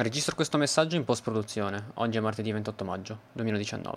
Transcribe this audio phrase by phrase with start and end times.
[0.00, 1.90] Registro questo messaggio in post-produzione.
[1.94, 3.96] Oggi è martedì 28 maggio 2019.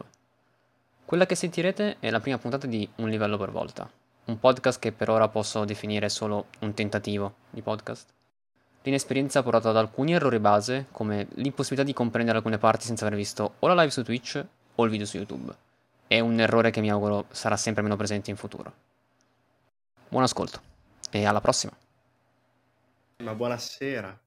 [1.05, 3.87] Quella che sentirete è la prima puntata di Un livello per volta,
[4.25, 8.09] un podcast che per ora posso definire solo un tentativo di podcast.
[8.81, 13.15] L'inesperienza ha portato ad alcuni errori base, come l'impossibilità di comprendere alcune parti senza aver
[13.15, 14.43] visto o la live su Twitch
[14.73, 15.53] o il video su YouTube.
[16.07, 18.73] È un errore che mi auguro sarà sempre meno presente in futuro.
[20.07, 20.59] Buon ascolto
[21.11, 21.77] e alla prossima.
[23.17, 24.19] Ma buonasera.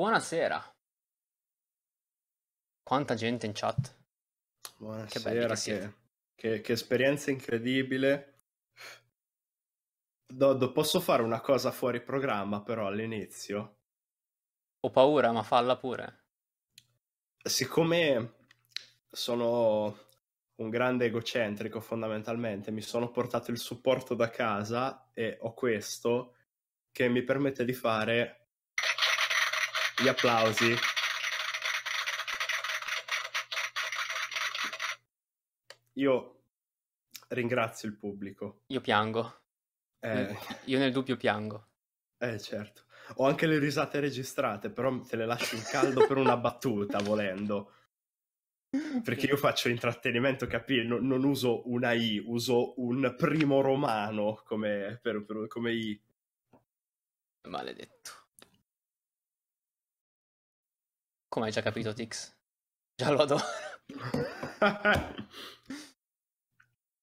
[0.00, 0.76] Buonasera.
[2.82, 3.94] Quanta gente in chat.
[4.78, 5.94] Buonasera, che, che, che,
[6.34, 8.44] che, che esperienza incredibile.
[10.26, 13.76] Doddo, posso fare una cosa fuori programma però all'inizio?
[14.80, 16.24] Ho paura, ma falla pure.
[17.36, 18.36] Siccome
[19.06, 19.98] sono
[20.54, 26.36] un grande egocentrico fondamentalmente, mi sono portato il supporto da casa e ho questo
[26.90, 28.39] che mi permette di fare
[30.00, 30.74] gli applausi.
[35.94, 36.42] Io
[37.28, 38.62] ringrazio il pubblico.
[38.68, 39.42] Io piango.
[40.00, 40.36] Eh...
[40.64, 41.68] Io nel dubbio piango.
[42.18, 42.84] Eh certo.
[43.16, 47.72] Ho anche le risate registrate, però te le lascio in caldo per una battuta, volendo.
[49.02, 50.86] Perché io faccio intrattenimento, capi?
[50.86, 56.00] Non, non, uso una I, uso un primo romano come, per, per, come I.
[57.48, 58.19] Maledetto.
[61.30, 62.34] Come hai già capito, Tix?
[62.96, 63.44] Già lo adoro.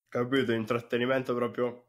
[0.10, 1.86] capito, intrattenimento proprio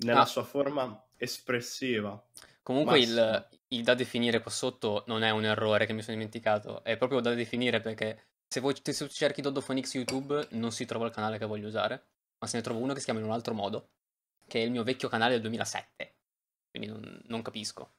[0.00, 0.26] nella ah.
[0.26, 2.22] sua forma espressiva.
[2.62, 6.84] Comunque il, il, da definire qua sotto non è un errore che mi sono dimenticato,
[6.84, 11.12] è proprio da definire perché se voi se cerchi Doddophonix YouTube non si trova il
[11.12, 12.08] canale che voglio usare,
[12.40, 13.92] ma se ne trovo uno che si chiama in un altro modo,
[14.46, 16.14] che è il mio vecchio canale del 2007.
[16.68, 17.94] Quindi non, non capisco.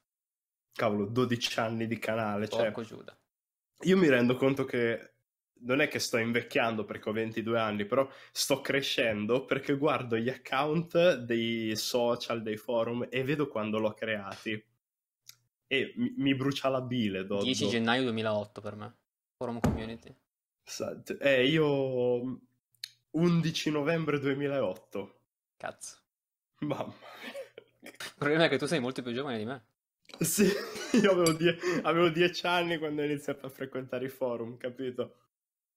[0.72, 2.96] Cavolo, 12 anni di canale, cioè Porco cioè...
[2.96, 3.16] Giuda
[3.82, 5.12] io mi rendo conto che
[5.62, 10.28] non è che sto invecchiando perché ho 22 anni, però sto crescendo perché guardo gli
[10.28, 14.64] account dei social, dei forum e vedo quando l'ho creati.
[15.66, 17.24] E mi, mi brucia la bile.
[17.24, 17.44] Doddo.
[17.44, 18.94] 10 gennaio 2008 per me,
[19.36, 20.14] forum community.
[21.18, 22.40] Eh, io
[23.10, 25.20] 11 novembre 2008.
[25.56, 25.96] Cazzo.
[26.60, 27.40] Mamma mia.
[27.80, 29.64] Il problema è che tu sei molto più giovane di me.
[30.18, 30.44] Sì,
[31.02, 35.16] io avevo, die- avevo dieci anni quando ho iniziato a frequentare i forum, capito?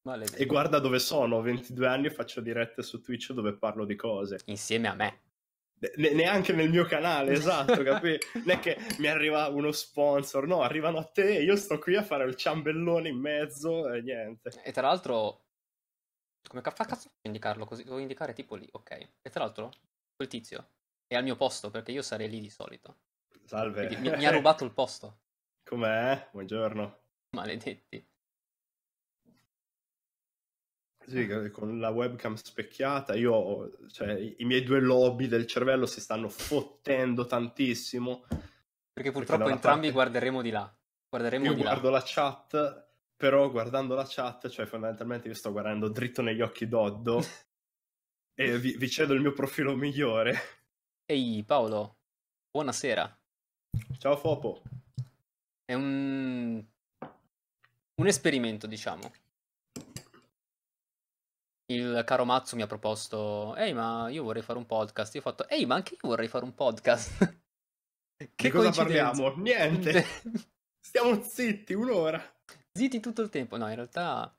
[0.06, 0.42] Maledetto.
[0.42, 3.96] E guarda dove sono, ho 22 anni e faccio dirette su Twitch dove parlo di
[3.96, 4.40] cose.
[4.46, 5.22] Insieme a me.
[5.98, 8.28] Ne- neanche nel mio canale, esatto, capito?
[8.34, 11.96] Non è che mi arriva uno sponsor, no, arrivano a te e io sto qui
[11.96, 14.62] a fare il ciambellone in mezzo e niente.
[14.64, 15.46] E tra l'altro,
[16.48, 17.84] come fa cazzo indicarlo così?
[17.84, 18.92] Devo indicare tipo lì, ok.
[19.22, 19.72] E tra l'altro,
[20.16, 20.70] quel tizio
[21.08, 22.98] è al mio posto perché io sarei lì di solito.
[23.46, 23.96] Salve.
[24.00, 25.20] Mi, mi, ha rubato il posto.
[25.64, 26.30] Com'è?
[26.32, 27.00] Buongiorno.
[27.30, 28.08] Maledetti.
[31.08, 36.30] Sì, con la webcam specchiata, io, cioè, i miei due lobi del cervello si stanno
[36.30, 38.26] fottendo tantissimo.
[38.92, 39.94] Perché purtroppo perché entrambi parte...
[39.94, 40.76] guarderemo di là.
[41.08, 41.98] Guarderemo io di guardo là.
[41.98, 47.24] la chat, però guardando la chat, cioè fondamentalmente io sto guardando dritto negli occhi Doddo
[48.34, 50.40] e vi, vi cedo il mio profilo migliore.
[51.06, 51.98] Ehi Paolo,
[52.50, 53.20] buonasera.
[53.98, 54.62] Ciao Fopo.
[55.64, 56.64] È un...
[57.96, 59.12] un esperimento, diciamo.
[61.68, 65.16] Il caro Mazzo mi ha proposto, ehi ma io vorrei fare un podcast.
[65.16, 67.18] Io ho fatto, ehi ma anche io vorrei fare un podcast.
[68.16, 69.36] che Di cosa parliamo?
[69.38, 70.06] Niente.
[70.80, 72.22] Stiamo zitti un'ora.
[72.72, 73.58] Zitti tutto il tempo.
[73.58, 74.38] No, in realtà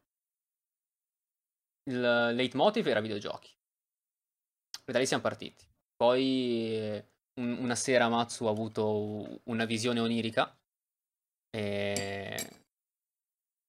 [1.91, 2.01] il
[2.35, 3.51] leitmotiv era videogiochi.
[4.85, 5.67] E da lì siamo partiti.
[5.97, 7.05] Poi
[7.37, 10.57] un, una sera Matsu ha avuto una visione onirica
[11.51, 12.51] e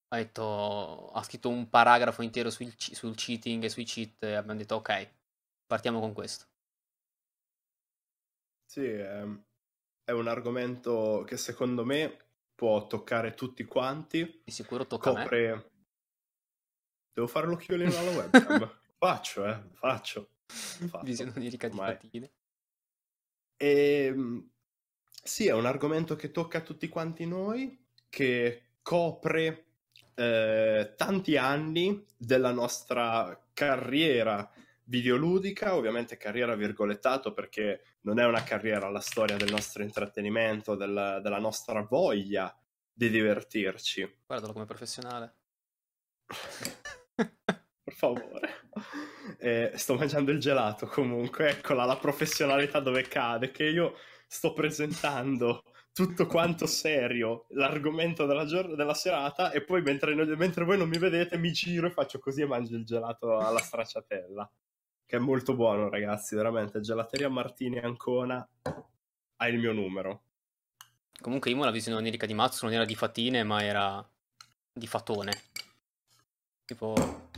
[0.10, 4.60] ha detto ha scritto un paragrafo intero sul, sul cheating e sui cheat e abbiamo
[4.60, 5.12] detto ok
[5.66, 6.46] partiamo con questo.
[8.66, 9.26] Sì è,
[10.04, 12.26] è un argomento che secondo me
[12.56, 14.42] può toccare tutti quanti.
[14.44, 15.50] Di sicuro tocca Copre...
[15.50, 15.72] a me.
[17.14, 18.80] Devo fare l'occhiolino alla webcam?
[18.98, 20.32] Faccio eh faccio.
[21.04, 22.32] Visione onirica di Fatine
[23.58, 24.50] e, ehm,
[25.24, 29.66] sì, è un argomento che tocca a tutti quanti noi, che copre
[30.16, 34.50] eh, tanti anni della nostra carriera
[34.86, 41.20] videoludica, ovviamente carriera virgolettato perché non è una carriera la storia del nostro intrattenimento, del,
[41.22, 42.56] della nostra voglia
[42.94, 44.20] di divertirci.
[44.26, 45.36] Guardalo come professionale.
[47.84, 48.50] per favore.
[49.40, 53.96] Eh, sto mangiando il gelato comunque, eccola la professionalità dove cade, che io
[54.28, 55.64] sto presentando
[55.94, 61.00] tutto quanto serio l'argomento della, gior- della serata e poi mentre, mentre, voi non mi
[61.00, 64.48] vedete mi giro e faccio così e mangio il gelato alla stracciatella
[65.08, 66.82] che è molto buono ragazzi veramente.
[66.82, 68.48] Gelateria Martini Ancona
[69.38, 70.22] ha il mio numero.
[71.20, 74.08] Comunque Imo la visione onirica di Mazzo non era di fatine ma era
[74.72, 75.32] di fatone.
[76.66, 77.30] Tipo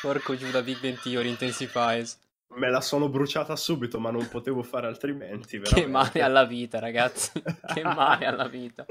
[0.00, 2.18] Porco Giuda Big Ben Theory Intensifies.
[2.54, 5.58] Me la sono bruciata subito, ma non potevo fare altrimenti.
[5.58, 5.80] Veramente.
[5.80, 7.32] Che male alla vita, ragazzi.
[7.74, 8.86] che male alla vita.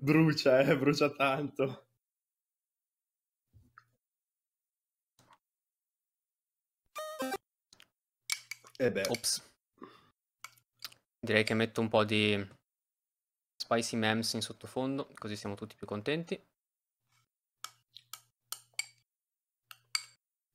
[0.00, 1.86] brucia, eh, brucia tanto.
[8.76, 9.06] E beh.
[9.08, 9.50] Ops.
[11.20, 12.46] Direi che metto un po' di
[13.56, 16.38] spicy memes in sottofondo, così siamo tutti più contenti.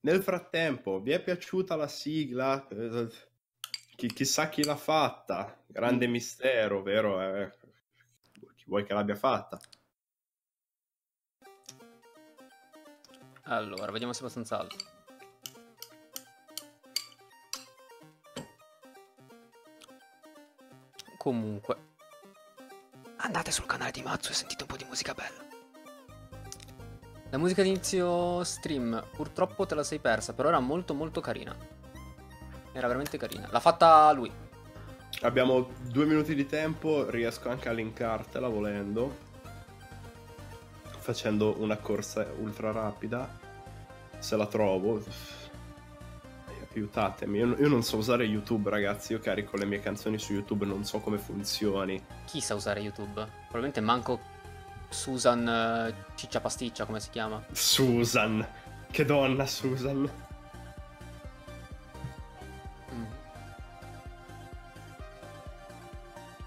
[0.04, 2.68] Nel frattempo, vi è piaciuta la sigla?
[3.96, 5.64] Chi, chissà chi l'ha fatta.
[5.68, 6.12] Grande mm.
[6.12, 7.22] mistero, vero?
[7.22, 7.52] Eh,
[8.56, 9.60] chi vuoi che l'abbia fatta?
[13.44, 14.78] Allora, vediamo se è abbastanza alto.
[21.18, 21.78] Comunque,
[23.18, 25.51] andate sul canale di Mazzo e sentite un po' di musica bella.
[27.32, 31.56] La musica d'inizio stream, purtroppo te la sei persa, però era molto molto carina.
[32.74, 33.48] Era veramente carina.
[33.50, 34.30] L'ha fatta lui.
[35.22, 39.16] Abbiamo due minuti di tempo, riesco anche a linkartela volendo.
[41.00, 43.40] Facendo una corsa ultra rapida.
[44.20, 45.02] Se la trovo.
[46.74, 50.66] Aiutatemi, io, io non so usare YouTube ragazzi, io carico le mie canzoni su YouTube,
[50.66, 52.02] non so come funzioni.
[52.26, 53.14] Chi sa usare YouTube?
[53.14, 54.31] Probabilmente manco
[54.92, 57.42] Susan uh, Ciccia Pasticcia, come si chiama?
[57.52, 58.46] Susan.
[58.92, 60.10] Che donna, Susan.
[62.94, 63.04] Mm.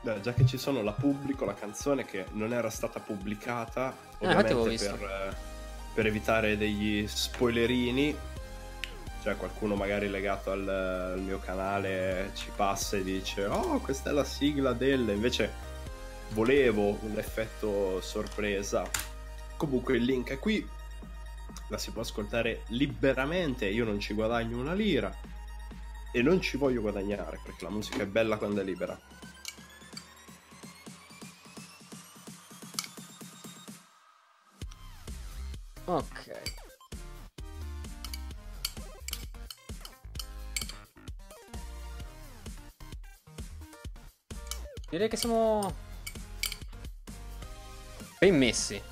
[0.02, 4.26] Beh, già che ci sono, la pubblico la canzone che non era stata pubblicata, eh,
[4.26, 5.34] ovviamente per, eh,
[5.94, 8.14] per evitare degli spoilerini.
[9.22, 14.12] Cioè, qualcuno magari legato al, al mio canale ci passa e dice: Oh, questa è
[14.12, 15.08] la sigla del.
[15.08, 15.63] Invece
[16.34, 18.90] volevo un effetto sorpresa.
[19.56, 20.68] Comunque il link è qui,
[21.68, 25.16] la si può ascoltare liberamente, io non ci guadagno una lira
[26.12, 28.98] e non ci voglio guadagnare perché la musica è bella quando è libera.
[35.86, 36.42] Ok.
[44.90, 45.92] Direi che siamo
[48.24, 48.82] Ben messi.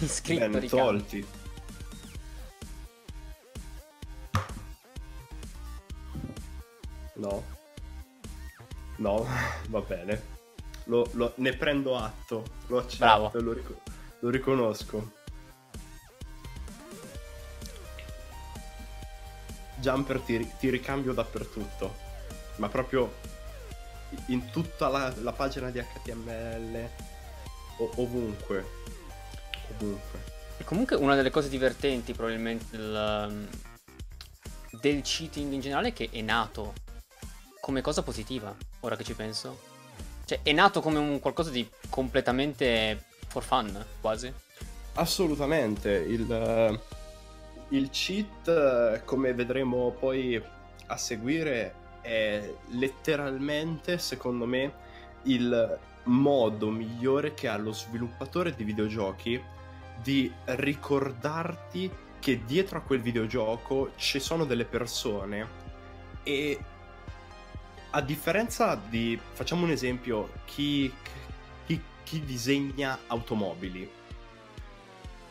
[0.00, 1.26] Iscritto ben tolti.
[7.14, 7.44] No.
[8.96, 9.26] No,
[9.70, 10.22] va bene.
[10.86, 12.42] Lo, lo, ne prendo atto.
[12.66, 13.30] Lo accetto Bravo.
[13.34, 13.76] Lo, ric-
[14.18, 15.12] lo riconosco.
[19.76, 21.94] Jumper ti, ti ricambio dappertutto.
[22.56, 23.30] Ma proprio
[24.26, 26.88] in tutta la, la pagina di HTML,
[27.78, 28.64] o, ovunque.
[29.70, 30.30] Ovunque.
[30.58, 33.48] E comunque una delle cose divertenti probabilmente del, um,
[34.80, 36.74] del cheating in generale è che è nato
[37.60, 39.70] come cosa positiva, ora che ci penso.
[40.24, 44.32] Cioè, è nato come un qualcosa di completamente for fun, quasi.
[44.94, 45.90] Assolutamente.
[45.90, 46.80] Il,
[47.70, 50.42] il cheat, come vedremo poi
[50.86, 54.72] a seguire, è letteralmente, secondo me,
[55.22, 59.40] il modo migliore che ha lo sviluppatore di videogiochi
[60.02, 65.60] di ricordarti che dietro a quel videogioco ci sono delle persone
[66.22, 66.58] e
[67.90, 70.92] a differenza di, facciamo un esempio, chi,
[71.66, 73.90] chi, chi disegna automobili.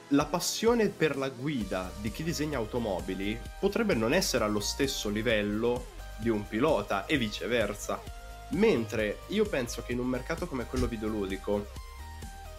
[0.09, 5.90] La passione per la guida di chi disegna automobili potrebbe non essere allo stesso livello
[6.21, 8.01] di un pilota e viceversa.
[8.49, 11.67] Mentre io penso che in un mercato come quello videoludico,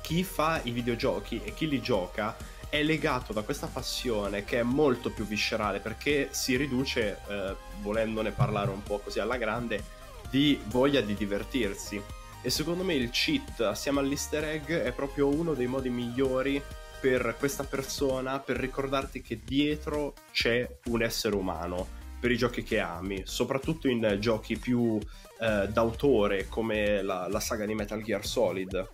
[0.01, 2.37] chi fa i videogiochi e chi li gioca
[2.69, 8.31] è legato da questa passione che è molto più viscerale perché si riduce, eh, volendone
[8.31, 10.01] parlare un po' così alla grande,
[10.31, 12.03] di voglia di divertirsi.
[12.41, 16.61] E secondo me il cheat assieme all'easter egg è proprio uno dei modi migliori
[17.01, 22.79] per questa persona per ricordarti che dietro c'è un essere umano per i giochi che
[22.79, 24.97] ami, soprattutto in giochi più
[25.41, 28.89] eh, d'autore come la, la, saga di Metal Gear Solid,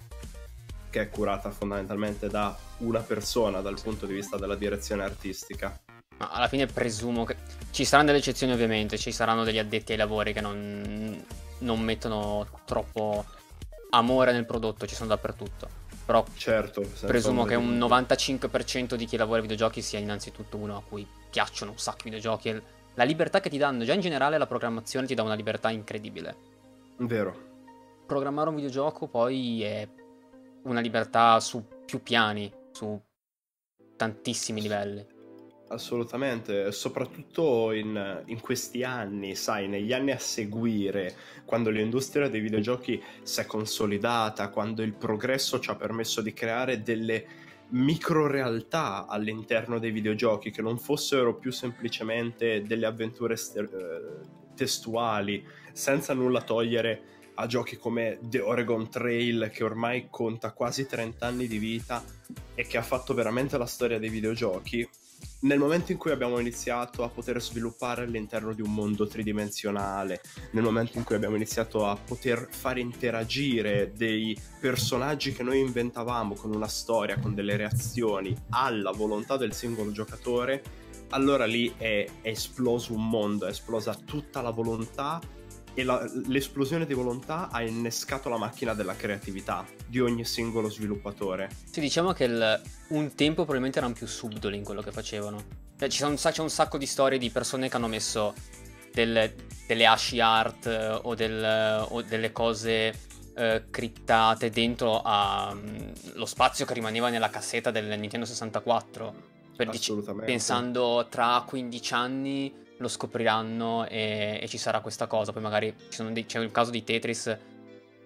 [0.88, 5.78] che è curata fondamentalmente da una persona dal punto di vista della direzione artistica.
[6.16, 7.36] Ma alla fine presumo che
[7.70, 11.22] ci saranno delle eccezioni ovviamente, ci saranno degli addetti ai lavori che non,
[11.58, 13.26] non mettono troppo
[13.90, 15.68] amore nel prodotto, ci sono dappertutto.
[16.06, 20.82] Però certo, presumo che un 95% di chi lavora ai videogiochi sia innanzitutto uno a
[20.82, 22.76] cui piacciono un sacco i videogiochi.
[22.98, 26.36] La libertà che ti danno, già in generale la programmazione ti dà una libertà incredibile.
[26.96, 27.46] Vero.
[28.04, 29.88] Programmare un videogioco poi è
[30.64, 33.00] una libertà su più piani, su
[33.94, 35.06] tantissimi livelli.
[35.68, 41.14] Assolutamente, soprattutto in, in, questi anni, sai, negli anni a seguire,
[41.44, 46.82] quando l'industria dei videogiochi si è consolidata, quando il progresso ci ha permesso di creare
[46.82, 47.26] delle
[47.70, 55.44] micro realtà all'interno dei videogiochi che non fossero più semplicemente delle avventure st- eh, testuali,
[55.72, 61.46] senza nulla togliere a giochi come The Oregon Trail che ormai conta quasi 30 anni
[61.46, 62.02] di vita
[62.54, 64.88] e che ha fatto veramente la storia dei videogiochi
[65.40, 70.20] nel momento in cui abbiamo iniziato a poter sviluppare all'interno di un mondo tridimensionale,
[70.52, 76.34] nel momento in cui abbiamo iniziato a poter far interagire dei personaggi che noi inventavamo
[76.34, 80.62] con una storia, con delle reazioni alla volontà del singolo giocatore,
[81.10, 85.20] allora lì è, è esploso un mondo, è esplosa tutta la volontà
[85.78, 91.50] e la, l'esplosione di volontà ha innescato la macchina della creatività di ogni singolo sviluppatore.
[91.70, 95.40] Sì, diciamo che il, un tempo probabilmente erano più subdoli in quello che facevano.
[95.78, 98.34] Cioè, ci sono, c'è un sacco di storie di persone che hanno messo
[98.92, 99.32] del,
[99.68, 102.92] delle asci art eh, o, del, o, delle cose
[103.36, 109.14] eh, criptate dentro allo mm, spazio che rimaneva nella cassetta del Nintendo 64.
[109.54, 115.32] Per dic- pensando tra 15 anni lo scopriranno e, e, ci sarà questa cosa.
[115.32, 115.74] Poi magari
[116.12, 117.38] dei, c'è il caso di Tetris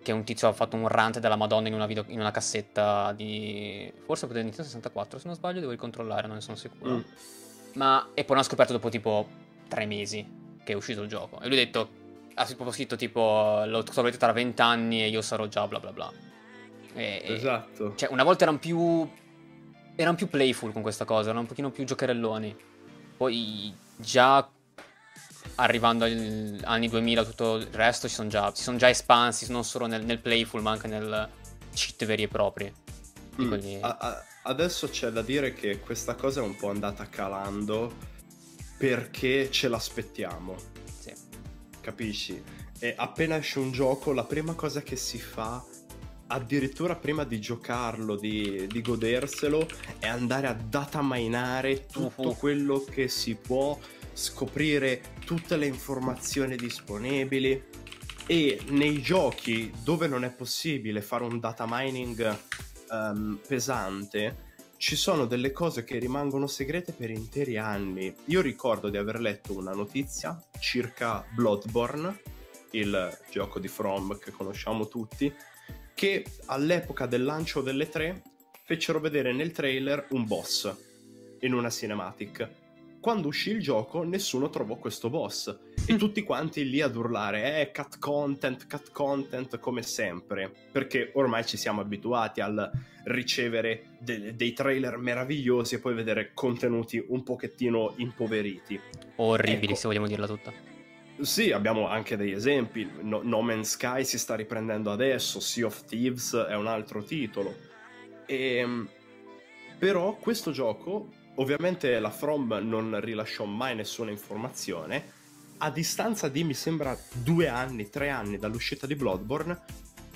[0.03, 3.13] che un tizio ha fatto un rant della Madonna in una, video, in una cassetta
[3.13, 3.91] di...
[4.05, 6.97] Forse per Nintendo 64, se non sbaglio devo ricontrollare, non ne sono sicuro.
[6.97, 7.01] Mm.
[7.75, 8.09] Ma...
[8.15, 9.29] E poi l'hanno scoperto dopo tipo
[9.69, 11.41] tre mesi che è uscito il gioco.
[11.41, 11.89] E lui ha detto,
[12.35, 16.13] ha proprio scritto tipo, lo scoprirete tra vent'anni e io sarò già bla bla bla.
[16.95, 17.95] E, esatto.
[17.95, 19.09] Cioè, una volta erano più...
[19.95, 22.57] Erano più playful con questa cosa, erano un pochino più giocherelloni.
[23.17, 24.51] Poi già
[25.57, 29.65] arrivando agli anni 2000 tutto il resto si sono già, si sono già espansi non
[29.65, 31.29] solo nel, nel, playful ma anche nel
[31.73, 32.73] cheat veri e propri.
[33.41, 33.49] Mm.
[33.49, 33.79] Quelli...
[33.81, 37.95] A- a- adesso c'è da dire che questa cosa è un po' andata calando
[38.77, 40.57] perché ce l'aspettiamo.
[40.99, 41.13] Sì.
[41.81, 42.43] Capisci?
[42.79, 45.65] E appena esce un gioco la prima cosa che si fa
[46.33, 49.67] addirittura prima di giocarlo, di, di goderselo,
[49.99, 52.37] è andare a dataminare tutto uh-huh.
[52.37, 53.79] quello che si può
[54.13, 57.63] scoprire tutte le informazioni disponibili
[58.27, 62.39] e nei giochi dove non è possibile fare un data mining
[62.91, 64.51] um, pesante
[64.83, 68.13] ci sono delle cose che rimangono segrete per interi anni.
[68.25, 72.21] Io ricordo di aver letto una notizia circa Bloodborne,
[72.73, 75.33] il gioco di From che conosciamo tutti,
[75.95, 78.23] che all'epoca del lancio delle tre
[78.65, 80.75] fecero vedere nel trailer un boss
[81.43, 82.62] in una cinematic
[83.03, 85.53] quando uscì il gioco nessuno trovò questo boss
[85.89, 91.45] e tutti quanti lì ad urlare eh cut content, cut content come sempre perché ormai
[91.45, 92.71] ci siamo abituati al
[93.07, 98.81] ricevere de- dei trailer meravigliosi e poi vedere contenuti un pochettino impoveriti
[99.17, 99.75] orribili ecco.
[99.75, 100.53] se vogliamo dirla tutta
[101.21, 102.91] sì, abbiamo anche degli esempi.
[103.03, 107.55] No, no, Man's Sky si sta riprendendo adesso, Sea of Thieves è un altro titolo.
[108.27, 108.89] E, ehm,
[109.79, 115.21] però questo gioco Ovviamente la From non rilasciò mai nessuna informazione.
[115.59, 119.61] A distanza di, mi sembra, due anni, tre anni dall'uscita di Bloodborne,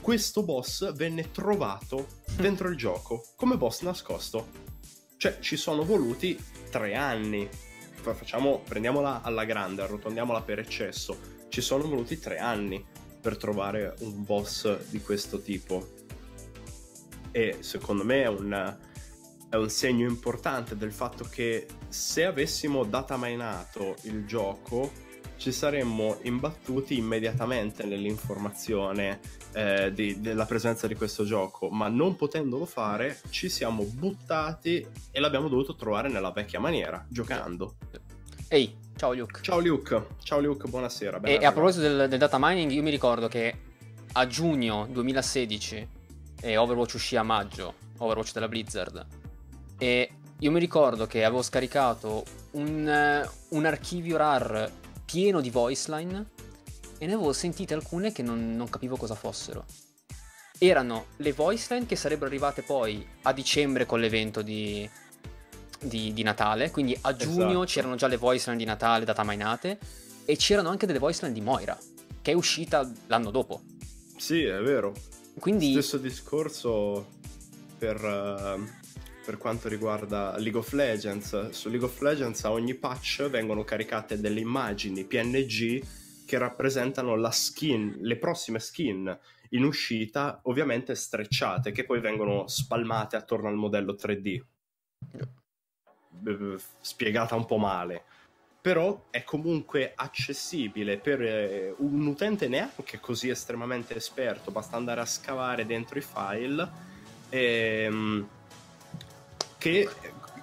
[0.00, 4.48] questo boss venne trovato dentro il gioco come boss nascosto.
[5.16, 6.38] Cioè, ci sono voluti
[6.70, 7.48] tre anni.
[7.50, 11.18] Facciamo, prendiamola alla grande, arrotondiamola per eccesso.
[11.48, 12.84] Ci sono voluti tre anni
[13.20, 15.94] per trovare un boss di questo tipo.
[17.32, 18.76] E secondo me è un
[19.56, 25.04] è un segno importante del fatto che se avessimo dataminato il gioco
[25.36, 29.20] ci saremmo imbattuti immediatamente nell'informazione
[29.52, 35.20] eh, di, della presenza di questo gioco, ma non potendolo fare ci siamo buttati e
[35.20, 37.76] l'abbiamo dovuto trovare nella vecchia maniera, giocando.
[38.48, 39.40] Ehi, ciao Luke.
[39.42, 41.20] Ciao Luke, ciao Luke, buonasera.
[41.20, 43.54] E, e, a proposito del, del data mining, io mi ricordo che
[44.12, 45.88] a giugno 2016
[46.40, 49.06] e Overwatch uscì a maggio, Overwatch della Blizzard,
[49.78, 54.70] e io mi ricordo che avevo scaricato un, un archivio RAR
[55.04, 56.26] pieno di voice line
[56.98, 59.64] e ne avevo sentite alcune che non, non capivo cosa fossero.
[60.58, 64.88] erano le voice line che sarebbero arrivate poi a dicembre con l'evento di,
[65.80, 67.64] di, di Natale, quindi a giugno Esatto.
[67.64, 69.78] c'erano già le voice line di Natale da Tamainate
[70.24, 71.78] e c'erano anche delle voice line di Moira,
[72.22, 73.60] che è uscita l'anno dopo.
[74.16, 74.94] Sì, è vero.
[75.38, 77.06] Quindi Stesso discorso
[77.78, 78.85] per, eh,
[79.26, 81.50] per quanto riguarda League of Legends.
[81.50, 85.82] Su League of Legends a ogni patch vengono caricate delle immagini PNG
[86.24, 89.18] che rappresentano la skin, le prossime skin
[89.50, 94.40] in uscita, ovviamente strecciate, che poi vengono spalmate attorno al modello 3D.
[96.24, 98.04] Eh, Spiegata un po' male.
[98.60, 105.06] Però è comunque accessibile per eh, un utente neanche così estremamente esperto, basta andare a
[105.06, 106.94] scavare dentro i file
[107.28, 108.28] ehm,
[109.66, 109.88] che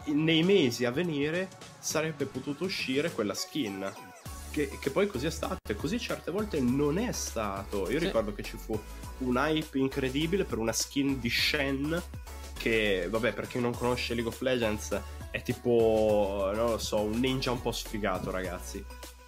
[0.06, 1.48] nei mesi a venire
[1.80, 3.92] sarebbe potuto uscire quella skin.
[4.52, 7.90] Che, che poi così è stato, e così certe volte non è stato.
[7.90, 8.06] Io Sì.
[8.06, 8.80] ricordo che ci fu
[9.20, 12.02] un hype incredibile per una skin di Shen
[12.60, 15.00] che, vabbè, per chi non conosce League of Legends
[15.32, 18.84] è tipo, non lo so, un ninja un po' sfigato, ragazzi.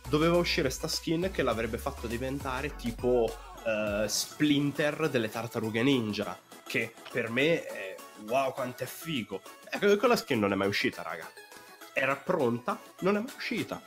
[0.08, 3.28] Doveva uscire sta skin che l'avrebbe fatto diventare tipo
[3.66, 6.38] eh, Splinter delle tartarughe ninja,
[6.68, 7.96] che per me è
[8.28, 9.42] wow quanto è figo.
[9.76, 11.30] Ecco, quella skin non è mai uscita, raga.
[11.92, 13.82] Era pronta, non è mai uscita.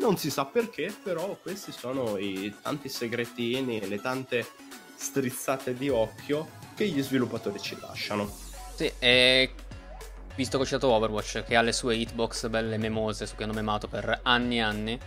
[0.00, 4.44] Non si sa perché, però questi sono i tanti segretini le tante
[4.96, 8.28] strizzate di occhio che gli sviluppatori ci lasciano.
[8.74, 9.54] Sì, e
[10.34, 13.52] visto che ho citato Overwatch, che ha le sue hitbox belle memose su cui hanno
[13.52, 14.98] memato per anni e anni,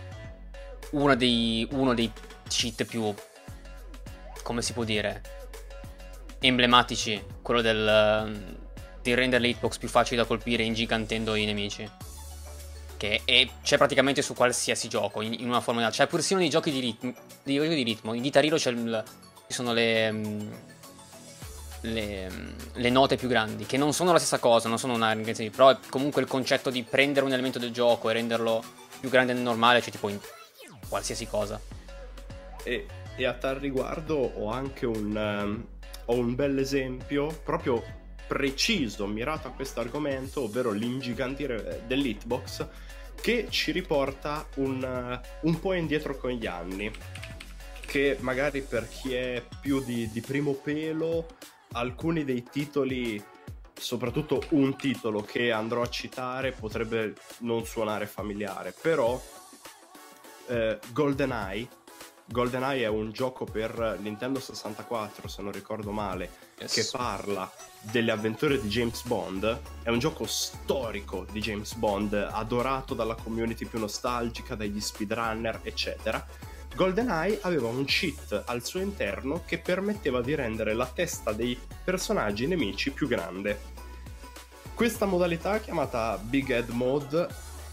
[0.92, 2.10] uno dei, uno dei
[2.48, 3.12] cheat più,
[4.42, 5.22] come si può dire,
[6.38, 8.63] emblematici, quello del,
[9.10, 11.88] di rendere le hitbox più facili da colpire ingigantendo i nemici.
[12.96, 13.20] Che
[13.62, 15.90] c'è praticamente su qualsiasi gioco, in, in una forma o.
[15.90, 18.14] C'è persino nei giochi di ritmo, di, di ritmo.
[18.14, 19.04] in Guitar Hero c'è il-
[19.46, 20.10] ci sono le...
[20.10, 20.52] mm,
[21.82, 22.30] le,
[22.72, 25.14] le note più grandi, che non sono la stessa cosa, non sono una
[25.50, 28.64] però è comunque il concetto di prendere un elemento del gioco e renderlo
[29.00, 30.18] più grande del normale, cioè tipo in
[30.88, 31.60] qualsiasi cosa.
[32.62, 35.66] E, e a tal riguardo ho anche un, ehm,
[36.06, 37.82] ho un bel esempio proprio
[38.26, 42.66] preciso, mirato a questo argomento, ovvero l'ingigantire dell'hitbox,
[43.20, 46.90] che ci riporta un, eh, un po' indietro con gli anni.
[47.86, 51.26] Che magari per chi è più di, di primo pelo,
[51.72, 53.22] alcuni dei titoli,
[53.72, 59.20] soprattutto un titolo che andrò a citare, potrebbe non suonare familiare, però
[60.48, 61.82] eh, GoldenEye
[62.26, 68.60] GoldenEye è un gioco per Nintendo 64, se non ricordo male, che parla delle avventure
[68.60, 69.60] di James Bond.
[69.82, 76.26] È un gioco storico di James Bond, adorato dalla community più nostalgica, dagli speedrunner, eccetera.
[76.74, 82.46] GoldenEye aveva un cheat al suo interno che permetteva di rendere la testa dei personaggi
[82.46, 83.72] nemici più grande.
[84.74, 87.28] Questa modalità, chiamata Big Head Mode,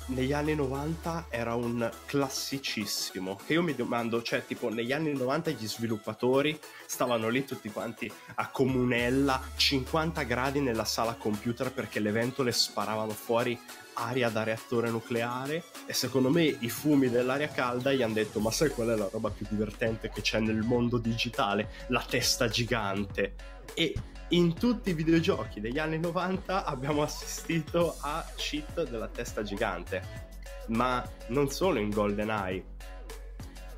[0.07, 3.39] negli anni 90 era un classicissimo.
[3.45, 8.11] Che io mi domando, cioè, tipo, negli anni 90 gli sviluppatori stavano lì tutti quanti
[8.35, 13.59] a comunella, 50 gradi nella sala computer perché le ventole sparavano fuori
[13.93, 15.63] aria da reattore nucleare.
[15.85, 19.09] E secondo me i fumi dell'aria calda gli hanno detto: Ma sai qual è la
[19.11, 21.85] roba più divertente che c'è nel mondo digitale?
[21.87, 23.35] La testa gigante.
[23.73, 23.95] E
[24.31, 30.29] in tutti i videogiochi degli anni 90 abbiamo assistito a cheat della testa gigante.
[30.67, 32.63] Ma non solo in GoldenEye,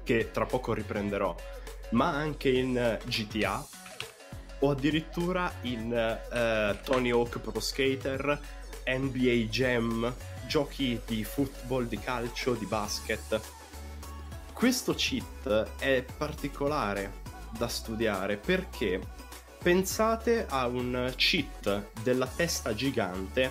[0.04, 1.36] che tra poco riprenderò,
[1.92, 3.66] ma anche in eh, GTA
[4.60, 8.40] o addirittura in eh, Tony Hawk Pro Skater,
[8.86, 10.14] NBA Jam,
[10.46, 13.42] giochi di football, di calcio, di basket.
[14.54, 17.22] Questo cheat è particolare
[17.58, 19.00] da studiare perché
[19.64, 23.50] pensate a un cheat della testa gigante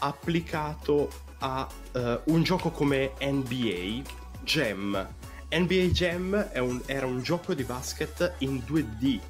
[0.00, 4.02] applicato a eh, un gioco come NBA
[4.42, 5.08] Jam.
[5.50, 9.20] NBA Jam un- era un gioco di basket in 2D,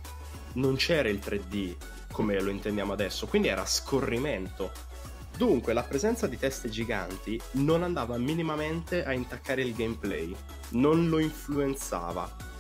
[0.55, 1.77] non c'era il 3D
[2.11, 4.73] come lo intendiamo adesso, quindi era scorrimento.
[5.37, 10.35] Dunque la presenza di teste giganti non andava minimamente a intaccare il gameplay,
[10.71, 12.53] non lo influenzava.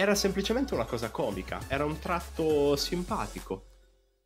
[0.00, 3.66] Era semplicemente una cosa comica, era un tratto simpatico.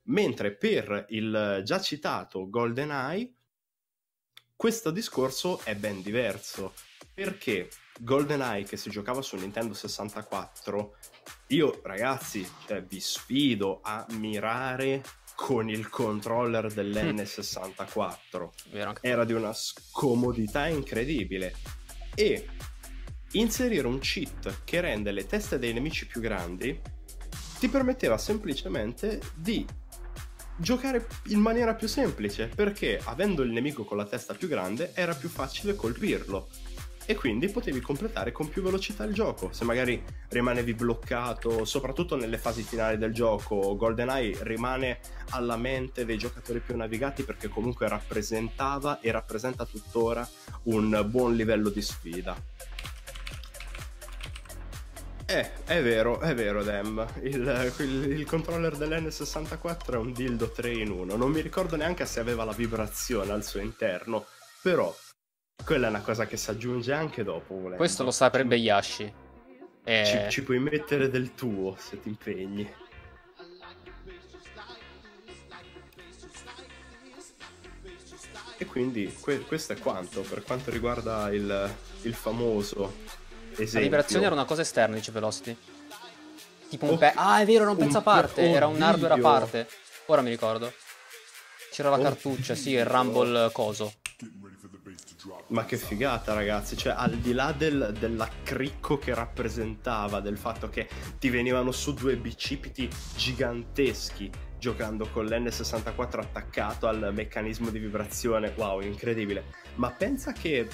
[0.05, 3.35] Mentre per il già citato GoldenEye
[4.55, 6.75] questo discorso è ben diverso.
[7.13, 10.97] Perché GoldenEye che si giocava su Nintendo 64,
[11.49, 15.03] io ragazzi, cioè, vi sfido a mirare
[15.35, 21.57] con il controller dell'N64 Vero era di una scomodità incredibile.
[22.15, 22.47] E
[23.35, 26.81] inserire un cheat che rende le teste dei nemici più grandi
[27.59, 29.67] ti permetteva semplicemente di
[30.57, 35.15] giocare in maniera più semplice perché avendo il nemico con la testa più grande era
[35.15, 36.49] più facile colpirlo
[37.07, 39.53] e quindi potevi completare con più velocità il gioco.
[39.53, 46.17] Se magari rimanevi bloccato, soprattutto nelle fasi finali del gioco, GoldenEye rimane alla mente dei
[46.17, 50.27] giocatori più navigati perché comunque rappresentava e rappresenta tuttora
[50.65, 52.35] un buon livello di sfida.
[55.35, 57.05] Eh, è vero, è vero, Dem.
[57.23, 61.17] Il, il, il, controller dell'N64 è un dildo 3 in 1.
[61.17, 64.27] Non mi ricordo neanche se aveva la vibrazione al suo interno,
[64.63, 64.95] però
[65.65, 67.55] quella è una cosa che si aggiunge anche dopo.
[67.55, 67.79] Volendo.
[67.79, 69.13] Questo lo saprebbe Yashi.
[69.83, 70.05] E...
[70.07, 72.73] Ci, ci puoi mettere del tuo se ti impegni.
[78.57, 83.23] E quindi que- questo è quanto per quanto riguarda il, il famoso
[83.57, 83.79] Esempio.
[83.79, 85.57] La vibrazione era una cosa esterna, dice Velocity.
[86.69, 87.13] Tipo un okay.
[87.13, 88.43] pe- Ah, è vero, era un pezzo a parte.
[88.43, 89.69] Oh, era un hardware a parte.
[90.07, 90.73] Ora mi ricordo.
[91.71, 93.95] C'era la oh, cartuccia, sì, il Rumble coso.
[95.49, 96.77] Ma che figata, ragazzi.
[96.77, 100.89] Cioè, al di là del, dell'accricco che rappresentava, del fatto che
[101.19, 108.81] ti venivano su due bicipiti giganteschi giocando con l'N64 attaccato al meccanismo di vibrazione, wow,
[108.81, 109.45] incredibile.
[109.75, 110.67] Ma pensa che,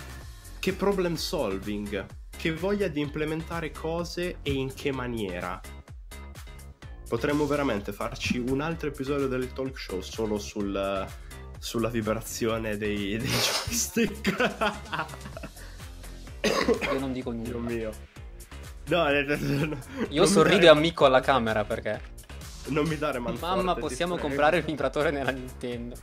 [0.58, 2.06] che problem solving
[2.40, 5.60] che voglia di implementare cose e in che maniera.
[7.06, 11.06] Potremmo veramente farci un altro episodio del talk show solo sul,
[11.58, 14.56] sulla vibrazione dei, dei joystick.
[16.90, 17.50] Io non dico nulla.
[17.50, 17.92] Dio mio.
[18.86, 22.00] No, no, no Io sorrido e amico alla camera perché.
[22.68, 25.94] Non mi dare manforte, Mamma, possiamo comprare il vibratore nella Nintendo.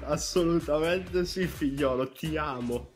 [0.00, 2.90] Assolutamente sì, figliolo, ti amo.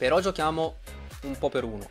[0.00, 0.76] Però giochiamo
[1.24, 1.86] un po' per uno.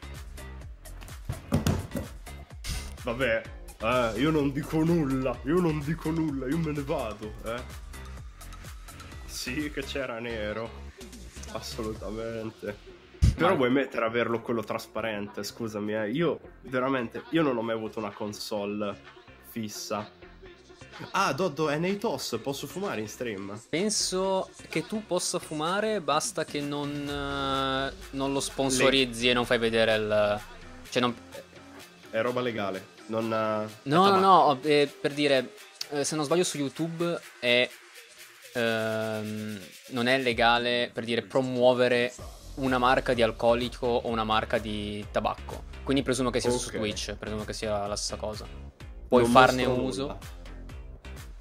[3.03, 3.41] Vabbè,
[3.81, 7.61] eh, io non dico nulla, io non dico nulla, io me ne vado, eh.
[9.25, 10.87] Sì che c'era nero,
[11.51, 12.75] assolutamente.
[13.35, 16.09] Però vuoi mettere a averlo quello trasparente, scusami, eh.
[16.09, 18.97] Io veramente, io non ho mai avuto una console
[19.49, 20.09] fissa
[21.11, 23.59] Ah, Doddo, è nei TOS, posso fumare in stream?
[23.69, 29.31] Penso che tu possa fumare, basta che non, uh, non lo sponsorizzi Le...
[29.31, 30.41] e non fai vedere il...
[30.89, 31.15] Cioè non...
[32.09, 33.25] È roba legale, non...
[33.25, 35.53] Uh, no, no, no, eh, per dire,
[35.89, 37.69] eh, se non sbaglio su YouTube è...
[38.53, 39.59] Ehm,
[39.89, 42.11] non è legale, per dire, promuovere
[42.55, 45.65] una marca di alcolico o una marca di tabacco.
[45.83, 46.61] Quindi presumo che sia okay.
[46.61, 48.45] su Twitch, presumo che sia la stessa cosa.
[49.07, 50.01] Puoi non farne uso.
[50.01, 50.38] Nulla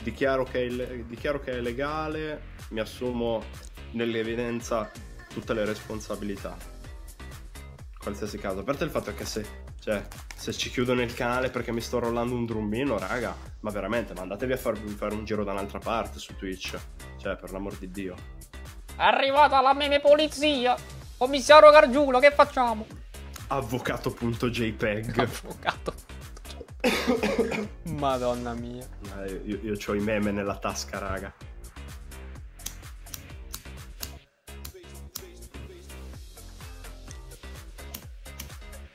[0.09, 3.45] dichiaro che, è, dichiaro che è legale, mi assumo
[3.93, 4.91] nell'evidenza
[5.29, 6.57] tutte le responsabilità.
[7.99, 9.47] Qualsiasi caso, a parte il fatto che se,
[9.81, 10.03] cioè,
[10.35, 14.53] se ci chiudono il canale perché mi sto rollando un drummino, raga, ma veramente, mandatevi
[14.53, 16.79] a farvi fare un giro da un'altra parte su Twitch.
[17.19, 18.15] Cioè, per l'amor di Dio.
[18.97, 20.75] È arrivata la meme polizia!
[21.19, 22.87] Commissario Gargiulo, che facciamo?
[23.49, 26.18] Avvocato.jpg Avvocato.
[27.99, 28.87] Madonna mia.
[29.25, 31.35] Eh, io, io ho i meme nella tasca, raga.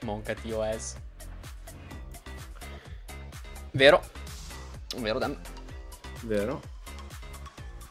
[0.02, 0.96] Monca TOS.
[3.72, 4.04] Vero.
[4.98, 5.39] Vero, Dan.
[6.22, 6.62] Vero.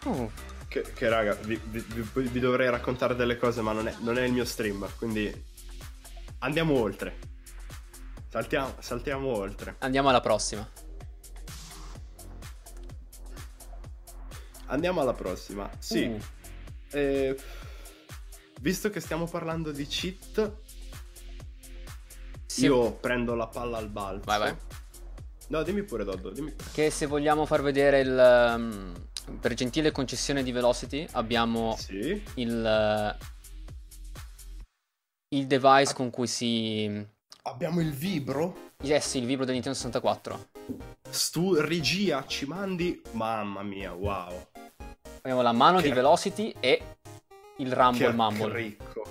[0.04, 0.30] Uh.
[0.68, 4.22] Che, che, raga, vi, vi, vi, dovrei raccontare delle cose, ma non è, non è
[4.22, 5.30] il mio stream, quindi
[6.38, 7.31] andiamo oltre.
[8.32, 9.76] Saltiamo, saltiamo oltre.
[9.80, 10.66] Andiamo alla prossima.
[14.68, 15.70] Andiamo alla prossima.
[15.78, 16.04] Sì.
[16.04, 16.18] Uh.
[16.92, 17.38] Eh,
[18.62, 20.50] visto che stiamo parlando di cheat,
[22.46, 22.64] sì.
[22.64, 24.24] io prendo la palla al balzo.
[24.24, 24.56] Vai, vai.
[25.48, 26.30] No, dimmi pure, Doddo.
[26.30, 26.54] Dimmi.
[26.72, 28.54] Che se vogliamo far vedere il.
[28.56, 29.08] Um,
[29.40, 32.22] per gentile concessione di Velocity, abbiamo sì.
[32.36, 33.18] il.
[35.28, 35.94] il device ah.
[35.94, 38.70] con cui si Abbiamo il vibro?
[38.82, 40.50] Yes, il vibro del Nintendo 64.
[41.10, 43.02] Stu regia ci mandi?
[43.12, 44.46] Mamma mia, wow.
[45.22, 45.88] Abbiamo la mano che...
[45.88, 46.80] di Velocity e
[47.56, 48.52] il Rumble che Mumble.
[48.52, 49.04] Ricco.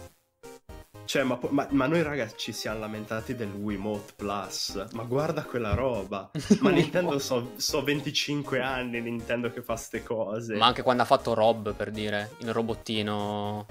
[1.04, 4.88] Cioè, ma, ma, ma, noi ragazzi ci siamo lamentati del Wiimote Plus.
[4.94, 6.32] Ma guarda quella roba.
[6.62, 10.56] Ma Nintendo so, so 25 anni Nintendo che fa ste cose.
[10.56, 13.65] Ma anche quando ha fatto Rob, per dire, il robottino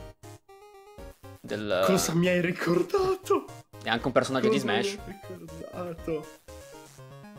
[1.40, 1.82] del...
[1.86, 3.68] Cosa mi hai ricordato?
[3.82, 4.98] È anche un personaggio Cosa di Smash.
[5.04, 6.26] Ricordato.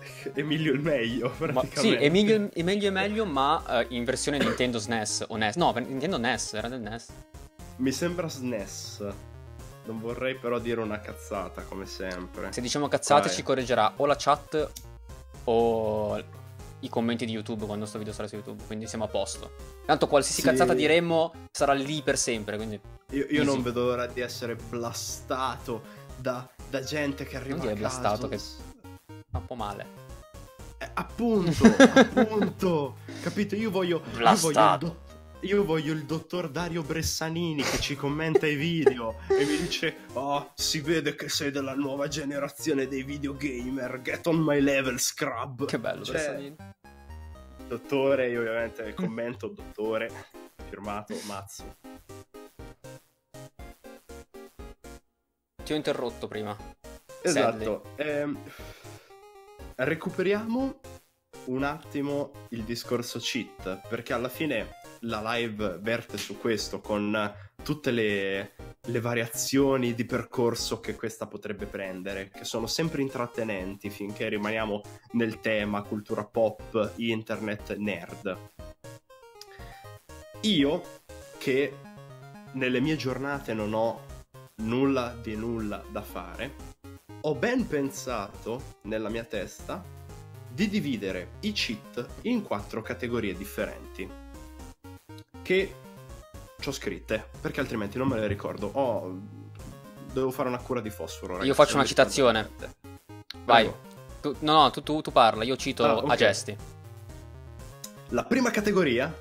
[0.34, 1.76] Emilio il meglio, praticamente.
[1.76, 5.56] Ma, sì, Emilio, Emilio è meglio, ma uh, in versione Nintendo SNES o NES.
[5.56, 7.08] No, Nintendo NES, era del NES.
[7.78, 9.08] Mi sembra SNES.
[9.84, 12.52] Non vorrei però dire una cazzata, come sempre.
[12.52, 13.36] Se diciamo cazzate Vai.
[13.36, 14.72] ci correggerà o la chat
[15.46, 16.24] o
[16.84, 19.54] i commenti di YouTube quando sto video sarà su YouTube, quindi siamo a posto.
[19.86, 20.48] Tanto qualsiasi Sì.
[20.48, 22.80] cazzata diremmo sarà lì per sempre, quindi
[23.12, 27.70] Io, io non vedo l'ora di essere blastato da, da gente che arriva Non a
[27.70, 27.80] caso.
[27.80, 29.86] blastato, che- fa un po' male.
[30.78, 31.64] Eh, appunto,
[32.16, 32.98] appunto.
[33.22, 33.56] Capito?
[33.56, 35.02] Io voglio, io voglio, do-
[35.42, 40.52] io voglio il dottor Dario Bressanini che ci commenta i video e mi dice: Oh,
[40.56, 44.02] si vede che sei della nuova generazione dei videogamer.
[44.02, 45.66] Get on my level, scrub.
[45.66, 46.56] Che bello, Cioè, Bersaglini.
[47.68, 50.12] Dottore, io ovviamente commento dottore,
[50.68, 51.64] firmato Mazzu.
[55.72, 56.54] Ti ho interrotto prima.
[57.22, 57.94] Esatto.
[57.96, 58.38] ehm,
[59.76, 60.80] recuperiamo
[61.46, 64.68] un attimo il discorso cheat, perché alla fine
[65.04, 71.68] la live verte su questo con tutte le, le variazioni di percorso che questa potrebbe
[71.68, 74.82] prendere, che sono sempre intrattenenti finché rimaniamo
[75.14, 78.38] nel tema cultura pop, internet, nerd.
[80.42, 80.82] Io
[81.38, 81.74] che
[82.56, 84.11] nelle mie giornate non ho
[84.62, 86.54] nulla di nulla da fare,
[87.22, 89.84] ho ben pensato nella mia testa
[90.50, 94.10] di dividere i cheat in quattro categorie differenti
[95.42, 95.76] che
[96.60, 98.68] ci ho scritte perché altrimenti non me le ricordo.
[98.74, 99.20] Ho...
[100.12, 101.32] Devo fare una cura di fosforo.
[101.34, 102.50] ragazzi, Io faccio una citazione.
[103.46, 103.72] Vai.
[104.22, 106.10] Tu- no, no, tu, tu- tu parla, io cito Ah, ok.
[106.12, 106.56] a gesti.
[108.10, 109.12] La prima categoria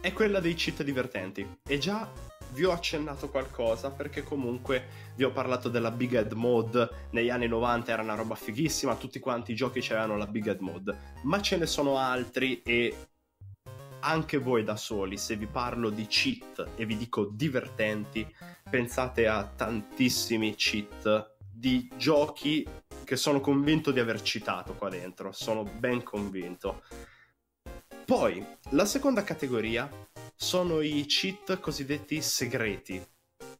[0.00, 1.58] è quella dei cheat divertenti.
[1.66, 2.10] E già
[2.52, 6.88] vi ho accennato qualcosa perché comunque vi ho parlato della Big Head Mode.
[7.10, 10.60] Negli anni 90 era una roba fighissima, tutti quanti i giochi c'erano la Big Head
[10.60, 10.96] Mode.
[11.22, 12.94] Ma ce ne sono altri e
[14.00, 18.26] anche voi da soli, se vi parlo di cheat e vi dico divertenti,
[18.68, 22.66] pensate a tantissimi cheat di giochi
[23.04, 26.82] che sono convinto di aver citato qua dentro, sono ben convinto.
[28.04, 29.90] Poi, la seconda categoria
[30.40, 33.04] sono i cheat cosiddetti segreti,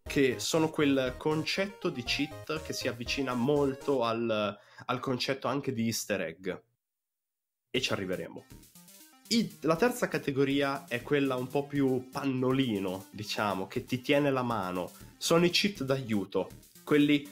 [0.01, 5.87] che sono quel concetto di cheat che si avvicina molto al, al concetto anche di
[5.87, 6.57] easter egg.
[7.69, 8.45] E ci arriveremo.
[9.31, 14.45] I- la terza categoria è quella un po' più pannolino, diciamo, che ti tiene la
[14.45, 14.93] mano.
[15.19, 16.49] Sono i cheat d'aiuto,
[16.85, 17.29] quelli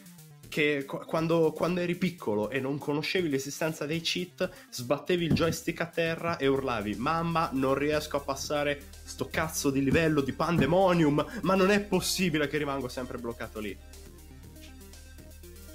[0.49, 5.81] che qu- quando, quando eri piccolo e non conoscevi l'esistenza dei cheat, sbattevi il joystick
[5.81, 11.41] a terra e urlavi: Mamma, non riesco a passare sto cazzo di livello di pandemonium,
[11.43, 13.77] ma non è possibile che rimango sempre bloccato lì.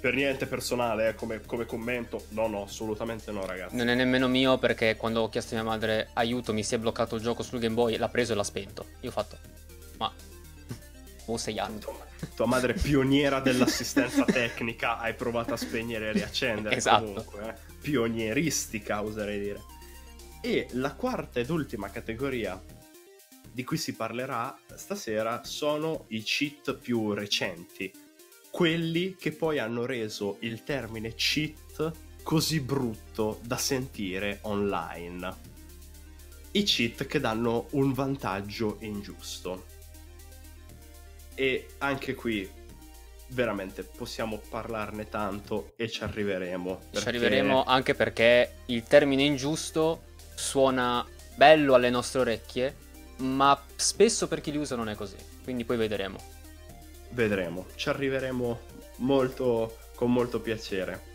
[0.00, 3.76] Per niente personale, eh, come, come commento, no, no, assolutamente no, ragazzi.
[3.76, 6.78] Non è nemmeno mio perché quando ho chiesto a mia madre aiuto mi si è
[6.78, 8.86] bloccato il gioco sul Game Boy, l'ha preso e l'ha spento.
[9.02, 9.38] Io ho fatto,
[9.98, 10.12] ma
[11.26, 11.80] ho sei anni.
[12.34, 16.76] Tua madre pioniera dell'assistenza tecnica, hai provato a spegnere e riaccendere.
[16.76, 17.04] Esatto.
[17.04, 17.74] Comunque, eh.
[17.80, 19.60] Pionieristica, oserei dire.
[20.40, 22.60] E la quarta ed ultima categoria
[23.52, 27.92] di cui si parlerà stasera sono i cheat più recenti.
[28.50, 35.50] Quelli che poi hanno reso il termine cheat così brutto da sentire online.
[36.52, 39.71] I cheat che danno un vantaggio ingiusto.
[41.34, 42.48] E anche qui
[43.28, 46.80] veramente possiamo parlarne tanto e ci arriveremo.
[46.80, 50.02] Ci perché- arriveremo anche perché il termine ingiusto
[50.34, 52.76] suona bello alle nostre orecchie,
[53.18, 55.16] ma spesso per chi li usa non è così.
[55.42, 56.18] Quindi poi vedremo.
[57.10, 58.60] Vedremo, ci arriveremo
[58.96, 61.10] molto con molto piacere.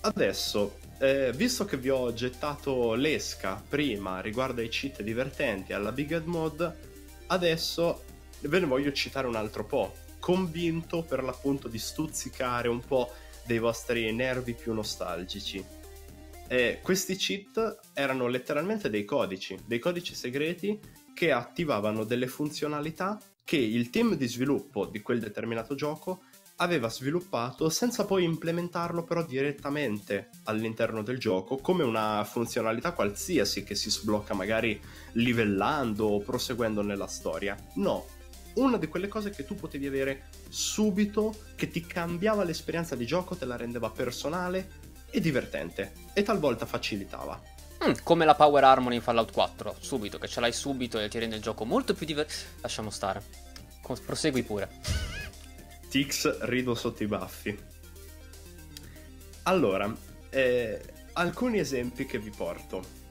[0.00, 6.12] Adesso, eh, visto che vi ho gettato l'esca prima riguardo ai cheat divertenti alla Big
[6.12, 6.74] Head Mod,
[7.26, 8.04] adesso
[8.42, 13.12] ve ne voglio citare un altro po', convinto per l'appunto di stuzzicare un po'
[13.44, 15.64] dei vostri nervi più nostalgici.
[16.48, 20.78] Eh, questi cheat erano letteralmente dei codici, dei codici segreti
[21.14, 26.22] che attivavano delle funzionalità che il team di sviluppo di quel determinato gioco
[26.56, 33.74] aveva sviluppato senza poi implementarlo però direttamente all'interno del gioco come una funzionalità qualsiasi che
[33.74, 34.80] si sblocca magari
[35.12, 37.56] livellando o proseguendo nella storia.
[37.74, 38.06] No,
[38.56, 43.36] una di quelle cose che tu potevi avere subito, che ti cambiava l'esperienza di gioco,
[43.36, 47.40] te la rendeva personale e divertente e talvolta facilitava.
[47.86, 51.18] Mm, come la Power Harmony in Fallout 4, subito, che ce l'hai subito e ti
[51.18, 52.60] rende il gioco molto più divertente.
[52.62, 53.22] Lasciamo stare.
[53.82, 54.70] Co- prosegui pure.
[55.88, 57.58] Tix rido sotto i baffi.
[59.42, 59.94] Allora,
[60.30, 60.80] eh,
[61.12, 63.04] alcuni esempi che vi porto.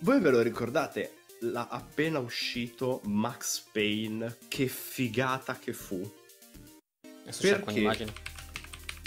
[0.00, 4.38] Voi ve lo ricordate la appena uscito Max Payne?
[4.48, 6.00] Che figata che fu!
[7.66, 8.12] Un'immagine.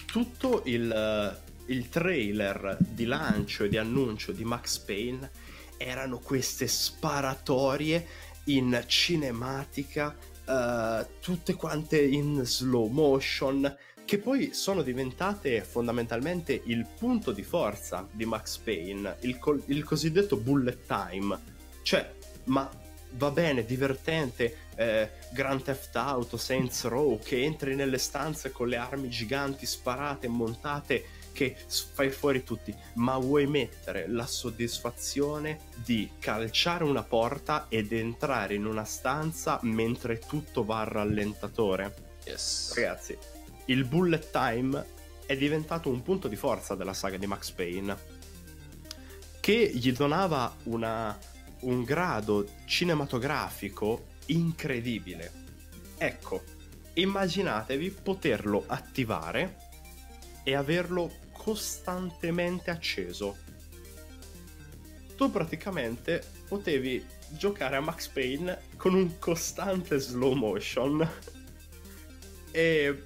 [0.05, 5.29] Tutto il, il trailer di lancio e di annuncio di Max Payne
[5.77, 8.07] erano queste sparatorie
[8.45, 17.31] in cinematica, uh, tutte quante in slow motion, che poi sono diventate fondamentalmente il punto
[17.31, 21.53] di forza di Max Payne, il, co- il cosiddetto bullet time.
[21.81, 22.13] Cioè,
[22.45, 22.69] ma
[23.12, 28.77] va bene, divertente, eh, Grand Theft Auto, Saints Row, che entri nelle stanze con le
[28.77, 36.86] armi giganti sparate, montate, che fai fuori tutti, ma vuoi mettere la soddisfazione di calciare
[36.86, 41.93] una porta ed entrare in una stanza mentre tutto va al rallentatore?
[42.23, 42.73] Yes.
[42.73, 43.17] Ragazzi,
[43.65, 44.86] il bullet time
[45.25, 48.13] è diventato un punto di forza della saga di Max Payne
[49.41, 51.17] che gli donava una,
[51.61, 55.31] un grado cinematografico incredibile.
[55.97, 56.43] Ecco,
[56.93, 59.57] immaginatevi poterlo attivare
[60.43, 63.37] e averlo costantemente acceso.
[65.15, 71.09] Tu praticamente potevi giocare a Max Payne con un costante slow motion
[72.51, 73.03] e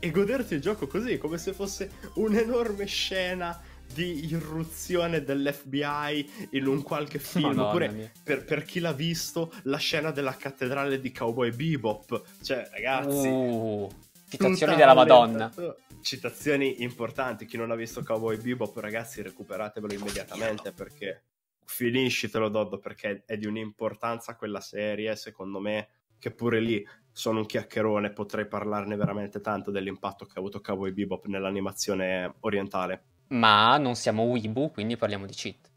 [0.00, 3.60] e goderti il gioco così, come se fosse un'enorme scena
[3.92, 7.46] di irruzione dell'FBI in un qualche film.
[7.46, 12.22] Madonna Oppure per, per, chi l'ha visto, la scena della cattedrale di Cowboy Bebop.
[12.42, 13.28] Cioè, ragazzi.
[13.28, 13.88] Uh,
[14.28, 15.52] citazioni della Madonna.
[16.00, 17.46] Citazioni importanti.
[17.46, 21.22] Chi non ha visto Cowboy Bebop, ragazzi, recuperatevelo immediatamente perché
[21.64, 27.46] finiscitelo, Doddo, perché è di un'importanza quella serie, secondo me, che pure lì sono un
[27.46, 33.02] chiacchierone, potrei parlarne veramente tanto dell'impatto che ha avuto Cowboy Bebop nell'animazione orientale.
[33.28, 35.70] Ma non siamo Weibo, quindi parliamo di cheat.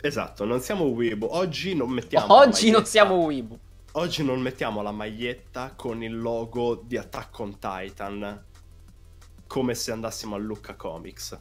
[0.00, 1.34] Esatto, non siamo Weibo.
[1.34, 3.58] Oggi non mettiamo Oggi non siamo Weibo.
[3.92, 8.44] Oggi non mettiamo la maglietta con il logo di Attack on Titan
[9.46, 11.38] come se andassimo a Lucca Comics.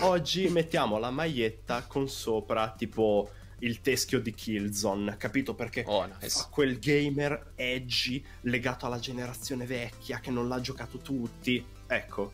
[0.00, 5.54] Oggi mettiamo la maglietta con sopra tipo il teschio di Killzone, capito?
[5.54, 6.46] Perché oh, nice.
[6.50, 11.62] quel gamer edgy legato alla generazione vecchia che non l'ha giocato tutti.
[11.86, 12.32] Ecco,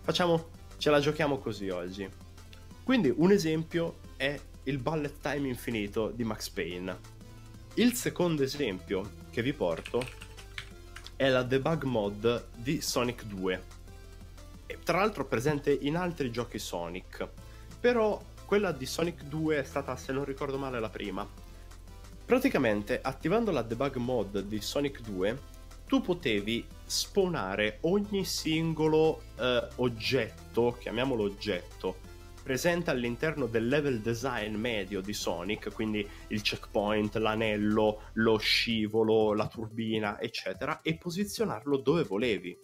[0.00, 0.48] facciamo,
[0.82, 2.10] ce la giochiamo così oggi.
[2.82, 6.98] Quindi un esempio è il bullet time infinito di Max Payne.
[7.74, 10.04] Il secondo esempio che vi porto
[11.14, 13.62] è la debug mod di Sonic 2.
[14.66, 17.28] E, tra l'altro presente in altri giochi Sonic.
[17.78, 21.24] Però quella di Sonic 2 è stata, se non ricordo male, la prima.
[22.26, 25.38] Praticamente, attivando la debug mod di Sonic 2,
[25.86, 31.96] tu potevi spawnare ogni singolo eh, oggetto, chiamiamolo oggetto,
[32.42, 39.46] presente all'interno del level design medio di Sonic, quindi il checkpoint, l'anello, lo scivolo, la
[39.46, 42.56] turbina, eccetera, e posizionarlo dove volevi.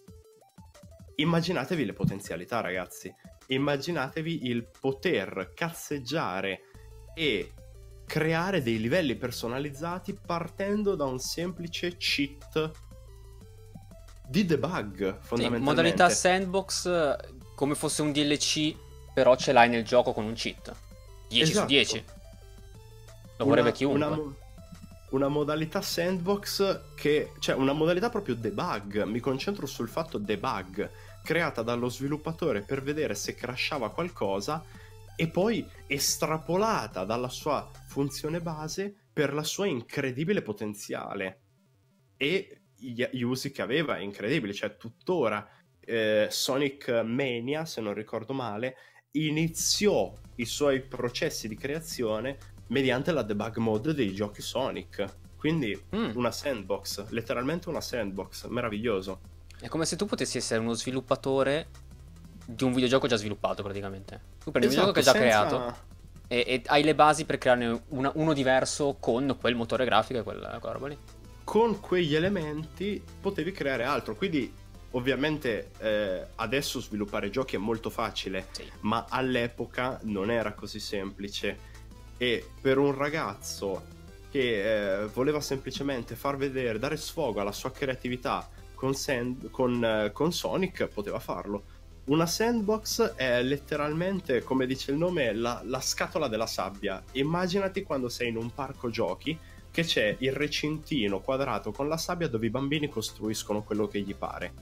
[1.15, 3.13] Immaginatevi le potenzialità, ragazzi
[3.47, 6.61] immaginatevi il poter cazzeggiare
[7.15, 7.53] e
[8.05, 12.88] creare dei livelli personalizzati partendo da un semplice cheat
[14.29, 15.57] di debug fondamentalmente.
[15.57, 17.15] Sì, modalità sandbox
[17.55, 18.75] come fosse un DLC,
[19.13, 20.73] però ce l'hai nel gioco con un cheat.
[21.29, 21.59] 10 esatto.
[21.59, 22.03] su 10.
[23.37, 24.05] Lo vorrebbe chiunque.
[24.05, 24.19] Una,
[25.09, 29.03] una modalità sandbox che, cioè una modalità proprio debug.
[29.03, 30.89] Mi concentro sul fatto debug
[31.23, 34.63] creata dallo sviluppatore per vedere se crashava qualcosa
[35.15, 41.41] e poi estrapolata dalla sua funzione base per la sua incredibile potenziale
[42.15, 45.47] e gli usi che aveva incredibili, cioè tuttora
[45.79, 48.75] eh, Sonic Mania, se non ricordo male,
[49.11, 52.37] iniziò i suoi processi di creazione
[52.67, 55.05] mediante la debug mode dei giochi Sonic.
[55.35, 56.11] Quindi mm.
[56.15, 59.21] una sandbox, letteralmente una sandbox, meraviglioso.
[59.59, 61.67] È come se tu potessi essere uno sviluppatore
[62.45, 64.21] di un videogioco già sviluppato praticamente.
[64.43, 65.57] Tu prendi esatto, un videogioco che è già senza...
[65.57, 65.87] creato
[66.31, 70.23] e, e, hai le basi per crearne una, uno diverso con quel motore grafico e
[70.23, 70.97] quella, quella roba lì.
[71.49, 74.53] Con quegli elementi potevi creare altro, quindi
[74.91, 78.69] ovviamente eh, adesso sviluppare giochi è molto facile, sì.
[78.81, 81.57] ma all'epoca non era così semplice
[82.17, 83.81] e per un ragazzo
[84.29, 90.11] che eh, voleva semplicemente far vedere, dare sfogo alla sua creatività con, sand, con, uh,
[90.11, 91.63] con Sonic poteva farlo.
[92.09, 97.03] Una sandbox è letteralmente, come dice il nome, la, la, scatola della sabbia.
[97.13, 99.35] Immaginati quando sei in un parco giochi
[99.71, 104.15] che c'è il recintino quadrato con la sabbia dove i bambini costruiscono quello che gli
[104.15, 104.53] pare.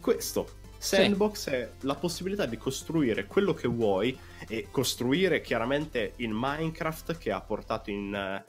[0.00, 0.60] Questo.
[0.78, 1.50] Sandbox sì.
[1.50, 4.18] è la possibilità di costruire quello che vuoi
[4.48, 8.44] e costruire chiaramente in Minecraft che ha portato in,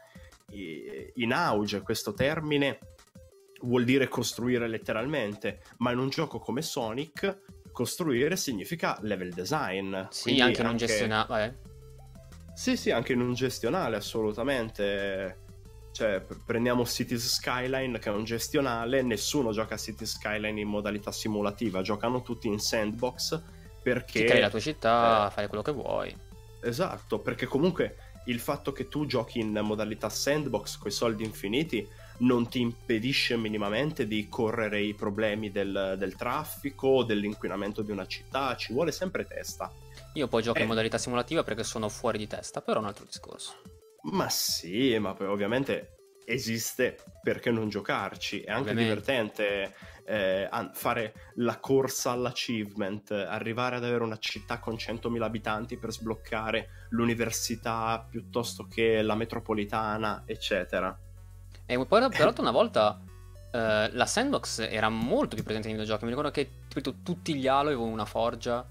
[0.49, 2.79] in auge questo termine
[3.61, 7.41] vuol dire costruire letteralmente, ma in un gioco come Sonic
[7.71, 9.95] costruire significa level design.
[10.09, 11.59] Sì, anche in un gestionale.
[12.53, 15.42] Sì, sì, anche in un gestionale, assolutamente.
[15.93, 21.11] Cioè, prendiamo Cities Skyline, che è un gestionale, nessuno gioca a Cities Skyline in modalità
[21.11, 23.39] simulativa, giocano tutti in sandbox
[23.83, 24.21] perché...
[24.21, 26.15] Ti crei la tua città, eh, fai quello che vuoi.
[26.61, 31.87] Esatto, perché comunque il fatto che tu giochi in modalità sandbox con i soldi infiniti
[32.19, 38.55] non ti impedisce minimamente di correre i problemi del, del traffico, dell'inquinamento di una città,
[38.55, 39.71] ci vuole sempre testa.
[40.13, 40.61] Io poi gioco eh.
[40.61, 43.72] in modalità simulativa perché sono fuori di testa, però è un altro discorso.
[44.03, 45.95] Ma sì, ma poi ovviamente
[46.25, 48.89] esiste perché non giocarci, è anche ovviamente.
[48.89, 49.75] divertente
[50.05, 56.87] eh, fare la corsa all'achievement, arrivare ad avere una città con 100.000 abitanti per sbloccare
[56.89, 60.97] l'università piuttosto che la metropolitana, eccetera.
[61.65, 63.01] E poi, peraltro, una volta
[63.51, 66.03] eh, la sandbox era molto più presente nei videogiochi.
[66.03, 68.65] Mi ricordo che tipo, tutti gli Halo avevano una forgia.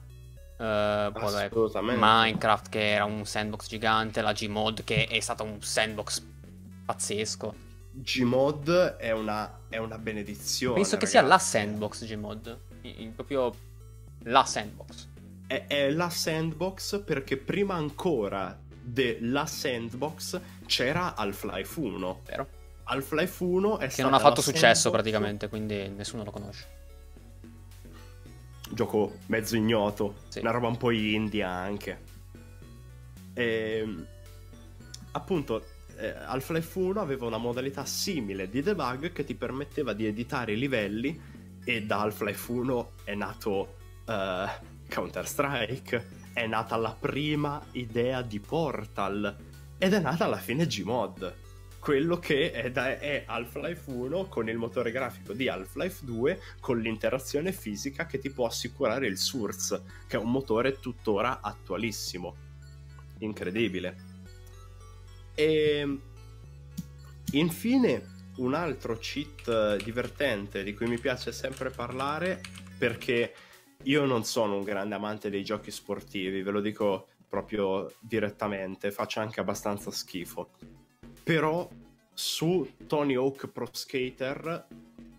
[0.63, 5.61] Uh, poi vabbè, Minecraft che era un sandbox gigante, la Gmod che è stato un
[5.61, 6.25] sandbox
[6.85, 7.53] pazzesco.
[7.91, 10.77] Gmod è una, è una benedizione.
[10.77, 11.17] Penso che ragazzi.
[11.17, 12.59] sia la sandbox Gmod,
[13.13, 13.53] proprio
[14.23, 15.09] la sandbox.
[15.49, 22.21] È, è la sandbox perché prima ancora della sandbox c'era Half-Life 1.
[22.25, 22.49] Vero?
[22.85, 26.82] Half-Life 1 è che non ha fatto successo praticamente, quindi nessuno lo conosce.
[28.73, 30.41] Gioco mezzo ignoto, sì.
[30.41, 32.01] una roba un po' indie anche.
[33.35, 34.07] E, ehm,
[35.13, 35.65] appunto,
[35.97, 40.59] eh, Half-Life 1 aveva una modalità simile di debug che ti permetteva di editare i
[40.59, 41.21] livelli
[41.65, 44.49] e da Half-Life 1 è nato uh,
[44.89, 49.37] Counter-Strike, è nata la prima idea di Portal
[49.79, 51.42] ed è nata alla fine Gmod
[51.83, 56.79] quello che è, da, è, Half-Life 1 con il motore grafico di Half-Life 2 con
[56.79, 62.37] l'interazione fisica che ti può assicurare il Source, che è un motore tuttora attualissimo.
[63.19, 63.97] Incredibile.
[65.35, 65.99] E
[67.33, 72.41] infine un altro cheat divertente di cui mi piace sempre parlare
[72.79, 73.35] perché
[73.83, 79.19] io non sono un grande amante dei giochi sportivi, ve lo dico proprio direttamente, faccio
[79.19, 80.49] anche abbastanza schifo
[81.23, 81.69] però
[82.13, 84.67] su Tony Hawk Pro Skater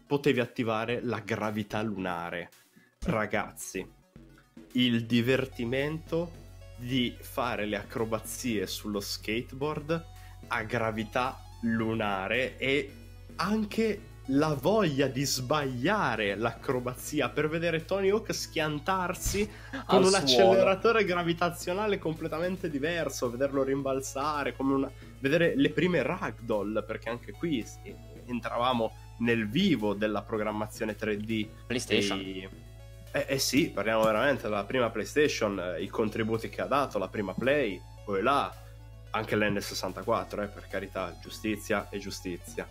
[0.06, 2.50] potevi attivare la gravità lunare.
[3.06, 3.86] Ragazzi,
[4.74, 6.42] il divertimento
[6.78, 10.06] di fare le acrobazie sullo skateboard
[10.48, 12.92] a gravità lunare e
[13.36, 19.50] anche la voglia di sbagliare l'acrobazia per vedere Tony Hawk schiantarsi
[19.86, 20.16] con un suolo.
[20.16, 24.90] acceleratore gravitazionale completamente diverso, vederlo rimbalzare, una...
[25.24, 27.66] vedere le prime ragdoll, perché anche qui
[28.26, 31.48] entravamo nel vivo della programmazione 3D.
[31.66, 32.20] PlayStation.
[32.20, 32.50] E...
[33.12, 37.08] Eh, eh, sì, parliamo veramente della prima PlayStation, eh, i contributi che ha dato, la
[37.08, 38.54] prima Play, poi là,
[39.12, 42.68] anche l'N64, eh, per carità, giustizia e giustizia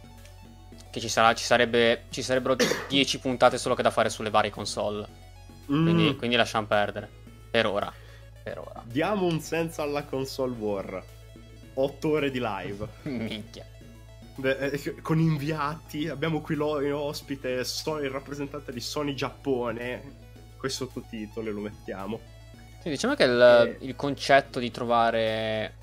[0.90, 2.54] che ci, sarà, ci, sarebbe, ci sarebbero
[2.86, 5.08] 10 puntate solo che da fare sulle varie console.
[5.72, 5.82] Mm.
[5.84, 7.08] Quindi, quindi lasciamo perdere.
[7.50, 7.90] Per ora.
[8.42, 8.82] Per ora.
[8.84, 11.02] Diamo un senso alla console war.
[11.74, 12.86] 8 ore di live.
[13.02, 13.66] Minchia.
[14.34, 20.20] Beh, eh, con inviati, abbiamo qui l'ospite, il rappresentante di Sony Giappone.
[20.56, 22.20] Quei sottotitoli lo mettiamo.
[22.80, 23.84] Sì, diciamo che il, e...
[23.84, 25.80] il concetto di trovare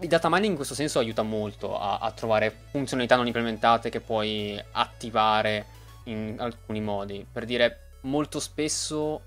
[0.00, 4.00] il data mining in questo senso aiuta molto a, a, trovare funzionalità non implementate che
[4.00, 5.66] puoi attivare
[6.04, 7.26] in alcuni modi.
[7.30, 9.22] Per dire, molto spesso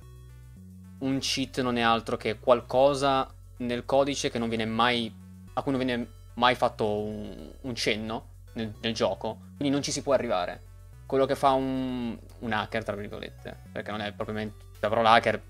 [1.00, 5.14] un cheat non è altro che qualcosa nel codice che non viene mai,
[5.62, 9.92] a cui non viene mai fatto un, un cenno nel, nel, gioco, quindi non ci
[9.92, 10.70] si può arrivare.
[11.06, 14.66] Quello che fa un, un hacker, tra virgolette, perché non è propriamente...
[14.80, 15.42] La parola hacker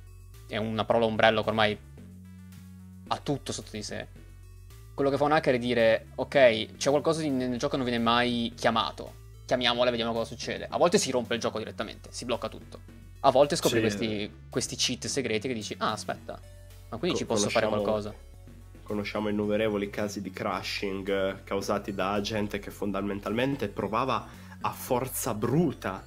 [0.48, 1.80] è una parola ombrello che ormai
[3.08, 4.08] ha tutto sotto di sé
[5.02, 8.04] quello che fa un hacker è dire, ok, c'è qualcosa nel gioco che non viene
[8.04, 9.14] mai chiamato,
[9.46, 10.68] chiamiamola e vediamo cosa succede.
[10.70, 12.80] A volte si rompe il gioco direttamente, si blocca tutto.
[13.22, 13.82] A volte scopri sì.
[13.82, 16.40] questi, questi, cheat segreti che dici, ah aspetta,
[16.90, 18.14] ma quindi Co- ci posso fare qualcosa.
[18.92, 24.28] Conosciamo innumerevoli casi di crashing eh, causati da gente che fondamentalmente provava
[24.60, 26.04] a forza bruta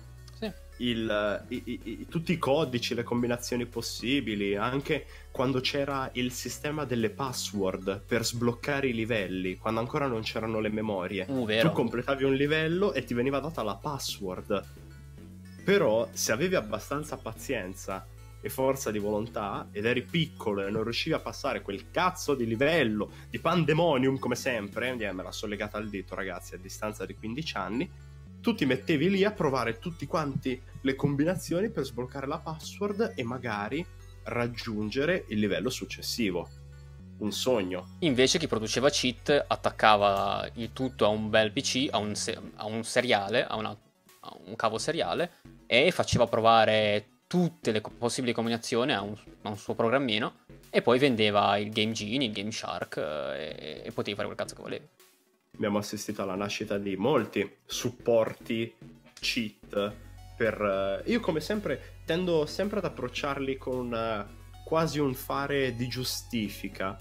[0.79, 7.09] il, i, i, tutti i codici, le combinazioni possibili, anche quando c'era il sistema delle
[7.09, 11.25] password per sbloccare i livelli, quando ancora non c'erano le memorie.
[11.27, 14.63] Uh, tu completavi un livello e ti veniva data la password.
[15.65, 18.07] Però se avevi abbastanza pazienza
[18.45, 22.47] e forza di volontà ed eri piccolo e non riuscivi a passare quel cazzo di
[22.47, 27.07] livello di pandemonium come sempre, eh, me la sono legata al dito ragazzi a distanza
[27.07, 27.91] di 15 anni,
[28.43, 33.23] tu ti mettevi lì a provare tutti quanti le combinazioni per sbloccare la password e
[33.23, 33.85] magari
[34.25, 36.47] raggiungere il livello successivo.
[37.17, 37.97] Un sogno.
[38.01, 42.67] Invece chi produceva cheat attaccava il tutto a un bel PC, a un, se- a
[42.67, 45.37] un seriale, a, una, a, un cavo seriale
[45.67, 50.99] e faceva provare tutte le possibili combinazioni a un, a un suo programmino e poi
[50.99, 54.63] vendeva il Game Genie, il Game Shark eh, e, e potevi fare quel cazzo che
[54.63, 54.89] volevi.
[55.55, 58.75] Abbiamo assistito alla nascita di molti supporti
[59.21, 59.93] cheat
[60.37, 60.61] per...
[60.61, 66.99] Uh, io come sempre tendo sempre ad approcciarli con uh, quasi un fare di giustifica.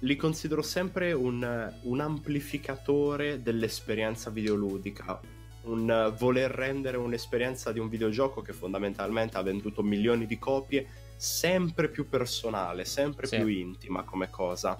[0.00, 5.20] Li considero sempre un, un amplificatore dell'esperienza videoludica,
[5.68, 10.86] un uh, voler rendere un'esperienza di un videogioco che fondamentalmente ha venduto milioni di copie
[11.16, 13.36] sempre più personale, sempre sì.
[13.36, 14.76] più intima come cosa.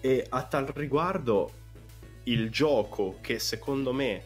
[0.00, 1.52] E a tal riguardo
[2.24, 4.22] il gioco che secondo me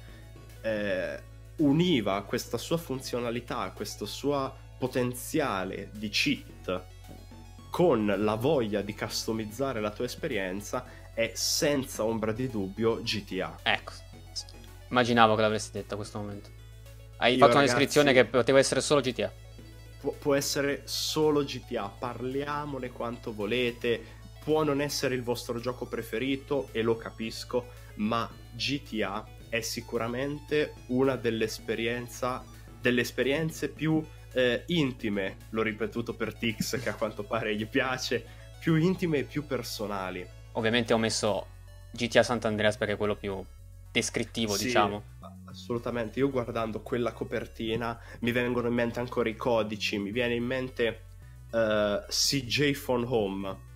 [0.62, 1.22] eh,
[1.56, 6.84] univa questa sua funzionalità, questo suo potenziale di cheat
[7.70, 10.84] con la voglia di customizzare la tua esperienza
[11.14, 13.60] è senza ombra di dubbio GTA.
[13.62, 13.92] Ecco,
[14.92, 16.50] immaginavo che l'avresti detto a questo momento.
[17.16, 19.32] Hai Io, fatto una descrizione che poteva essere solo GTA.
[20.00, 24.00] Pu- può essere solo GTA, parliamone quanto volete,
[24.44, 31.16] può non essere il vostro gioco preferito e lo capisco, ma GTA è sicuramente una
[31.16, 31.48] delle,
[32.80, 38.24] delle esperienze più eh, intime, l'ho ripetuto per Tix che a quanto pare gli piace,
[38.58, 40.26] più intime e più personali.
[40.52, 41.46] Ovviamente ho messo
[41.92, 43.42] GTA Sant'Andreas perché è quello più
[43.92, 45.10] descrittivo, sì, diciamo.
[45.44, 50.44] Assolutamente, io guardando quella copertina mi vengono in mente ancora i codici, mi viene in
[50.44, 51.02] mente
[51.52, 53.70] uh, eh, CJ Phone Home.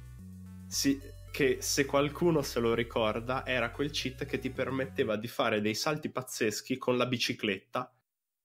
[0.67, 0.99] Si,
[1.31, 5.75] che se qualcuno se lo ricorda era quel cheat che ti permetteva di fare dei
[5.75, 7.93] salti pazzeschi con la bicicletta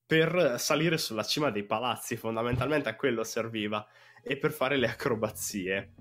[0.06, 3.88] per salire sulla cima dei palazzi, fondamentalmente a quello serviva,
[4.22, 5.94] e per fare le acrobazie.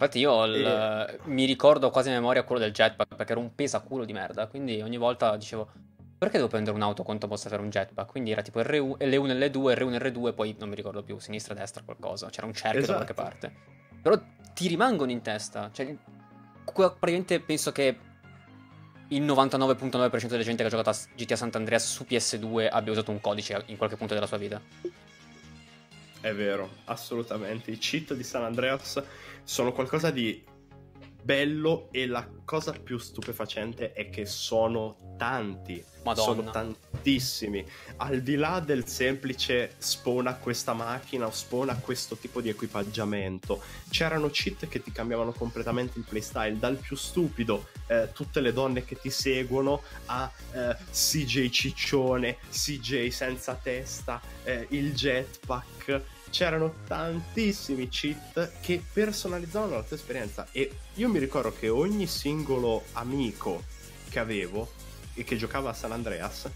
[0.00, 1.18] Infatti io il, e...
[1.24, 4.80] mi ricordo quasi a memoria quello del jetpack perché era un pesaculo di merda, quindi
[4.80, 5.68] ogni volta dicevo
[6.18, 8.10] perché devo prendere un'auto quanto possa fare un jetpack?
[8.10, 11.82] Quindi era tipo R1, L1, L2, R1, R2, poi non mi ricordo più, sinistra, destra,
[11.84, 12.98] qualcosa, c'era un cerchio esatto.
[12.98, 13.48] da qualche esatto.
[13.48, 14.00] parte.
[14.02, 14.20] Però
[14.52, 15.70] ti rimangono in testa.
[15.72, 15.96] Cioè,
[16.64, 17.96] praticamente penso che
[19.08, 23.20] il 99.9% della gente che ha giocato a GTA Sant'Andreas su PS2 abbia usato un
[23.20, 24.60] codice in qualche punto della sua vita.
[26.20, 27.70] È vero, assolutamente.
[27.70, 29.02] I cheat di San Andreas
[29.44, 30.42] sono qualcosa di
[31.22, 35.84] bello e la cosa più stupefacente è che sono tanti.
[36.04, 36.34] Madonna.
[36.34, 37.66] Sono tantissimi.
[37.96, 43.60] Al di là del semplice spona questa macchina o spona questo tipo di equipaggiamento,
[43.90, 48.84] c'erano cheat che ti cambiavano completamente il playstyle, dal più stupido, eh, tutte le donne
[48.84, 57.88] che ti seguono, a eh, CJ ciccione, CJ senza testa, eh, il jetpack c'erano tantissimi
[57.88, 63.62] cheat che personalizzavano la tua esperienza e io mi ricordo che ogni singolo amico
[64.08, 64.70] che avevo
[65.14, 66.48] e che giocava a San Andreas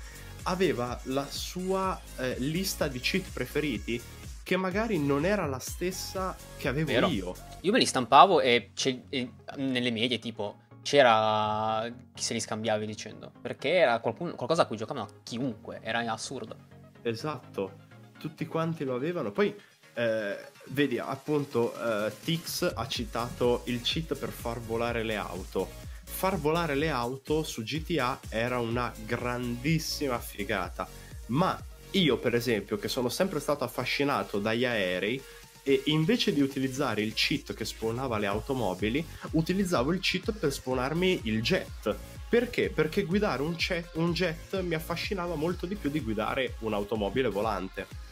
[0.45, 4.01] aveva la sua eh, lista di cheat preferiti
[4.43, 7.09] che magari non era la stessa che avevo Vero.
[7.09, 7.35] io.
[7.61, 8.71] Io me li stampavo e,
[9.09, 14.67] e, nelle medie tipo c'era chi se li scambiavi dicendo perché era qualcuno, qualcosa a
[14.67, 16.57] cui giocavano chiunque, era assurdo.
[17.03, 17.82] Esatto
[18.23, 19.33] tutti quanti lo avevano.
[19.33, 19.53] Poi,
[19.95, 25.69] eh, vedi, appunto, eh, Tix ha citato il cheat per far volare le auto.
[26.05, 30.89] Far volare le auto su GTA era una grandissima figata,
[31.29, 31.61] ma
[31.93, 35.21] io, per esempio, che sono sempre stato affascinato dagli aerei,
[35.65, 41.23] e invece di utilizzare il cheat che spawnava le automobili, utilizzavo il cheat per spawnarmi
[41.25, 41.95] il jet.
[42.29, 42.71] Perché?
[42.71, 48.11] Perché guidare un, jet, un jet mi affascinava molto di più di guidare un'automobile volante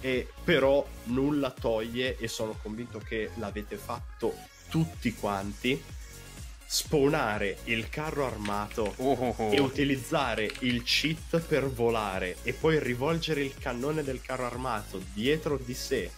[0.00, 4.34] e però nulla toglie e sono convinto che l'avete fatto
[4.68, 5.82] tutti quanti
[6.70, 9.50] spawnare il carro armato uh-huh.
[9.50, 15.56] e utilizzare il cheat per volare e poi rivolgere il cannone del carro armato dietro
[15.56, 16.10] di sé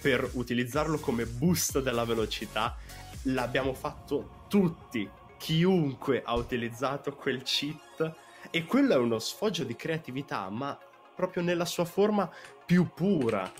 [0.00, 2.78] per utilizzarlo come boost della velocità
[3.24, 5.06] l'abbiamo fatto tutti
[5.36, 8.14] chiunque ha utilizzato quel cheat
[8.50, 10.78] e quello è uno sfoggio di creatività ma
[11.14, 12.30] proprio nella sua forma
[12.70, 13.52] più pura.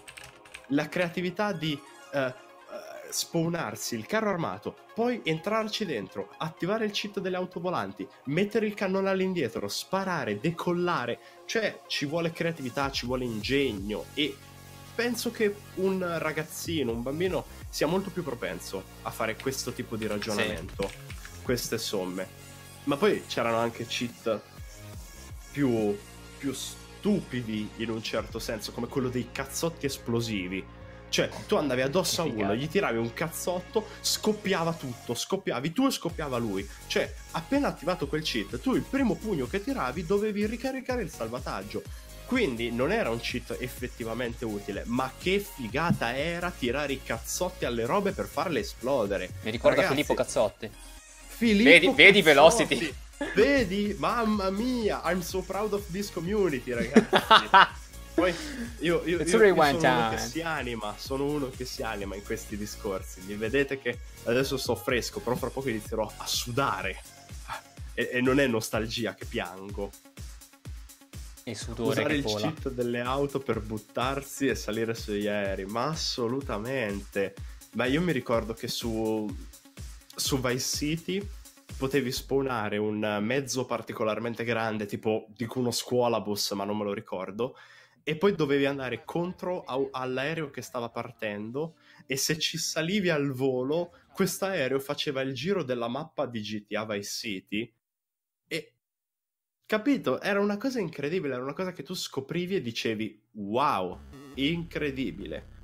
[0.69, 1.77] La creatività di
[2.13, 2.33] uh, uh,
[3.11, 9.11] spawnarsi il carro armato, poi entrarci dentro, attivare il cheat delle autovolanti, mettere il cannone
[9.11, 11.19] all'indietro, sparare, decollare.
[11.45, 14.37] Cioè, ci vuole creatività, ci vuole ingegno e
[14.95, 20.07] penso che un ragazzino, un bambino sia molto più propenso a fare questo tipo di
[20.07, 21.43] ragionamento, sì.
[21.43, 22.29] queste somme.
[22.85, 24.41] Ma poi c'erano anche cheat
[25.51, 25.99] più,
[26.39, 26.55] più
[27.01, 30.63] stupidi in un certo senso, come quello dei cazzotti esplosivi.
[31.09, 35.91] Cioè, tu andavi addosso a uno, gli tiravi un cazzotto, scoppiava tutto, scoppiavi tu e
[35.91, 36.69] scoppiava lui.
[36.87, 41.83] Cioè, appena attivato quel cheat, tu il primo pugno che tiravi dovevi ricaricare il salvataggio.
[42.27, 47.87] Quindi non era un cheat effettivamente utile, ma che figata era tirare i cazzotti alle
[47.87, 49.31] robe per farle esplodere.
[49.43, 50.71] Mi ricorda Ragazzi, Filippo Cazzotti.
[51.27, 52.23] Filippo Vedi- vedi Cazzotti.
[52.23, 52.95] Velocity?
[53.35, 53.95] Vedi?
[53.99, 57.79] Mamma mia, I'm so proud of this community, ragazzi.
[58.15, 58.35] Poi
[58.79, 60.11] io, io, io- io sono uno time.
[60.11, 63.21] che si anima, sono uno che si anima in questi discorsi.
[63.27, 67.03] Mi vedete che adesso sto fresco, però fra poco inizierò a sudare.
[67.95, 69.91] E, e non è nostalgia che piango.
[71.45, 72.53] Il sudore Usare che il vola.
[72.53, 77.35] cheat delle auto per buttarsi e salire sugli aerei, ma assolutamente.
[77.73, 79.27] Ma io mi ricordo che su,
[80.15, 81.29] su Vice City
[81.81, 87.57] potevi spawnare un mezzo particolarmente grande, tipo dico uno scuolabus, ma non me lo ricordo,
[88.03, 93.33] e poi dovevi andare contro a- all'aereo che stava partendo e se ci salivi al
[93.33, 97.75] volo, questo aereo faceva il giro della mappa di GTA Vice City
[98.47, 98.75] e
[99.65, 103.99] capito, era una cosa incredibile, era una cosa che tu scoprivi e dicevi wow,
[104.35, 105.59] incredibile.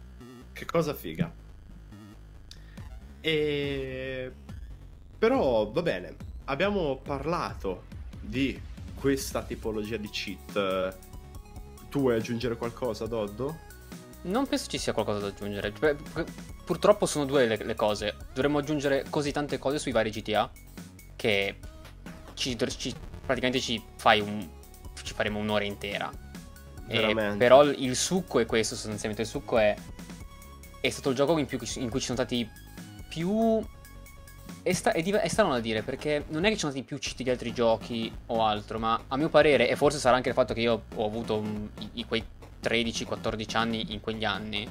[0.55, 1.31] Che cosa figa.
[3.21, 4.33] E
[5.27, 6.14] però va bene,
[6.45, 7.85] abbiamo parlato
[8.20, 8.61] di
[8.95, 10.97] questa tipologia di cheat.
[11.91, 13.57] Tu vuoi aggiungere qualcosa, Doddo?
[14.22, 15.72] Non penso ci sia qualcosa da aggiungere.
[15.79, 16.24] Cioè, pu-
[16.64, 18.14] Purtroppo sono due le, le cose.
[18.35, 20.51] Dovremmo aggiungere così tante cose sui vari GTA
[21.14, 21.59] che
[22.35, 24.49] ci, ci- praticamente ci fai un.
[25.03, 26.11] ci faremo un'ora intera.
[27.37, 29.22] Però il succo è questo, sostanzialmente.
[29.22, 29.74] Il succo è.
[30.81, 32.49] È stato il gioco in, più- in cui ci sono stati
[33.09, 33.64] più.
[34.67, 36.85] È, sta- è div- è strano da dire perché non è che ci sono stati
[36.85, 40.31] più cheat di altri giochi o altro, ma a mio parere, e forse sarà anche
[40.31, 42.25] il fatto che io ho avuto un- i- i- quei
[42.61, 44.69] 13-14 anni in quegli anni,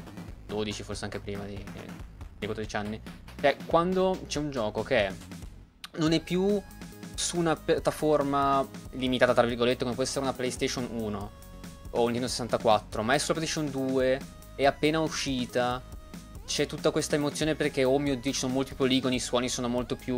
[0.48, 3.00] 12 forse anche prima di, di 14 anni,
[3.40, 5.14] cioè quando c'è un gioco che
[6.00, 6.62] non è più
[7.14, 11.32] su una piattaforma limitata tra virgolette come può essere una PlayStation 1
[11.92, 14.20] o un Nintendo 64, ma è sulla PlayStation 2,
[14.56, 15.82] è appena uscita,
[16.46, 19.68] c'è tutta questa emozione perché oh mio dio ci sono molti poligoni, i suoni sono
[19.68, 20.18] molto più,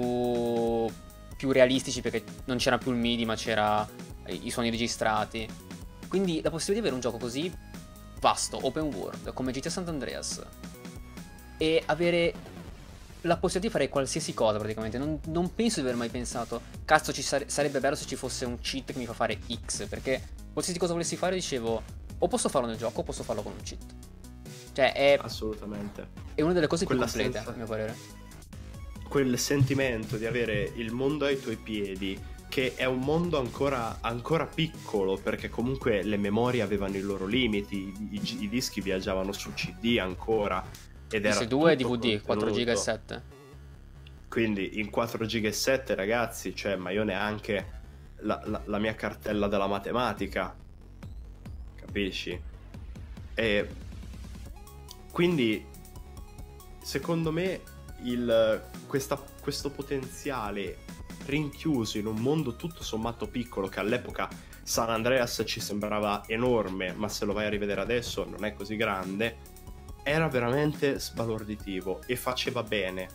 [1.36, 3.88] più realistici perché non c'era più il MIDI ma c'era
[4.28, 5.48] i suoni registrati.
[6.08, 7.52] Quindi la possibilità di avere un gioco così
[8.20, 10.42] vasto, open world, come GTA Sant'Andreas
[11.58, 12.34] e avere
[13.22, 14.98] la possibilità di fare qualsiasi cosa praticamente.
[14.98, 18.46] Non, non penso di aver mai pensato, cazzo, ci sare- sarebbe bello se ci fosse
[18.46, 20.22] un cheat che mi fa fare X, perché
[20.52, 21.82] qualsiasi cosa volessi fare dicevo,
[22.20, 23.84] o posso farlo nel gioco o posso farlo con un cheat.
[24.78, 26.08] Cioè, è, Assolutamente.
[26.36, 27.96] è una delle cose più Quella complete, senza- a mio parere.
[29.10, 32.16] Quel sentimento di avere il mondo ai tuoi piedi,
[32.48, 37.92] che è un mondo ancora, ancora piccolo, perché comunque le memorie avevano i loro limiti,
[38.12, 40.64] i, i- i dischi viaggiavano su CD ancora.
[41.10, 42.80] Ed era PS2 e DVD, 4 giga e contenuto.
[42.80, 43.24] 7.
[44.30, 47.72] Quindi in 4 giga e 7 ragazzi, cioè, ma io neanche
[48.18, 50.56] la, la- la mia cartella della matematica,
[51.76, 52.40] capisci?
[53.34, 53.68] E
[55.18, 55.66] quindi
[56.80, 57.62] secondo me
[58.04, 60.78] il- questa- questo potenziale
[61.26, 64.30] rinchiuso in un mondo tutto sommato piccolo che all'epoca
[64.62, 68.76] San Andreas ci sembrava enorme, ma se lo vai a rivedere adesso non è così
[68.76, 69.38] grande,
[70.04, 73.08] era veramente sbalorditivo e faceva bene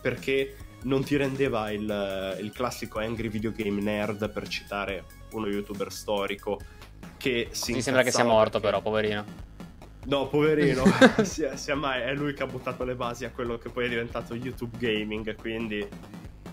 [0.00, 5.92] perché non ti rendeva il, il classico angry video game nerd per citare uno youtuber
[5.92, 6.58] storico
[7.18, 9.48] che si Mi sembra che sia morto perché- però, poverino.
[10.06, 10.84] No, poverino,
[11.22, 13.88] sia, sia mai, è lui che ha buttato le basi a quello che poi è
[13.88, 15.86] diventato YouTube Gaming, quindi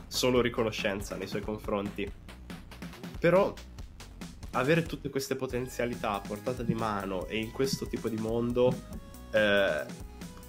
[0.08, 2.10] solo riconoscenza nei suoi confronti.
[3.20, 3.54] Però
[4.52, 8.74] avere tutte queste potenzialità a portata di mano e in questo tipo di mondo
[9.32, 9.86] eh,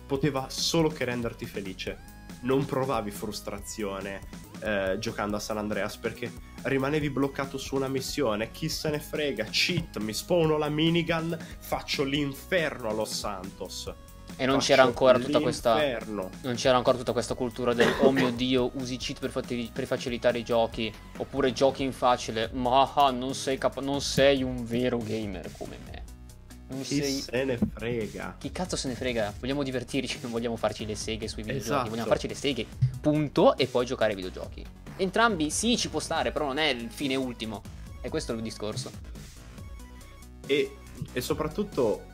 [0.06, 2.16] poteva solo che renderti felice.
[2.42, 4.20] Non provavi frustrazione
[4.60, 6.30] eh, giocando a San Andreas perché
[6.62, 8.50] rimanevi bloccato su una missione.
[8.50, 9.44] Chi se ne frega?
[9.44, 13.92] Cheat, mi spawno la minigun, faccio l'inferno a Los Santos.
[14.36, 15.98] E non c'era ancora tutta questa.
[16.42, 19.86] Non c'era ancora tutta questa cultura del oh mio dio, usi cheat per, fatti- per
[19.86, 20.92] facilitare i giochi.
[21.16, 22.50] Oppure giochi in facile.
[22.52, 25.97] Ma ah, non sei capa- non sei un vero gamer come me.
[26.68, 27.12] Non Chi sei.
[27.20, 28.36] se ne frega?
[28.38, 29.32] Chi cazzo se ne frega?
[29.40, 31.70] Vogliamo divertirci, non vogliamo farci le seghe sui videogiochi.
[31.72, 31.88] Esatto.
[31.90, 32.66] Vogliamo farci le seghe,
[33.00, 34.64] punto, e poi giocare ai videogiochi.
[34.96, 37.62] Entrambi sì, ci può stare, però non è il fine ultimo.
[38.02, 38.90] E questo è il discorso.
[40.46, 40.76] E,
[41.12, 42.04] e soprattutto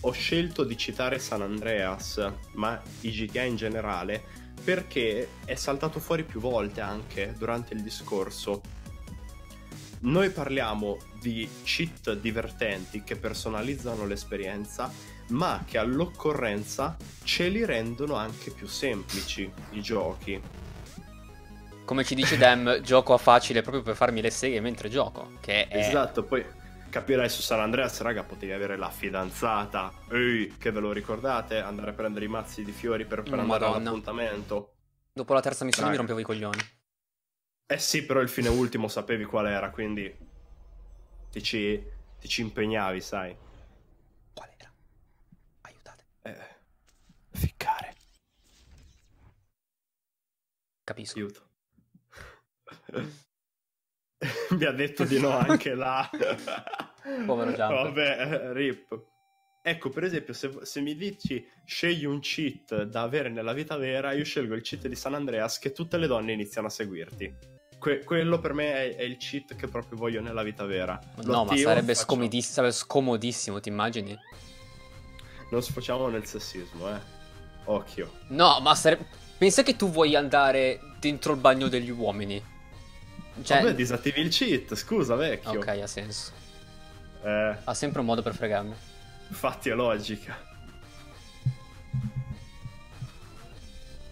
[0.00, 4.22] ho scelto di citare San Andreas, ma i GTA in generale,
[4.62, 8.60] perché è saltato fuori più volte anche durante il discorso.
[10.00, 14.90] Noi parliamo di cheat divertenti che personalizzano l'esperienza,
[15.28, 20.40] ma che all'occorrenza ce li rendono anche più semplici i giochi.
[21.84, 25.32] Come ci dice Dem, gioco a facile proprio per farmi le seghe mentre gioco.
[25.40, 25.78] Che è...
[25.78, 26.44] Esatto, poi
[26.90, 29.92] capirai su San Andreas, raga, potevi avere la fidanzata.
[30.10, 31.58] Ehi, che ve lo ricordate?
[31.58, 34.72] Andare a prendere i mazzi di fiori per, per andare all'appuntamento.
[35.12, 36.06] Dopo la terza missione mi Raga.
[36.06, 36.75] rompevo i coglioni.
[37.68, 40.14] Eh sì, però il fine ultimo sapevi qual era, quindi
[41.30, 41.82] ti ci,
[42.20, 43.36] ti ci impegnavi, sai.
[44.32, 44.72] Qual era?
[45.62, 46.04] Aiutate.
[46.22, 46.36] Eh,
[47.32, 47.94] ficcare,
[50.84, 51.18] Capisco.
[51.18, 51.50] aiuto.
[54.50, 56.08] Mi ha detto di no anche là.
[57.26, 57.82] Povero Jumper.
[57.82, 59.04] Vabbè, eh, rip.
[59.60, 64.12] Ecco, per esempio, se, se mi dici scegli un cheat da avere nella vita vera,
[64.12, 67.55] io scelgo il cheat di San Andreas che tutte le donne iniziano a seguirti.
[67.78, 70.98] Que- quello per me è, è il cheat che proprio voglio nella vita vera.
[71.22, 74.18] Lo No, ma sarebbe faccio- sarebbe scomodissimo, ti immagini?
[75.50, 76.98] Non sfociamo nel sessismo, eh.
[77.64, 78.12] Occhio.
[78.28, 79.06] No, ma sarebbe...
[79.38, 82.42] Pensa che tu vuoi andare dentro il bagno degli uomini.
[83.42, 83.60] Cioè...
[83.62, 85.58] Vabbè, disattivi il cheat, scusa, vecchio.
[85.60, 86.32] ok, ha senso.
[87.22, 88.74] Eh, Ha sempre un modo per fregarmi.
[89.30, 90.54] fatti è logica.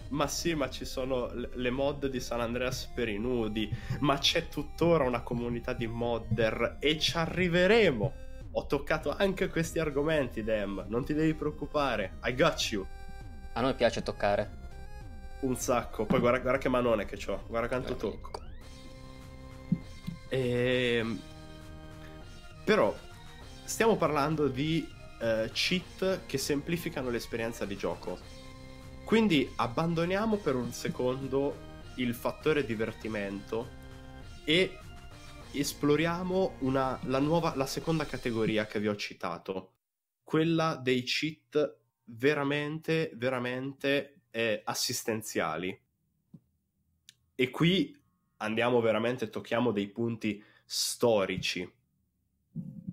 [0.09, 4.47] Ma sì, ma ci sono le mod di San Andreas per i nudi, ma c'è
[4.47, 8.13] tuttora una comunità di modder e ci arriveremo.
[8.51, 12.17] Ho toccato anche questi argomenti, Dem, non ti devi preoccupare.
[12.23, 12.85] I got you.
[13.53, 14.63] A noi piace toccare.
[15.41, 16.05] Un sacco.
[16.05, 18.41] Poi guarda, guarda che manone che ho, guarda quanto tocco.
[20.29, 21.19] Ehm,
[22.63, 22.95] Però
[23.63, 24.87] stiamo parlando di
[25.19, 28.17] eh, cheat che semplificano l'esperienza di gioco.
[29.05, 31.55] Quindi abbandoniamo per un secondo
[31.97, 33.69] il fattore divertimento
[34.43, 34.79] e
[35.51, 39.73] esploriamo una- la, nuova, la seconda categoria che vi ho citato,
[40.23, 45.79] quella dei cheat veramente, veramente eh, assistenziali.
[47.35, 47.95] E qui
[48.37, 51.71] andiamo veramente, tocchiamo dei punti storici.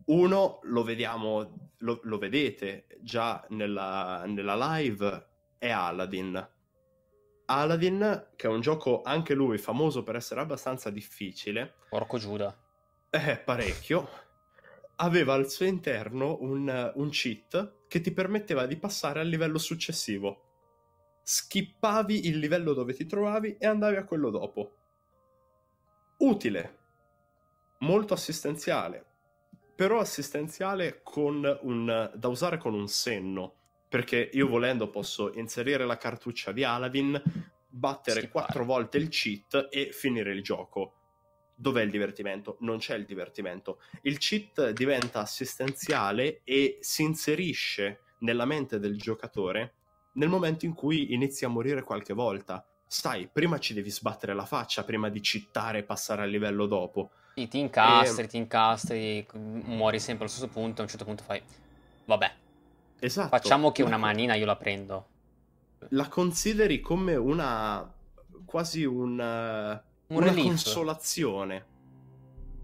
[0.05, 5.31] Uno lo vediamo, lo, lo vedete già nella, nella live,
[5.63, 6.51] è Aladdin.
[7.47, 12.53] Aladdin, che è un gioco anche lui famoso per essere abbastanza difficile, Porco Giuda.
[13.11, 14.09] eh, parecchio,
[14.97, 21.21] aveva al suo interno un, un cheat che ti permetteva di passare al livello successivo.
[21.23, 24.77] Skippavi il livello dove ti trovavi e andavi a quello dopo.
[26.19, 26.79] Utile,
[27.79, 29.07] molto assistenziale,
[29.77, 33.61] però assistenziale con un, da usare con un senno,
[33.93, 37.23] perché io volendo posso inserire la cartuccia di Aladdin,
[37.69, 40.95] battere quattro volte il cheat e finire il gioco.
[41.55, 42.57] Dov'è il divertimento?
[42.61, 43.81] Non c'è il divertimento.
[44.01, 49.75] Il cheat diventa assistenziale e si inserisce nella mente del giocatore
[50.13, 52.67] nel momento in cui inizi a morire qualche volta.
[52.87, 57.11] Sai, prima ci devi sbattere la faccia prima di cheatare e passare al livello dopo.
[57.35, 61.23] Sì, ti incastri, E- ti incastri, muori sempre allo stesso punto, a un certo punto
[61.23, 61.43] fai...
[62.07, 62.41] Vabbè,
[63.05, 63.29] Esatto.
[63.29, 65.07] facciamo che una manina io la prendo.
[65.91, 67.93] La consideri come una...
[68.45, 69.19] quasi un...
[69.19, 70.45] Un una relief.
[70.47, 71.67] consolazione.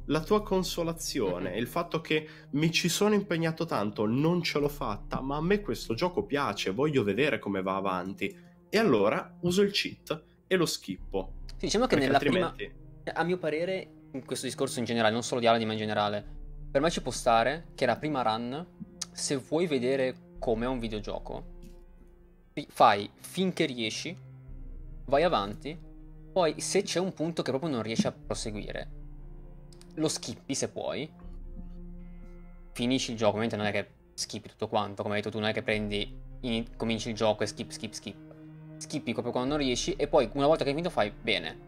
[0.07, 1.57] La tua consolazione, Mhm.
[1.57, 5.61] il fatto che mi ci sono impegnato tanto, non ce l'ho fatta, ma a me
[5.61, 8.35] questo gioco piace, voglio vedere come va avanti.
[8.71, 11.33] E allora uso il cheat e lo schippo.
[11.57, 12.47] Sì, diciamo che nella prima...
[12.47, 12.87] altrimenti...
[13.13, 16.25] A mio parere, in questo discorso in generale, non solo di Aladdin ma in generale,
[16.71, 18.67] per me ci può stare che la prima run,
[19.11, 21.57] se vuoi vedere com'è un videogioco,
[22.69, 24.17] fai finché riesci,
[25.05, 25.79] vai avanti,
[26.33, 28.91] poi se c'è un punto che proprio non riesci a proseguire,
[29.95, 31.11] lo skippi se puoi,
[32.73, 35.49] finisci il gioco, ovviamente non è che skippi tutto quanto, come hai detto tu, non
[35.49, 38.17] è che prendi, ini- cominci il gioco e skip, skip, skip.
[38.77, 41.67] Skippi proprio quando non riesci e poi una volta che hai finito fai bene.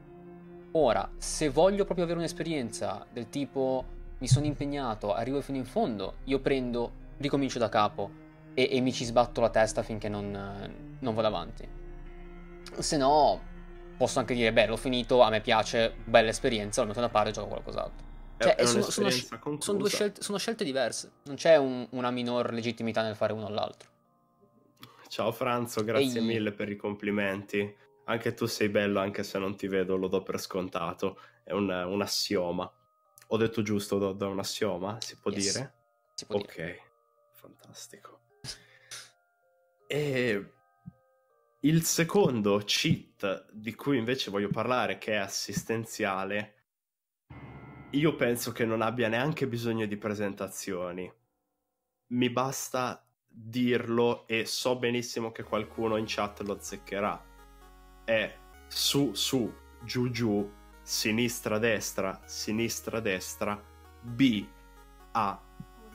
[0.73, 3.85] Ora, se voglio proprio avere un'esperienza del tipo
[4.19, 8.93] mi sono impegnato, arrivo fino in fondo, io prendo, ricomincio da capo e, e mi
[8.93, 10.31] ci sbatto la testa finché non,
[10.99, 11.69] non vado avanti.
[12.79, 13.43] Se no,
[13.97, 17.31] posso anche dire, beh, l'ho finito, a me piace, bella esperienza, lo metto da parte
[17.31, 18.09] e gioco qualcos'altro.
[18.39, 19.11] Cioè, è sono- sono.
[19.59, 23.47] Sono due, scelte, sono scelte diverse, non c'è un- una minor legittimità nel fare uno
[23.47, 23.89] o l'altro.
[25.09, 26.25] Ciao Franzo, grazie Ehi.
[26.27, 27.77] mille per i complimenti.
[28.05, 31.21] Anche tu sei bello, anche se non ti vedo, lo do per scontato.
[31.45, 32.73] È un, un assioma.
[33.33, 34.97] Ho detto giusto, do un assioma?
[35.01, 35.53] Si può Yes.
[35.53, 35.75] dire?
[36.15, 36.81] Si può ok, dire.
[37.33, 38.20] fantastico.
[39.93, 40.53] E
[41.63, 46.55] il secondo cheat di cui invece voglio parlare, che è assistenziale,
[47.91, 51.13] io penso che non abbia neanche bisogno di presentazioni.
[52.13, 57.25] Mi basta dirlo e so benissimo che qualcuno in chat lo azzeccherà.
[58.05, 58.39] È
[58.69, 60.49] su, su, giù, giù,
[60.83, 63.61] sinistra, destra, sinistra, destra,
[64.03, 64.47] B,
[65.11, 65.43] A,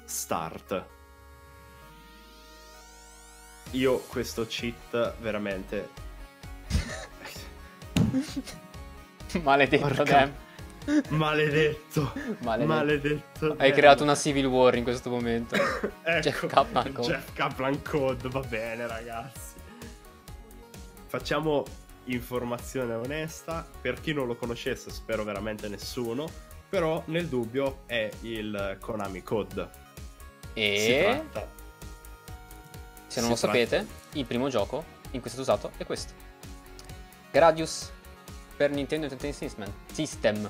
[0.04, 0.95] start.
[3.72, 5.90] Io questo cheat veramente...
[9.42, 10.44] Maledetto Porca-.
[11.10, 12.12] Maledetto.
[12.40, 12.74] Maledetto.
[12.74, 13.56] Maledetto.
[13.58, 15.56] Hai creato una civil war in questo momento.
[16.04, 17.08] ecco, Jeff Kaplan Code.
[17.08, 19.54] Jeff Kaplan Code, va bene ragazzi.
[21.08, 21.66] Facciamo
[22.06, 26.30] informazione onesta, per chi non lo conoscesse spero veramente nessuno,
[26.70, 29.70] però nel dubbio è il Konami Code.
[30.54, 31.55] Si E tratta
[33.08, 35.86] se non si lo tratta- sapete, il primo gioco in cui è stato usato è
[35.86, 36.14] questo.
[37.32, 37.92] Gradius
[38.56, 40.50] per Nintendo Entertainment System.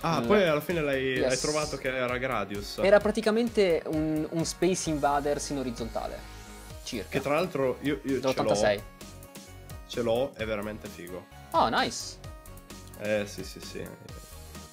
[0.00, 1.32] Ah, Il- poi alla fine l'hai, Yes.
[1.32, 2.78] hai trovato che era Gradius.
[2.82, 6.36] Era praticamente un, un Space Invaders in orizzontale.
[6.84, 7.08] Circa.
[7.10, 8.82] Che tra l'altro io, io ce l'ho, Dell'86.
[9.88, 11.26] ce l'ho, è veramente figo.
[11.50, 12.16] Oh, nice.
[13.00, 13.86] Eh sì sì sì.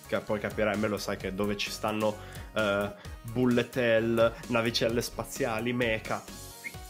[0.08, 2.16] Che poi capirai, me lo sai che dove ci stanno
[2.54, 2.90] eh,
[3.24, 6.24] bullet hell, navicelle spaziali, mecha,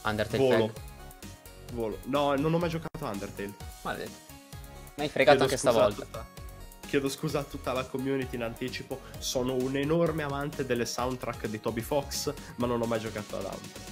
[0.06, 0.68] Undertale volo.
[0.68, 1.74] Fag.
[1.74, 1.98] Volo.
[2.04, 3.54] No, non ho mai giocato a Undertale.
[3.84, 4.24] Maledetto.
[4.96, 6.04] Mi hai fregato anche scusa a stavolta.
[6.06, 6.26] tutta-
[6.88, 9.02] chiedo scusa a tutta la community in anticipo.
[9.18, 13.48] Sono un enorme amante delle soundtrack di Toby Fox, ma non ho mai giocato ad,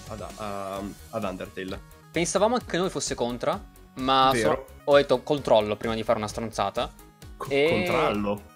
[0.07, 1.81] ad, a- ad Undertale.
[2.11, 3.59] Pensavamo che noi fosse contra,
[3.95, 6.91] ma so- ho detto controllo prima di fare una stronzata.
[7.35, 8.51] Co- E- Controllo.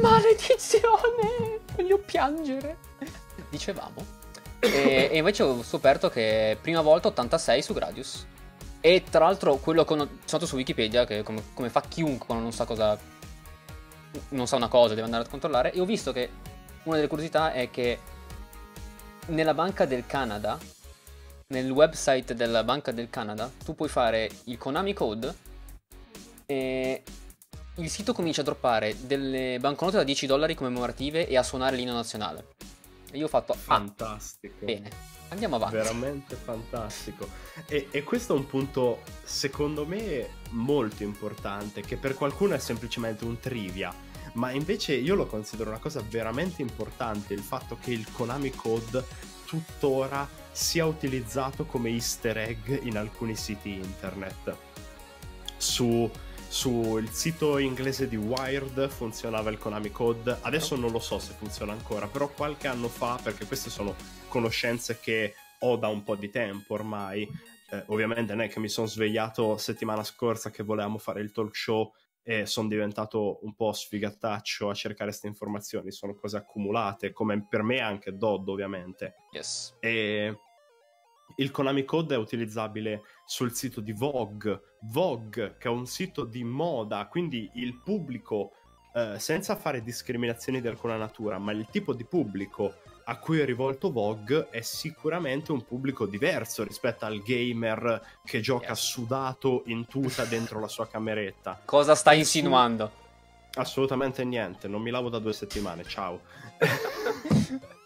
[0.00, 1.60] Maledizione!
[1.74, 2.78] Voglio piangere.
[3.50, 4.16] Dicevamo.
[4.60, 8.26] E, e invece ho scoperto che prima volta 86 su Gradius.
[8.80, 12.44] E tra l'altro quello che ho notato su Wikipedia, che come, come fa chiunque quando
[12.44, 12.98] non sa cosa...
[14.30, 15.72] Non sa una cosa, deve andare a controllare.
[15.72, 16.30] E ho visto che
[16.84, 17.98] una delle curiosità è che
[19.26, 20.58] nella banca del Canada,
[21.48, 25.34] nel website della banca del Canada, tu puoi fare il Konami Code
[26.46, 27.02] e
[27.74, 31.92] il sito comincia a droppare delle banconote da 10 dollari commemorative e a suonare l'inno
[31.92, 32.46] nazionale.
[33.10, 34.64] E io ho fatto, ah, Fantastico.
[34.64, 34.90] bene,
[35.28, 35.76] andiamo avanti.
[35.76, 37.28] Veramente fantastico.
[37.66, 43.24] E, e questo è un punto, secondo me, molto importante, che per qualcuno è semplicemente
[43.24, 43.94] un trivia,
[44.34, 49.04] ma invece io lo considero una cosa veramente importante, il fatto che il Konami Code
[49.46, 54.54] tuttora sia utilizzato come easter egg in alcuni siti internet.
[55.56, 56.10] Su
[56.48, 61.72] sul sito inglese di Wired funzionava il Konami Code, adesso non lo so se funziona
[61.72, 63.94] ancora, però qualche anno fa, perché queste sono
[64.28, 67.28] conoscenze che ho da un po' di tempo ormai,
[67.70, 71.54] eh, ovviamente non è che mi sono svegliato settimana scorsa che volevamo fare il talk
[71.54, 71.92] show
[72.22, 77.62] e sono diventato un po' sfigattaccio a cercare queste informazioni, sono cose accumulate, come per
[77.62, 79.14] me anche Dodd ovviamente.
[79.32, 79.76] Yes.
[79.80, 80.34] E
[81.36, 86.42] il Konami Code è utilizzabile sul sito di Vogue, Vogue che è un sito di
[86.44, 88.52] moda, quindi il pubblico,
[88.94, 93.44] eh, senza fare discriminazioni di alcuna natura, ma il tipo di pubblico a cui è
[93.44, 98.78] rivolto Vogue è sicuramente un pubblico diverso rispetto al gamer che gioca Yes.
[98.80, 101.60] sudato in tuta dentro la sua cameretta.
[101.66, 102.90] Cosa stai insinuando?
[103.56, 106.20] Assolutamente niente, non mi lavo da due settimane, ciao.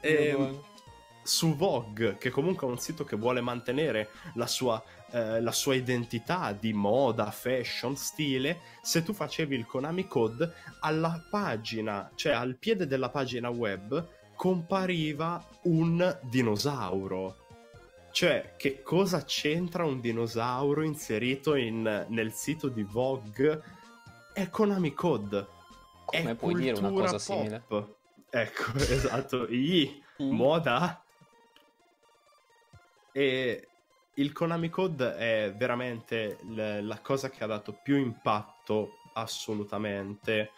[0.00, 0.60] Ehm,
[1.22, 5.74] su Vogue, che comunque è un sito che vuole mantenere la sua, eh, la sua
[5.74, 12.56] identità di moda, fashion, stile, se tu facevi il Konami Code, alla pagina, cioè al
[12.56, 17.36] piede della pagina web, compariva un dinosauro.
[18.10, 23.62] Cioè, che cosa c'entra un dinosauro inserito in- nel sito di Vogue?
[24.34, 25.46] È Konami Code.
[26.04, 27.62] Come è puoi dire una cosa simile?
[27.66, 27.94] pop.
[28.28, 29.46] Ecco, esatto.
[29.48, 31.01] I, moda.
[33.12, 33.68] E
[34.14, 40.50] il Konami Code è veramente l- la cosa che ha dato più impatto assolutamente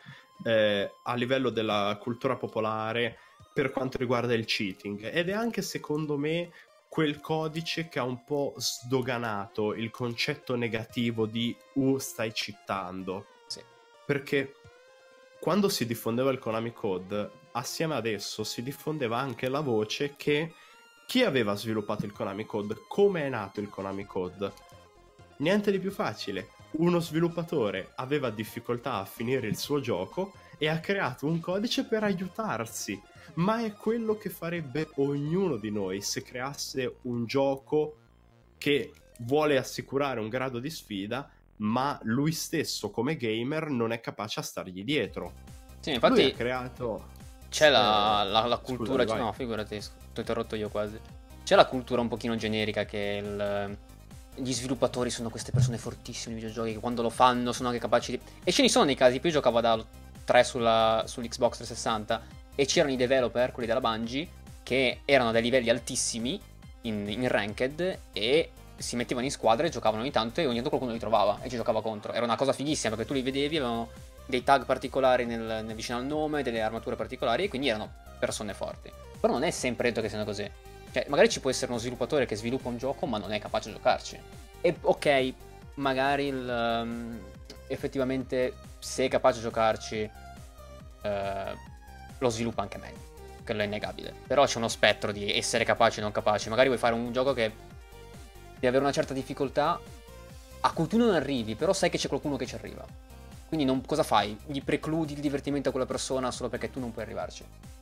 [0.45, 3.19] eh, a livello della cultura popolare
[3.53, 6.51] per quanto riguarda il cheating ed è anche secondo me
[6.89, 13.61] quel codice che ha un po' sdoganato il concetto negativo di uh stai cheatando Sì.
[14.07, 14.55] perché
[15.41, 20.55] quando si diffondeva il Konami Code, assieme ad esso si diffondeva anche la voce che
[21.07, 24.53] chi aveva sviluppato il Konami Code, come è nato il Konami Code?
[25.39, 26.51] Niente di più facile.
[26.73, 32.05] Uno sviluppatore aveva difficoltà a finire il suo gioco e ha creato un codice per
[32.05, 33.01] aiutarsi.
[33.35, 37.97] Ma è quello che farebbe ognuno di noi se creasse un gioco
[38.59, 44.41] che vuole assicurare un grado di sfida, ma lui stesso come gamer non è capace
[44.41, 45.33] a stargli dietro.
[45.81, 47.09] Sì, infatti Lui ha creato...
[47.49, 49.03] c'è la, eh, la- la cultura...
[49.03, 49.29] scusami, vai.
[49.29, 49.81] no, figurati,
[50.21, 50.99] ho interrotto io quasi.
[51.45, 53.77] C'è la cultura un pochino generica che il-
[54.37, 58.13] gli sviluppatori sono queste persone fortissime nei videogiochi che quando lo fanno sono anche capaci
[58.13, 58.21] di...
[58.43, 59.83] E ce ne sono dei casi, io giocavo da
[60.25, 62.23] 3 sulla, sull'Xbox 360
[62.55, 64.27] e c'erano i developer, quelli della Bungie,
[64.63, 66.41] che erano a dei livelli altissimi
[66.83, 70.71] in, in ranked e si mettevano in squadra e giocavano ogni tanto e ogni tanto
[70.71, 72.13] qualcuno li trovava e ci giocava contro.
[72.13, 73.91] Era una cosa fighissima perché tu li vedevi, avevano
[74.27, 78.55] dei tag particolari nel, nel vicino al nome, delle armature particolari e quindi erano persone
[78.55, 78.91] forti.
[79.25, 80.47] Però non è sempre detto che siano così.
[80.93, 83.71] Cioè, magari ci può essere uno sviluppatore che sviluppa un gioco ma non è capace
[83.71, 84.21] di giocarci.
[84.61, 85.33] E ok,
[85.77, 87.19] magari il, um,
[87.69, 90.11] effettivamente se è capace di giocarci
[91.01, 91.57] eh,
[92.19, 92.99] lo sviluppa anche meglio.
[93.43, 94.13] Quello è innegabile.
[94.27, 96.51] Però c'è uno spettro di essere capaci e non capaci.
[96.51, 97.51] Magari vuoi fare un gioco che
[98.53, 99.81] deve avere una certa difficoltà
[100.61, 102.85] a cui tu non arrivi, però sai che c'è qualcuno che ci arriva.
[103.49, 104.39] Quindi non- cosa fai?
[104.45, 107.74] Gli precludi il divertimento a quella persona solo perché tu non puoi arrivarci.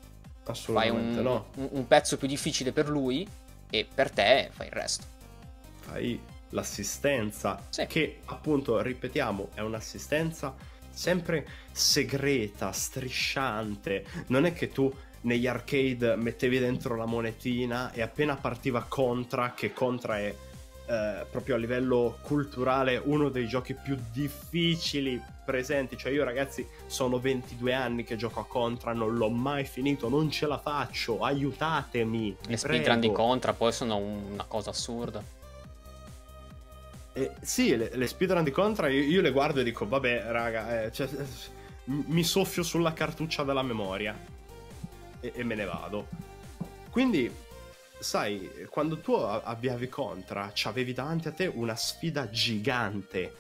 [0.45, 1.47] Fai Assolutamente un, no.
[1.57, 3.27] un- un pezzo più difficile per lui
[3.71, 5.05] e per te fai il resto.
[5.81, 6.21] Fai
[6.51, 7.87] l'assistenza, Sì.
[7.87, 10.55] che appunto, ripetiamo, è un'assistenza
[10.91, 14.05] sempre segreta, strisciante.
[14.27, 19.73] Non è che tu negli arcade mettevi dentro la monetina e appena partiva Contra, che
[19.73, 20.35] Contra è
[20.87, 25.97] eh, proprio a livello culturale uno dei giochi più difficili presenti.
[25.97, 30.31] Cioè, io, ragazzi, sono 22 anni che gioco a Contra, non l'ho mai finito, non
[30.31, 31.21] ce la faccio.
[31.21, 32.37] Aiutatemi.
[32.47, 33.13] Le speedrun di.
[33.13, 35.23] Contra poi sono una cosa assurda.
[37.15, 40.85] Eh, sì, le, le speedrun di Contra io, io le guardo e dico, vabbè, raga,
[40.85, 41.09] eh, cioè,
[41.85, 44.17] mi soffio sulla cartuccia della memoria
[45.21, 46.07] e, e me ne vado.
[46.91, 47.31] Quindi,
[48.03, 53.35] sai, quando tu avviavi Contra, c'avevi davanti a te una sfida gigante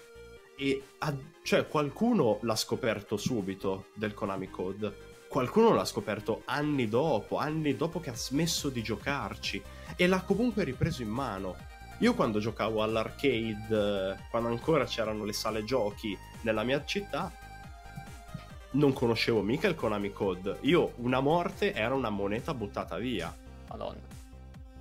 [0.56, 5.10] e a- cioè qualcuno l'ha scoperto subito del Konami Code.
[5.28, 9.62] Qualcuno l'ha scoperto anni dopo, anni dopo che ha smesso di giocarci
[9.96, 11.56] e l'ha comunque ripreso in mano.
[11.98, 17.32] Io quando giocavo all'arcade, quando ancora c'erano le sale giochi nella mia città,
[18.72, 20.58] non conoscevo mica il Konami Code.
[20.62, 23.34] Io una morte era una moneta buttata via.
[23.68, 24.11] Madonna.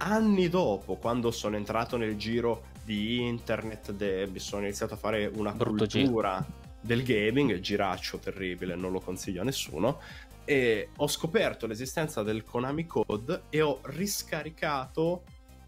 [0.04, 5.52] Anni dopo, quando sono entrato nel giro di internet, de- sono iniziato a fare una
[5.52, 6.44] Brutto cultura
[6.80, 10.00] del gaming, giraccio terribile, non lo consiglio a nessuno.
[10.44, 15.24] E ho scoperto l'esistenza del Konami Code e ho riscaricato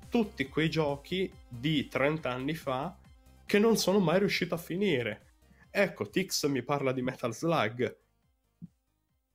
[0.09, 2.97] tutti quei giochi di 30 anni fa
[3.45, 5.21] che non sono mai riuscito a finire.
[5.69, 7.97] Ecco, Tix mi parla di Metal Slug.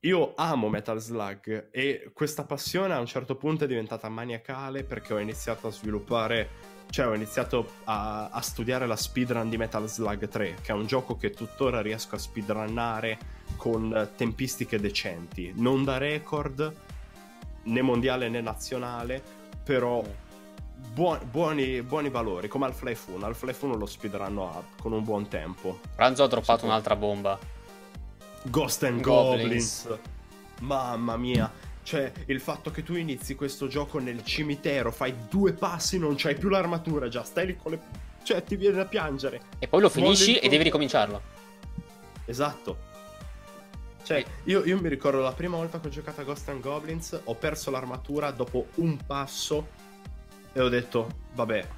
[0.02, 5.12] Io amo Metal Slug e questa passione a un certo punto è diventata maniacale perché
[5.12, 6.48] ho iniziato a sviluppare,
[6.88, 10.86] cioè ho iniziato a, a studiare la speedrun di Metal Slug 3, che è un
[10.86, 13.18] gioco che tuttora riesco a speedrunnare
[13.56, 16.72] con tempistiche decenti, non da record
[17.64, 19.20] né mondiale né nazionale,
[19.64, 20.00] però
[20.94, 23.26] buo- buoni, buoni valori, come Half-Life 1.
[23.26, 25.80] Half-Life 1 lo speedrunno con un buon tempo.
[25.96, 27.56] Ranzo ha droppato Sì, un'altra bomba.
[28.44, 29.84] Ghost and Goblins.
[29.84, 30.08] Goblins.
[30.60, 31.50] Mamma mia.
[31.82, 36.34] Cioè, il fatto che tu inizi questo gioco nel cimitero, fai due passi, non c'hai
[36.36, 37.80] più l'armatura, già stai lì con le...
[38.22, 39.40] Cioè, ti viene da piangere.
[39.58, 41.22] E poi lo finisci e devi ricominciarlo.
[42.26, 42.76] Esatto.
[44.02, 47.18] Cioè, io, io mi ricordo la prima volta che ho giocato a Ghost and Goblins,
[47.24, 49.66] ho perso l'armatura dopo un passo
[50.52, 51.68] e ho detto, vabbè,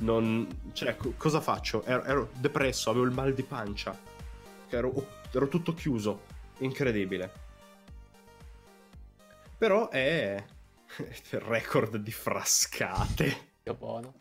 [0.00, 0.46] non...
[0.72, 1.84] Cioè, co- cosa faccio?
[1.84, 3.98] Ero, ero depresso, avevo il mal di pancia.
[4.68, 6.22] Ero, ero tutto chiuso.
[6.58, 7.32] Incredibile.
[9.56, 10.42] Però è...
[11.30, 13.52] il record di frascate.
[13.62, 14.14] Che buono.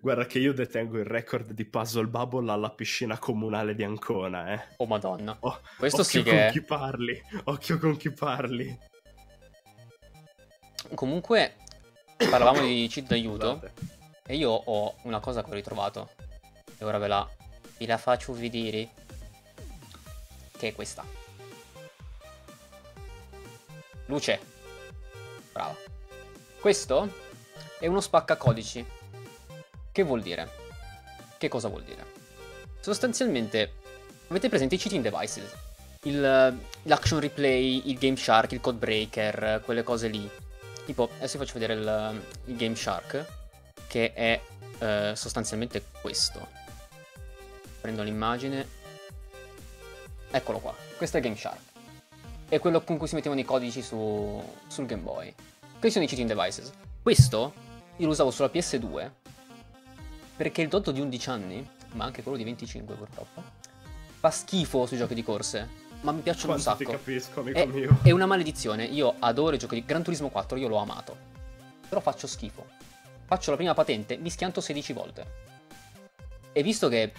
[0.00, 4.74] Guarda che io detengo il record di Puzzle Bubble alla piscina comunale di Ancona, eh.
[4.78, 5.36] Oh madonna.
[5.40, 8.78] Oh, Questo occhio sì con che è- chi parli, occhio con chi parli.
[10.94, 11.56] Comunque,
[12.16, 13.54] parlavamo di cheat d'aiuto.
[13.58, 13.72] Scusate.
[14.26, 16.10] E io ho una cosa che ho ritrovato.
[16.78, 17.28] E ora ve la,
[17.78, 18.88] vi la faccio vedere.
[20.56, 21.04] Che è questa.
[24.06, 24.40] Luce.
[25.52, 25.76] Brava.
[26.60, 27.12] Questo
[27.78, 28.84] è uno spaccacodici.
[29.92, 30.50] Che vuol dire?
[31.38, 32.04] Che cosa vuol dire?
[32.80, 33.72] Sostanzialmente,
[34.28, 35.52] avete presente i cheating devices?
[36.02, 36.20] Il,
[36.82, 40.28] l'action replay, il Game Shark, il Code Breaker, quelle cose lì.
[40.84, 43.24] Tipo, adesso vi faccio vedere il, il Game Shark,
[43.86, 44.40] che è
[44.78, 46.63] eh, sostanzialmente questo.
[47.84, 48.66] Prendo l'immagine.
[50.30, 51.58] Eccolo qua, questo è Game Shark.
[52.48, 55.34] È quello con cui si mettevano i codici su, sul Game Boy.
[55.72, 56.72] Questi sono i cheating devices.
[57.02, 57.52] Questo
[57.98, 59.10] io lo usavo sulla PS2
[60.34, 63.42] perché il Dotto di 11 anni, ma anche quello di 25 purtroppo,
[64.18, 65.68] fa schifo sui giochi di corse,
[66.00, 66.96] ma mi piacciono Quanto un ti sacco.
[66.96, 67.98] capisco, amico È, mio.
[68.02, 68.84] è una maledizione.
[68.84, 71.14] Io adoro i giochi di Gran Turismo 4, io l'ho amato.
[71.86, 72.64] Però faccio schifo.
[73.26, 75.52] Faccio la prima patente, mi schianto 16 volte.
[76.56, 77.12] E visto che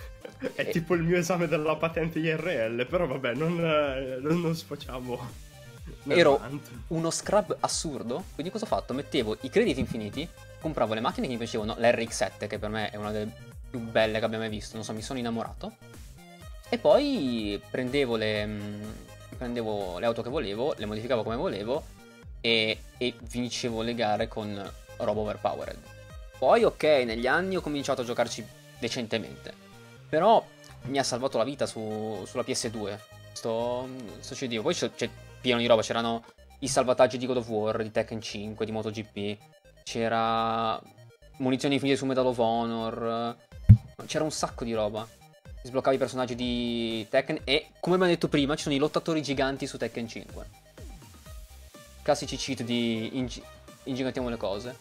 [0.54, 4.56] È eh, tipo il mio esame della patente IRL, però vabbè, non, eh, non, non
[4.56, 5.44] sfociamo.
[6.08, 6.42] Ero-
[6.88, 8.94] uno scrub assurdo, quindi cosa ho fatto?
[8.94, 10.28] Mettevo i crediti infiniti,
[10.62, 13.30] compravo le macchine che mi piacevano, la RX7 che per me è una delle
[13.70, 15.74] più belle che abbia mai visto, non so, mi sono innamorato.
[16.70, 18.94] E poi prendevo le, mh,
[19.38, 21.84] prendevo le auto che volevo, le modificavo come volevo
[22.40, 25.78] e, e vincevo le gare con roba overpowered.
[26.38, 28.46] Poi ok, negli anni ho cominciato a giocarci
[28.80, 29.54] decentemente,
[30.10, 30.46] però
[30.84, 32.98] mi ha salvato la vita su- sulla PS2.
[33.34, 33.88] Sto,
[34.20, 34.62] sto CDO.
[34.62, 35.10] Poi c'è, c'è
[35.42, 36.24] pieno di roba, c'erano
[36.60, 39.38] i salvataggi di God of War, di Tekken 5, di MotoGP,
[39.84, 40.82] c'era
[41.38, 43.36] munizioni infinite su Medal of Honor,
[44.06, 45.06] c'era un sacco di roba.
[45.64, 49.66] Sbloccavi i personaggi di Tekken e, come abbiamo detto prima, ci sono i lottatori giganti
[49.68, 50.46] su Tekken 5.
[52.04, 53.44] Classici cheat di ingi-
[53.86, 54.78] ingigantiamo le cose.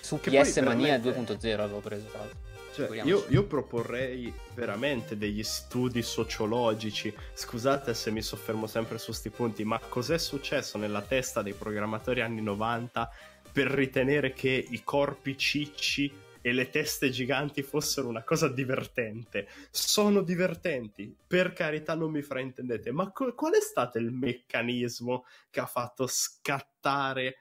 [0.00, 2.38] Su Che PS Mania veramente- 2.0 avevo preso, tra l'altro.
[2.74, 7.14] Cioè, io, io proporrei veramente degli studi sociologici.
[7.32, 12.20] Scusate se mi soffermo sempre su sti punti, ma cos'è successo nella testa dei programmatori
[12.20, 13.08] anni 90
[13.52, 19.46] per ritenere che i corpi cicci e le teste giganti fossero una cosa divertente?
[19.70, 25.60] Sono divertenti, per carità non mi fraintendete, ma co- qual è stato il meccanismo che
[25.60, 27.36] ha fatto scattare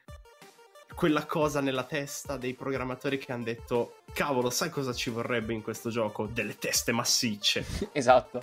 [0.96, 5.62] quella cosa nella testa dei programmatori che hanno detto cavolo sai cosa ci vorrebbe in
[5.62, 6.28] questo gioco?
[6.28, 7.66] Delle teste massicce.
[7.92, 8.42] Esatto.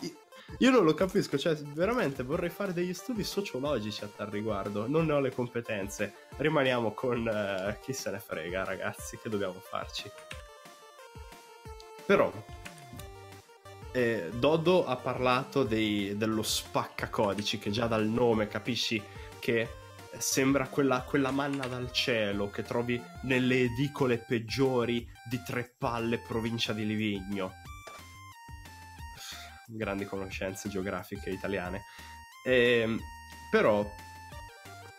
[0.59, 5.07] io non lo capisco cioè veramente vorrei fare degli studi sociologici a tal riguardo non
[5.07, 6.15] ne ho le competenze.
[6.37, 10.11] Rimaniamo con eh, chi se ne frega ragazzi che dobbiamo farci.
[12.07, 12.33] Però
[13.93, 19.03] eh, Dodo ha parlato dei- dello spaccacodici che già dal nome capisci
[19.39, 19.69] che
[20.19, 26.73] sembra quella, quella manna dal cielo che trovi nelle edicole peggiori di Tre Palle, provincia
[26.73, 27.53] di Livigno.
[29.67, 31.83] Grandi conoscenze geografiche italiane.
[32.45, 32.99] Ehm,
[33.51, 33.89] però,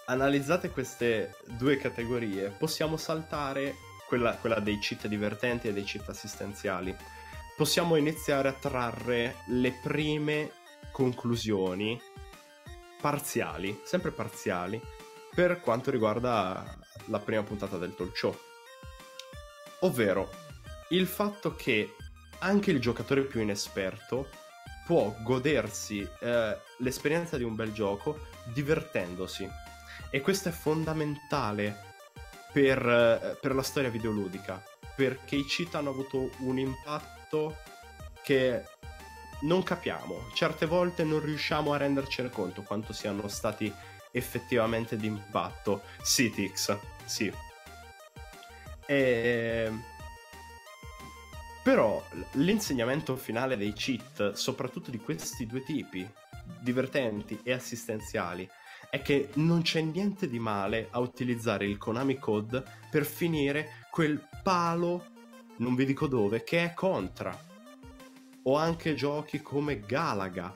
[0.06, 3.76] analizzate queste due categorie, possiamo saltare
[4.08, 6.96] quella, quella dei cheat divertenti e dei cheat assistenziali.
[7.56, 10.52] Possiamo iniziare a trarre le prime
[10.92, 12.00] conclusioni
[13.02, 14.82] parziali, sempre parziali,
[15.34, 18.38] per quanto riguarda la prima puntata del talk show.
[19.82, 20.30] Ovvero
[20.90, 21.96] il fatto che
[22.40, 24.28] anche il giocatore più inesperto
[24.86, 29.50] può godersi eh, l'esperienza di un bel gioco divertendosi.
[30.10, 31.96] E questo è fondamentale
[32.52, 34.62] per, eh, per la storia videoludica,
[34.96, 37.58] perché i cheat hanno avuto un impatto
[38.24, 38.64] che
[39.42, 40.30] non capiamo.
[40.34, 43.74] Certe volte non riusciamo a rendercene conto quanto siano stati
[44.12, 45.82] effettivamente d'impatto.
[46.04, 47.32] Citix, sì.
[48.86, 49.72] E...
[51.64, 52.04] Però
[52.34, 56.10] l'insegnamento finale dei cheat, soprattutto di questi due tipi,
[56.60, 58.50] divertenti e assistenziali,
[58.90, 64.28] è che non c'è niente di male a utilizzare il Konami Code per finire quel
[64.44, 65.06] palo,
[65.58, 67.50] non vi dico dove, che è Contra.
[68.44, 70.54] O anche giochi come Galaga.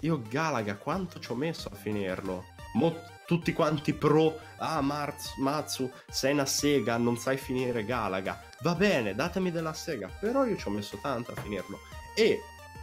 [0.00, 2.44] Io Galaga quanto ci ho messo a finirlo?
[2.74, 8.42] Mo tutti quanti pro, ah Marz, Matsu, sei una sega, non sai finire Galaga.
[8.62, 11.78] Va bene, datemi della sega, però io ci ho messo tanto a finirlo.
[12.16, 12.40] E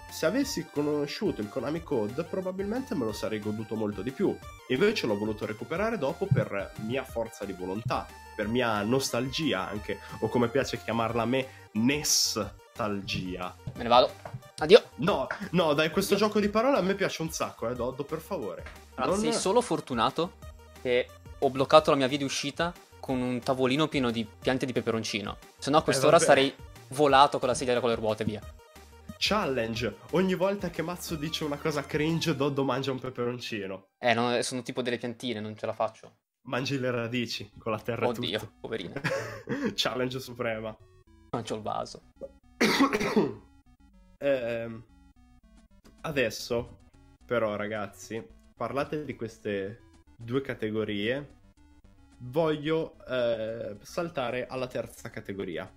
[0.10, 4.34] se avessi conosciuto il Konami Code, probabilmente me lo sarei goduto molto di più.
[4.70, 10.30] Invece l'ho voluto recuperare dopo per mia forza di volontà, per mia nostalgia anche, o
[10.30, 13.53] come piace chiamarla a me, nestalgia.
[13.76, 14.10] Me ne vado.
[14.60, 14.82] Addio.
[14.95, 18.20] No, no, dai, questo gioco di parole a me piace un sacco, eh, Doddo, per
[18.20, 18.86] favore.
[18.99, 20.34] Ah, Non- Sei solo fortunato
[20.82, 21.07] che
[21.40, 25.38] ho bloccato la mia via di uscita con un tavolino pieno di piante di peperoncino.
[25.57, 26.24] Se no a quest'ora vabbè.
[26.26, 26.53] sarei
[26.90, 28.41] volato con la sedia con le ruote via.
[29.19, 29.95] Challenge!
[30.11, 33.88] Ogni volta che Mazzo dice una cosa cringe, Doddo mangia un peperoncino.
[33.99, 36.18] Eh, no, sono tipo delle piantine, non ce la faccio.
[36.48, 38.53] Mangi le radici con la terra Oddio, tutto.
[38.61, 38.99] poverina.
[39.76, 40.76] Challenge suprema.
[41.32, 42.02] Mangio il vaso.
[44.19, 44.84] Ehm,
[46.02, 46.80] adesso,
[47.26, 48.26] però, ragazzi,
[48.58, 49.82] parlate di queste
[50.18, 51.36] due categorie.
[52.18, 55.72] Voglio eh, saltare alla terza categoria.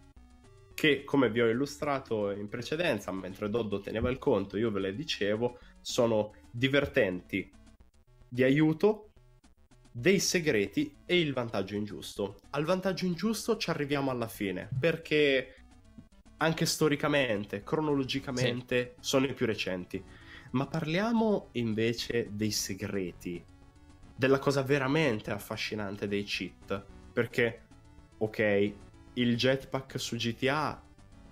[0.73, 4.95] Che, come vi ho illustrato in precedenza, mentre Doddo teneva il conto, io ve le
[4.95, 7.53] dicevo, sono divertenti
[8.27, 9.11] di aiuto,
[9.93, 12.37] dei segreti e il vantaggio ingiusto.
[12.51, 15.57] Al vantaggio ingiusto ci arriviamo alla fine, perché
[16.39, 20.03] anche storicamente, cronologicamente, sono i più recenti.
[20.51, 23.43] Ma parliamo invece dei segreti,
[24.17, 26.85] della cosa veramente affascinante dei cheat.
[27.13, 27.63] Perché,
[28.19, 28.73] ok,
[29.15, 30.83] il jetpack su GTA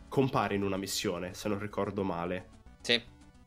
[0.08, 2.48] compare in una missione, se non ricordo male.
[2.80, 3.00] Sì.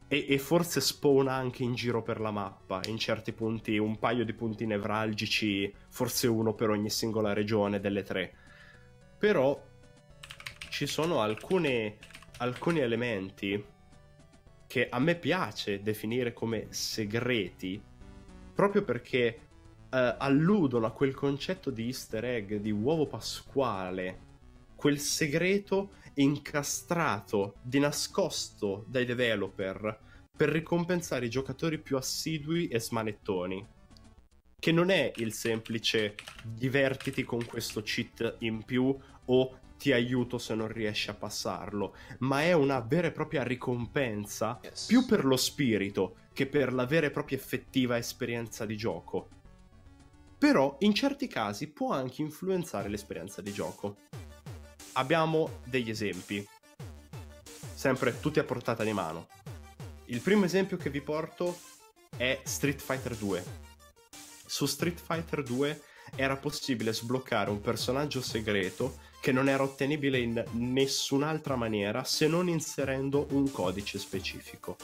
[0.07, 4.25] E, e, forse spawna anche in giro per la mappa, in certi punti, un paio
[4.25, 8.33] di punti nevralgici, forse uno per ogni singola regione delle tre.
[9.17, 9.59] Però
[10.69, 11.97] ci sono alcune,
[12.37, 13.63] alcuni elementi
[14.71, 17.81] che a me piace definire come segreti,
[18.53, 19.25] proprio perché
[19.89, 24.19] eh, alludono a quel concetto di easter egg, di uovo pasquale,
[24.73, 29.99] quel segreto incastrato, di nascosto dai developer
[30.37, 33.67] per ricompensare i giocatori più assidui e smanettoni.
[34.57, 36.15] Che non è il semplice
[36.45, 42.43] divertiti con questo cheat in più o ti aiuto se non riesci a passarlo, ma
[42.43, 44.85] è una vera e propria ricompensa yes.
[44.85, 49.27] più per lo spirito che per la vera e propria effettiva esperienza di gioco.
[50.37, 53.97] Però in certi casi può anche influenzare l'esperienza di gioco.
[54.93, 56.47] Abbiamo degli esempi,
[57.73, 59.29] sempre tutti a portata di mano.
[60.05, 61.57] Il primo esempio che vi porto
[62.15, 63.43] è Street Fighter 2.
[64.45, 65.81] Su Street Fighter 2
[66.15, 72.49] era possibile sbloccare un personaggio segreto che non era ottenibile in nessun'altra maniera se non
[72.49, 74.75] inserendo un codice specifico.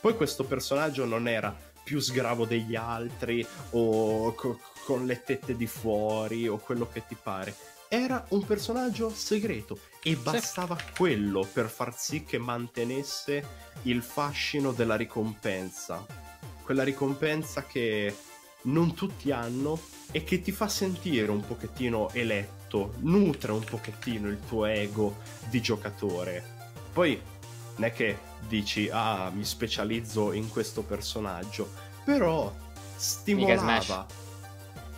[0.00, 1.54] Poi questo personaggio non era
[1.84, 7.14] più sgravo degli altri o co- con le tette di fuori o quello che ti
[7.22, 7.54] pare.
[7.88, 10.84] Era un personaggio segreto e bastava sì.
[10.96, 13.46] quello per far sì che mantenesse
[13.82, 16.04] il fascino della ricompensa.
[16.62, 18.16] Quella ricompensa che
[18.62, 19.78] non tutti hanno
[20.10, 25.18] e che ti fa sentire un pochettino eletto soprattutto nutre un pochettino il tuo ego
[25.48, 26.52] di giocatore.
[26.92, 27.20] Poi
[27.76, 31.70] non è che dici ah mi specializzo in questo personaggio,
[32.04, 32.52] però
[32.96, 34.06] stimolava...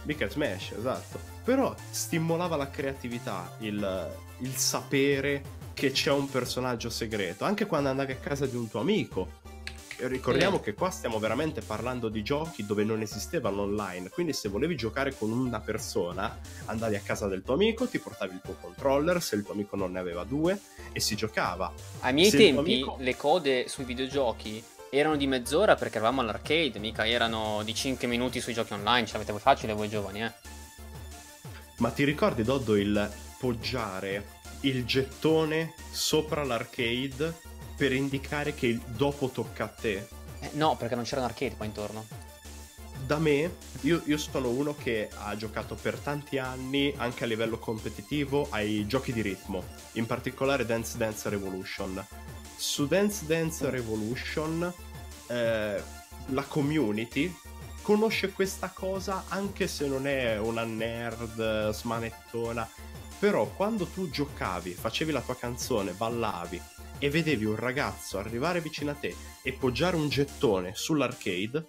[0.02, 1.18] Mica Smash, esatto.
[1.42, 7.44] Però stimolava la creatività, il, il sapere che c'è un personaggio segreto.
[7.44, 9.44] Anche quando andavi a casa di un tuo amico
[10.00, 14.76] ricordiamo che qua stiamo veramente parlando di giochi dove non esistevano online, quindi se volevi
[14.76, 19.22] giocare con una persona, andavi a casa del tuo amico, ti portavi il tuo controller,
[19.22, 20.60] se il tuo amico non ne aveva due,
[20.92, 21.72] e si giocava.
[22.00, 22.96] Ai miei se tempi amico...
[22.98, 28.40] le code sui videogiochi erano di mezz'ora perché eravamo all'arcade, mica erano di 5 minuti
[28.40, 30.32] sui giochi online, ce l'avete facile voi giovani, eh.
[31.78, 37.34] Ma ti ricordi, Doddo, il poggiare il gettone sopra l'arcade
[37.76, 40.08] per indicare che dopo tocca a te.
[40.40, 42.06] Eh, no, perché non c'era un arcade qua intorno.
[43.04, 47.58] Da me, io, io, sono uno che ha giocato per tanti anni, anche a livello
[47.58, 49.62] competitivo, ai giochi di ritmo,
[49.92, 52.04] in particolare Dance Dance Revolution.
[52.56, 54.72] Su Dance Dance Revolution
[55.28, 55.82] eh,
[56.26, 57.32] la community
[57.82, 62.68] conosce questa cosa anche se non è una nerd smanettona.
[63.18, 66.60] Però quando tu giocavi, facevi la tua canzone, ballavi
[66.98, 71.66] e vedevi un ragazzo arrivare vicino a te e poggiare un gettone sull'arcade,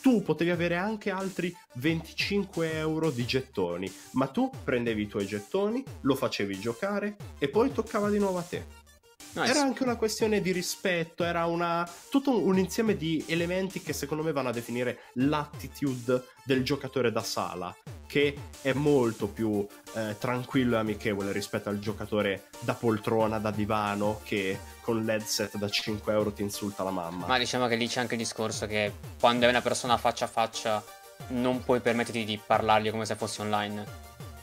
[0.00, 5.82] tu potevi avere anche altri 25 euro di gettoni, ma tu prendevi i tuoi gettoni,
[6.02, 8.86] lo facevi giocare e poi toccava di nuovo a te.
[9.34, 9.50] Nice.
[9.50, 14.22] Era anche una questione di rispetto, era una, tutto un insieme di elementi che secondo
[14.22, 17.76] me vanno a definire l'attitude del giocatore da sala,
[18.08, 24.20] che è molto più eh, tranquillo e amichevole rispetto al giocatore da poltrona, da divano,
[24.24, 27.26] che con l'headset da 5 euro ti insulta la mamma.
[27.26, 30.28] Ma diciamo che lì c'è anche il discorso che quando è una persona faccia a
[30.28, 30.82] faccia
[31.28, 33.84] non puoi permetterti di parlargli come se fosse online.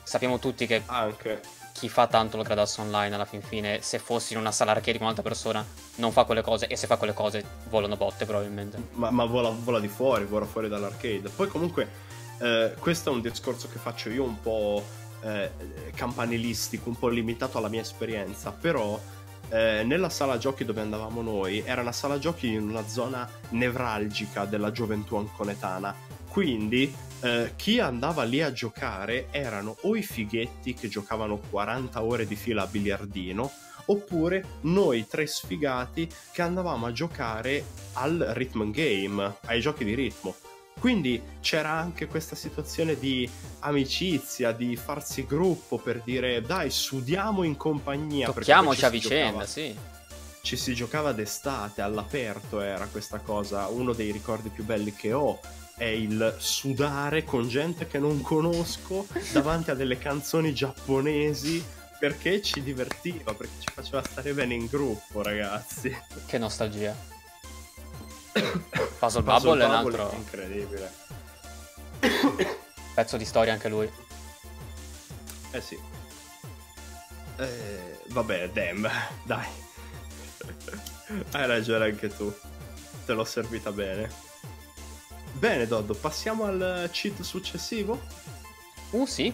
[0.03, 1.41] Sappiamo tutti che anche
[1.73, 4.93] chi fa tanto lo gradasso online alla fin fine, se fossi in una sala arcade
[4.93, 5.65] con un'altra persona,
[5.95, 8.81] non fa quelle cose e se fa quelle cose volano botte probabilmente.
[8.91, 11.29] Ma, ma vola, vola, di fuori, vola fuori dall'arcade.
[11.29, 14.83] Poi comunque eh, questo è un discorso che faccio io un po'
[15.21, 15.51] eh,
[15.95, 18.99] campanilistico, un po' limitato alla mia esperienza, però
[19.49, 24.45] eh, nella sala giochi dove andavamo noi era una sala giochi in una zona nevralgica
[24.45, 25.95] della gioventù anconetana.
[26.27, 32.27] Quindi eh, chi andava lì a giocare erano o i fighetti che giocavano 40 ore
[32.27, 33.51] di fila a biliardino,
[33.85, 37.63] oppure noi tre sfigati che andavamo a giocare
[37.93, 40.35] al rhythm game, ai giochi di ritmo.
[40.79, 43.29] Quindi c'era anche questa situazione di
[43.59, 48.31] amicizia, di farsi gruppo per dire dai, sudiamo in compagnia.
[48.31, 49.75] Tocchiamoci a vicenda, giocava, sì.
[50.41, 55.39] Ci si giocava d'estate, all'aperto era questa cosa, uno dei ricordi più belli che ho
[55.75, 61.63] è il sudare con gente che non conosco davanti a delle canzoni giapponesi
[61.99, 65.95] perché ci divertiva, perché ci faceva stare bene in gruppo, ragazzi.
[66.25, 67.14] Che nostalgia.
[68.99, 70.91] Puzzle Bubble è un altro Incredibile.
[72.93, 73.89] pezzo di storia anche lui.
[75.51, 75.79] Eh sì.
[77.37, 78.87] Eh, vabbè, damn,
[79.23, 79.47] dai.
[81.31, 82.33] Hai ragione anche tu.
[83.05, 84.09] Te l'ho servita bene.
[85.33, 88.01] Bene, Doddo, passiamo al cheat successivo.
[88.91, 89.33] Uh, sì.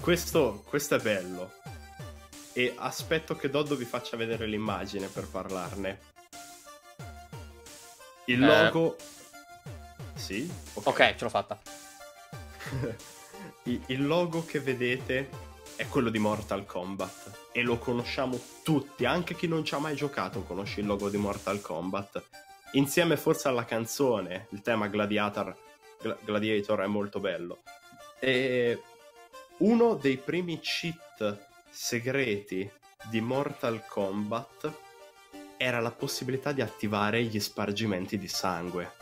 [0.00, 1.52] Questo, questo è bello.
[2.52, 6.12] E aspetto che Doddo vi faccia vedere l'immagine per parlarne.
[8.26, 8.46] Il Eh.
[8.46, 8.96] logo...
[10.14, 10.48] Sì?
[10.74, 11.58] Ok, ce l'ho fatta.
[13.64, 15.28] il il logo che vedete
[15.76, 19.96] è quello di Mortal Kombat e lo conosciamo tutti, anche chi non ci ha mai
[19.96, 22.22] giocato conosce il logo di Mortal Kombat.
[22.72, 25.56] Insieme forse alla canzone, il tema Gladiator,
[26.00, 27.62] Gla- Gladiator è molto bello.
[28.20, 28.80] E
[29.58, 32.70] uno dei primi cheat segreti
[33.10, 34.72] di Mortal Kombat
[35.56, 38.92] era la possibilità di attivare gli spargimenti di sangue.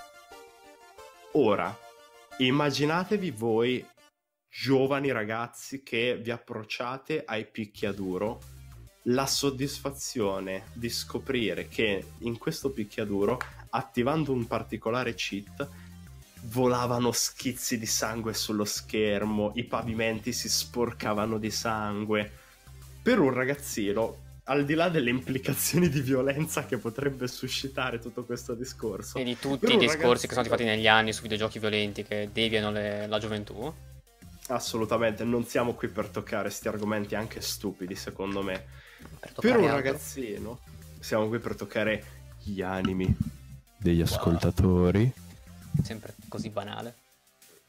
[1.32, 1.76] Ora,
[2.38, 3.84] immaginatevi voi
[4.48, 8.40] giovani ragazzi che vi approcciate ai picchiaduro
[9.06, 13.38] la soddisfazione di scoprire che in questo picchiaduro
[13.70, 15.68] attivando un particolare cheat
[16.44, 22.30] volavano schizzi di sangue sullo schermo i pavimenti si sporcavano di sangue
[23.02, 24.21] per un ragazzino
[24.52, 29.38] al di là delle implicazioni di violenza che potrebbe suscitare tutto questo discorso E di
[29.38, 33.06] tutti i discorsi che sono stati fatti negli anni su videogiochi violenti che deviano le-
[33.06, 33.72] la gioventù.
[34.48, 38.64] Assolutamente, non siamo qui per toccare questi argomenti anche stupidi, secondo me.
[39.20, 39.76] Per, Per un altro.
[39.76, 40.58] ragazzino,
[41.00, 42.04] siamo qui per toccare
[42.42, 43.16] gli animi
[43.78, 45.10] degli ascoltatori.
[45.82, 46.96] Sempre così banale.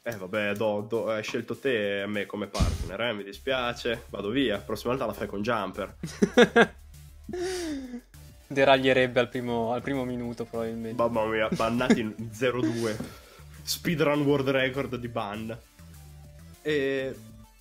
[0.06, 3.12] Eh vabbè, Doddo, hai scelto te e a me come partner, eh?
[3.14, 5.96] mi dispiace, vado via, prossima volta la fai con Jumper.
[8.46, 11.02] Deraglierebbe al primo, al primo minuto, probabilmente.
[11.02, 12.94] Mamma mia, bannati in 0-2.
[13.62, 15.58] Speedrun world record di ban.
[16.60, 17.14] E,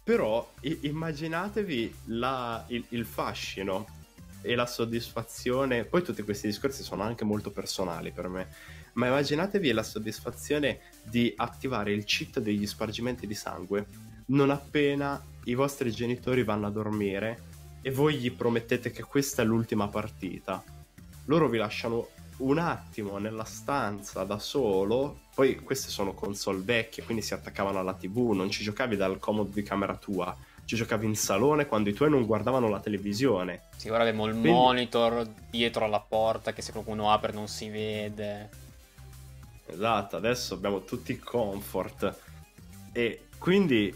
[0.04, 3.88] però i- immaginatevi la- il, il fascino
[4.42, 5.86] e la soddisfazione.
[5.86, 8.48] Poi tutti questi discorsi sono anche molto personali per me.
[8.94, 13.86] Ma immaginatevi la soddisfazione di attivare il cheat degli spargimenti di sangue
[14.26, 17.52] non appena i vostri genitori vanno a dormire
[17.82, 20.64] e voi gli promettete che questa è l'ultima partita.
[21.26, 22.08] Loro vi lasciano
[22.38, 25.22] un attimo nella stanza da solo.
[25.36, 29.50] Poi queste sono console vecchie, quindi si attaccavano alla TV, non ci giocavi dal comodo
[29.52, 33.64] di camera tua, ci giocavi in salone quando i tuoi non guardavano la televisione.
[33.76, 37.70] Sì, ora abbiamo il Quindi- monitor dietro alla porta che se qualcuno apre non si
[37.70, 38.62] vede.
[39.66, 42.20] Esatto, adesso abbiamo tutti il comfort.
[42.92, 43.94] E quindi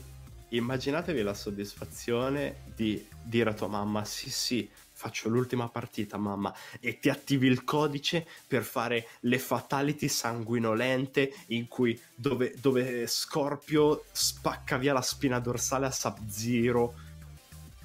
[0.49, 6.99] immaginatevi la soddisfazione di dire a tua mamma: Sì, sì, faccio l'ultima partita, mamma, e
[6.99, 14.77] ti attivi il codice per fare le fatality sanguinolente in cui dove, dove Scorpio spacca
[14.77, 17.05] via la spina dorsale a Sub-Zero.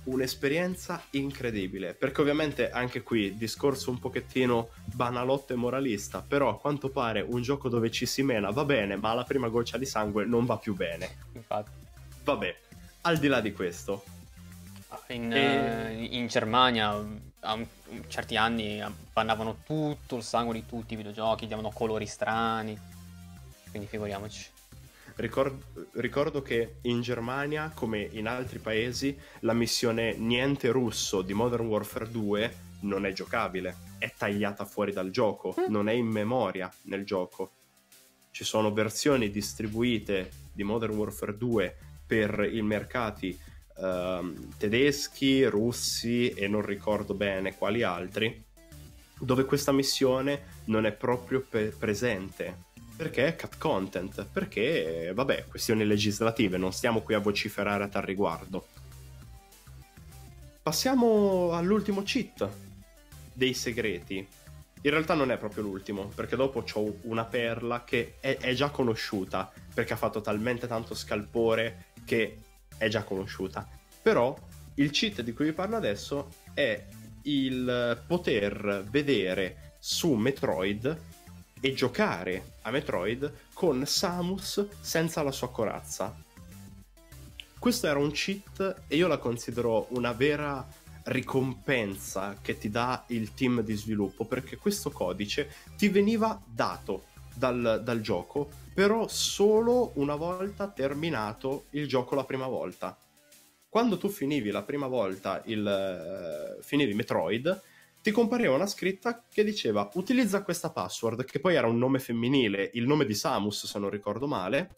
[0.04, 6.88] Un'esperienza incredibile, perché ovviamente anche qui discorso un pochettino banalotto e moralista, però a quanto
[6.88, 10.24] pare un gioco dove ci si mena va bene, ma la prima goccia di sangue
[10.24, 11.08] non va più bene.
[11.32, 11.70] Infatti.
[12.24, 12.56] Vabbè,
[13.02, 14.02] al di là di questo,
[15.08, 17.04] In, E- eh, in Germania
[17.40, 17.58] a
[18.08, 22.78] certi anni bannavano tutto il sangue di tutti i videogiochi, davano colori strani.
[23.70, 24.50] Quindi figuriamoci.
[25.16, 31.66] Ricord- ricordo che in Germania, come in altri paesi, la missione Niente russo di Modern
[31.66, 37.05] Warfare 2 non è giocabile, è tagliata fuori dal gioco, non è in memoria nel
[37.05, 37.51] gioco.
[38.30, 41.76] Ci sono versioni distribuite di Modern Warfare 2
[42.06, 43.39] per i mercati
[43.78, 48.43] ehm, tedeschi, russi e non ricordo bene quali altri,
[49.18, 52.70] dove questa missione non è proprio pe- presente.
[53.02, 58.02] Perché è cut content, perché, vabbè, questioni legislative, non stiamo qui a vociferare a tal
[58.02, 58.68] riguardo.
[60.62, 62.48] Passiamo all'ultimo cheat
[63.32, 64.24] dei segreti.
[64.82, 68.70] In realtà non è proprio l'ultimo, perché dopo ho una perla che è, è già
[68.70, 72.38] conosciuta, perché ha fatto talmente tanto scalpore che
[72.78, 73.68] è già conosciuta.
[74.00, 74.38] Però
[74.74, 76.80] il cheat di cui vi parlo adesso è
[77.22, 81.10] il poter vedere su Metroid
[81.64, 86.12] e giocare a Metroid con Samus senza la sua corazza.
[87.56, 90.66] Questo era un cheat e io la considero una vera
[91.05, 97.80] ricompensa che ti dà il team di sviluppo perché questo codice ti veniva dato dal,
[97.84, 102.97] dal gioco però solo una volta terminato il gioco la prima volta
[103.68, 107.60] quando tu finivi la prima volta il eh, finivi Metroid
[108.02, 112.70] ti compariva una scritta che diceva utilizza questa password, che poi era un nome femminile,
[112.74, 114.76] il nome di Samus se non ricordo male,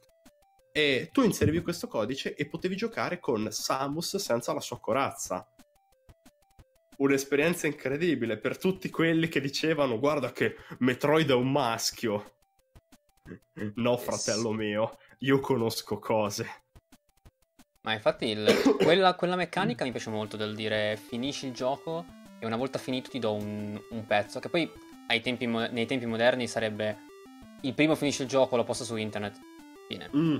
[0.70, 5.48] e tu inserivi questo codice e potevi giocare con Samus senza la sua corazza.
[6.98, 12.34] Un'esperienza incredibile per tutti quelli che dicevano guarda che Metroid è un maschio.
[13.76, 16.64] No, fratello mio, io conosco cose.
[17.82, 22.46] Ma infatti il, quella, quella, meccanica mi piace molto del dire finisci il gioco e
[22.46, 24.70] una volta finito ti do un, un pezzo che poi
[25.22, 26.98] tempi, nei tempi moderni sarebbe
[27.62, 29.40] il primo finisce il gioco, lo posta su internet.
[29.88, 30.10] Fine.
[30.14, 30.36] Mm.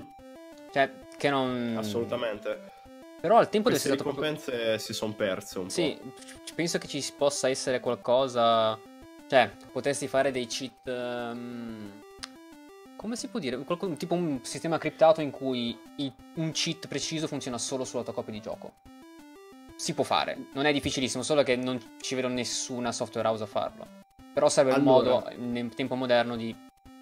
[0.73, 1.77] Cioè, che non...
[1.79, 2.73] Assolutamente.
[3.21, 4.79] Però al tempo del Le ricompense proprio...
[4.79, 6.13] si sono perse un sì, po'.
[6.45, 8.79] Sì, penso che ci possa essere qualcosa...
[9.27, 10.87] Cioè, potresti fare dei cheat...
[10.87, 12.03] Um
[13.05, 13.59] come si può dire?
[13.59, 18.15] Qualcuno, tipo un sistema criptato in cui il, un cheat preciso funziona solo sulla tua
[18.15, 18.73] copia di gioco.
[19.77, 23.47] Si può fare, non è difficilissimo, solo che non ci vedo nessuna software house a
[23.47, 23.87] farlo.
[24.33, 26.55] Però serve allora, un modo nel tempo moderno di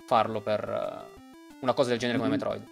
[0.06, 1.20] farlo per uh,
[1.60, 2.66] una cosa del genere come Metroid.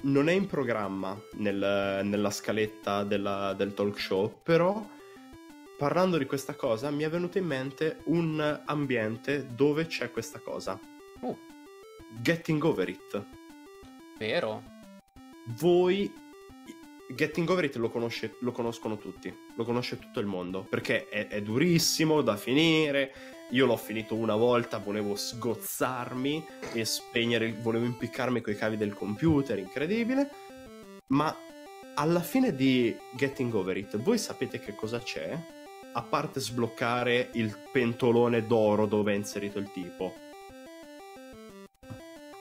[0.00, 4.86] Non è in programma nel, nella scaletta della, del talk show, però
[5.76, 10.78] parlando di questa cosa mi è venuto in mente un ambiente dove c'è questa cosa.
[11.20, 11.36] Uh.
[12.20, 13.24] Getting Over It.
[14.18, 14.62] Vero?
[15.58, 16.12] Voi
[17.14, 21.28] Getting Over It lo, conosce, lo, conoscono tutti, lo conosce tutto il mondo, perché è,
[21.28, 23.12] è, durissimo da finire,
[23.50, 29.58] io l'ho finito una volta, volevo sgozzarmi e spegnere, volevo impiccarmi coi cavi del computer,
[29.58, 30.30] incredibile,
[31.08, 31.34] ma
[31.94, 35.36] alla fine di Getting Over It, voi sapete che cosa c'è?
[35.94, 40.26] A parte sbloccare il pentolone d'oro dove è inserito il tipo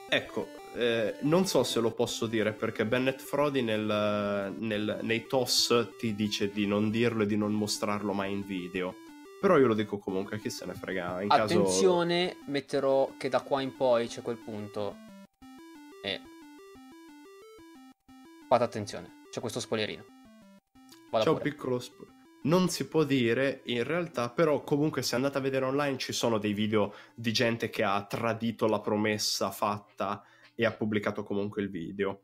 [0.10, 5.96] Ecco, eh, non so se lo posso dire perché Bennett Frodi nel, nel, nei TOS
[5.98, 8.96] ti dice di non dirlo e di non mostrarlo mai in video.
[9.42, 11.22] Però io lo dico comunque, chi se ne frega.
[11.22, 12.52] In Attenzione, caso...
[12.52, 14.96] metterò che da qua in poi c'è quel punto.
[16.04, 16.22] E...
[18.48, 20.06] Fate attenzione, c'è questo spoilerino.
[21.10, 21.32] Vado c'è pure.
[21.32, 22.16] un piccolo spoiler
[22.48, 26.38] non si può dire in realtà, però comunque se andate a vedere online ci sono
[26.38, 30.24] dei video di gente che ha tradito la promessa fatta
[30.60, 32.24] e ha pubblicato comunque il video.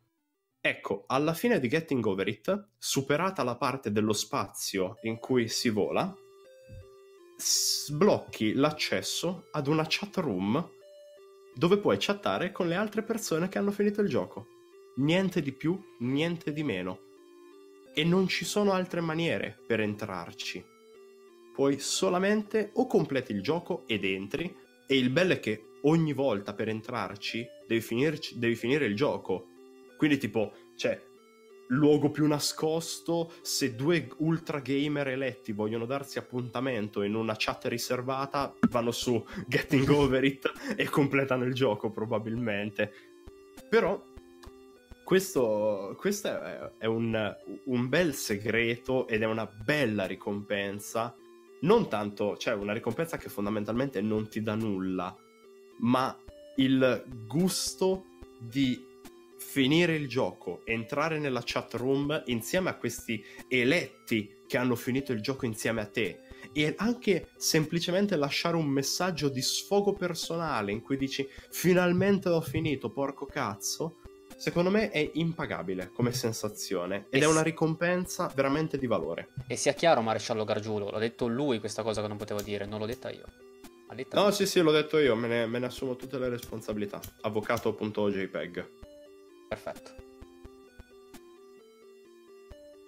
[0.60, 5.70] Ecco, alla fine di Getting Over It, superata la parte dello spazio in cui si
[5.70, 6.12] vola,
[7.38, 10.72] sblocchi l'accesso ad una chat room
[11.54, 14.48] dove puoi chattare con le altre persone che hanno finito il gioco.
[14.96, 17.00] Niente di più, niente di meno
[17.94, 20.66] e non ci sono altre maniere per entrarci.
[21.54, 24.56] Puoi solamente o completi il gioco ed entri,
[24.88, 29.48] e il bello è che ogni volta per entrarci devi, finirci, devi finire il gioco.
[29.98, 31.00] Quindi tipo, cioè,
[31.68, 38.54] luogo più nascosto, se due ultra gamer eletti vogliono darsi appuntamento in una chat riservata,
[38.70, 42.92] vanno su Getting Over It e completano il gioco probabilmente.
[43.70, 44.02] Però
[45.04, 47.36] questo, questo è, è un,
[47.66, 51.16] un, bel segreto ed è una bella ricompensa.
[51.62, 55.16] Non tanto, cioè una ricompensa che fondamentalmente non ti dà nulla,
[55.84, 56.18] ma
[56.58, 58.06] il gusto
[58.40, 58.92] di
[59.38, 65.22] finire il gioco, entrare nella chat room insieme a questi eletti che hanno finito il
[65.22, 66.20] gioco insieme a te
[66.52, 72.90] e anche semplicemente lasciare un messaggio di sfogo personale in cui dici finalmente l'ho finito,
[72.90, 73.98] porco cazzo
[74.36, 79.30] secondo me è impagabile come sensazione ed e è una ricompensa veramente di valore.
[79.48, 82.80] E sia chiaro, maresciallo Gargiulo, l'ha detto lui questa cosa che non potevo dire, non
[82.80, 83.26] l'ho detta io.
[84.12, 84.32] No, lui.
[84.34, 87.00] sì, sì, l'ho detto io, me ne, me ne assumo tutte le responsabilità.
[87.22, 88.70] Avvocato.jpg.
[89.48, 89.92] Perfetto.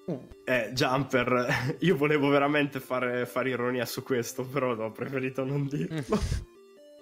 [0.05, 0.27] Uh.
[0.43, 6.19] Eh, Jumper, io volevo veramente fare, fare, ironia su questo, però ho preferito non dirlo.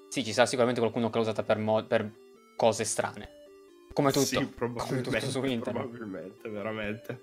[0.09, 2.09] sì, ci sarà sicuramente qualcuno che l'ha usata per, mo- per
[2.55, 3.41] cose strane.
[3.93, 4.25] Come tutto.
[4.25, 5.83] Sì, probabilmente, Come tutto su internet.
[5.83, 7.21] Probabilmente, veramente.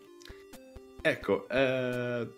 [1.03, 2.29] Ecco, eh,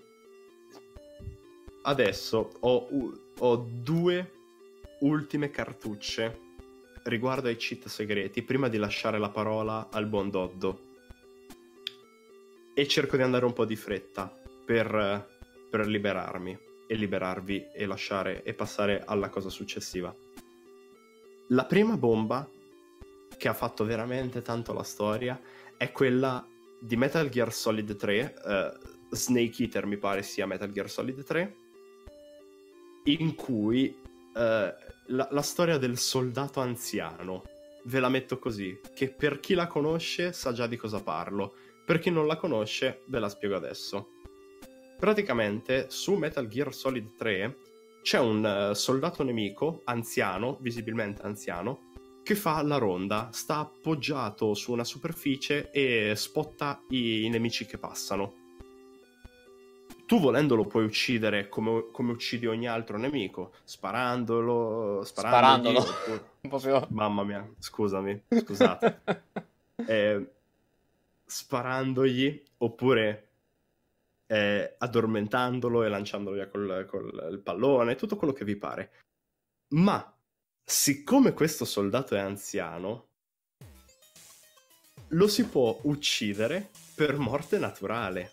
[1.82, 2.88] adesso ho,
[3.38, 4.30] ho due
[5.00, 6.50] ultime cartucce
[7.04, 10.90] riguardo ai cheat segreti prima di lasciare la parola al buon Doddo.
[12.74, 14.32] E cerco di andare un po' di fretta
[14.64, 15.28] per,
[15.70, 20.14] per liberarmi e liberarvi e lasciare e passare alla cosa successiva.
[21.48, 22.48] La prima bomba
[23.36, 25.40] che ha fatto veramente tanto la storia
[25.76, 26.46] è quella
[26.80, 28.72] di Metal Gear Solid 3, uh, eh,
[29.10, 31.56] Snake Eater mi pare sia Metal Gear Solid 3,
[33.04, 37.44] in cui uh, la, la storia del soldato anziano,
[37.84, 41.54] ve la metto così, che per chi la conosce sa già di cosa parlo,
[41.84, 44.08] per chi non la conosce ve la spiego adesso.
[44.98, 47.56] Praticamente su Metal Gear Solid 3
[48.02, 51.90] c'è un uh, soldato nemico, anziano, visibilmente anziano,
[52.22, 57.78] che fa la ronda, sta appoggiato su una superficie e spotta i, i nemici che
[57.78, 58.41] passano.
[60.12, 65.82] Tu volendolo puoi uccidere come, come, uccidi ogni altro nemico, sparandolo, sparandolo.
[66.46, 66.86] Proprio...
[66.90, 69.00] Mamma mia, scusami, scusate.
[69.88, 70.32] eh,
[71.24, 73.28] sparandogli oppure
[74.26, 78.90] eh, addormentandolo e lanciandolo via col, col pallone, tutto quello che vi pare.
[79.68, 80.14] Ma
[80.62, 83.06] siccome questo soldato è anziano,
[85.08, 88.32] lo si può uccidere per morte naturale.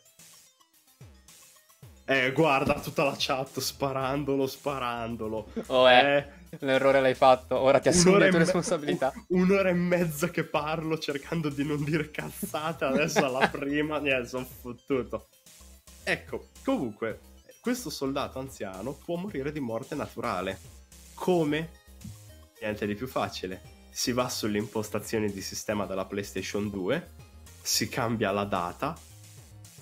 [2.10, 5.52] Eh, guarda tutta la chat sparandolo, sparandolo.
[5.68, 6.18] Oh, eh,
[6.50, 9.14] eh l'errore l'hai fatto, ora ti assumi le tue me- responsabilità.
[9.28, 14.46] un'ora e mezza che parlo cercando di non dire cazzate, adesso alla prima, niente, sono
[14.46, 15.28] fottuto.
[16.04, 17.20] Ecco, comunque,
[17.62, 20.58] questo soldato anziano può morire di morte naturale.
[21.14, 21.70] Come?
[22.60, 23.62] Niente di più facile.
[23.92, 27.08] Si va sulle impostazioni di sistema della PlayStation 2,
[27.62, 28.98] si cambia la data,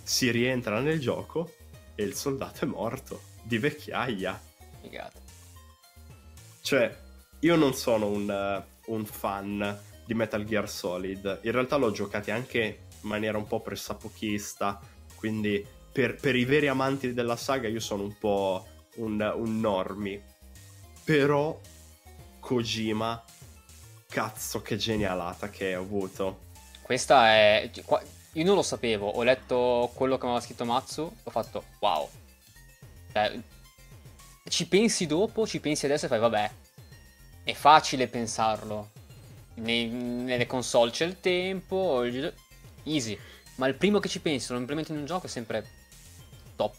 [0.04, 1.54] si rientra nel gioco
[1.98, 4.40] e il soldato è morto di vecchiaia.
[4.82, 5.20] Figata.
[6.62, 6.96] Cioè,
[7.40, 8.30] io non sono un,
[8.86, 11.40] uh, un, fan di Metal Gear Solid.
[11.42, 12.60] In realtà l'ho giocati anche
[13.02, 14.80] in maniera un po' pressapochista.
[15.16, 18.68] Quindi, per, per i veri amanti della saga, io sono un po'
[18.98, 20.22] un, un normie.
[21.04, 21.60] Però,
[22.40, 23.24] Kojima,
[24.08, 26.46] cazzo, che genialata che ho avuto.
[26.84, 27.72] Questa è.
[28.38, 32.08] Io non lo sapevo, ho letto quello che aveva scritto Matsu, ho fatto wow.
[33.12, 33.40] Cioè,
[34.48, 36.52] ci pensi dopo, ci pensi adesso e fai vabbè,
[37.44, 38.92] è facile pensarlo.
[39.56, 42.04] Nei, nelle console c'è il tempo,
[42.84, 43.18] easy.
[43.56, 45.68] Ma il primo che ci pensi, lo implementi in un gioco è sempre
[46.56, 46.76] top.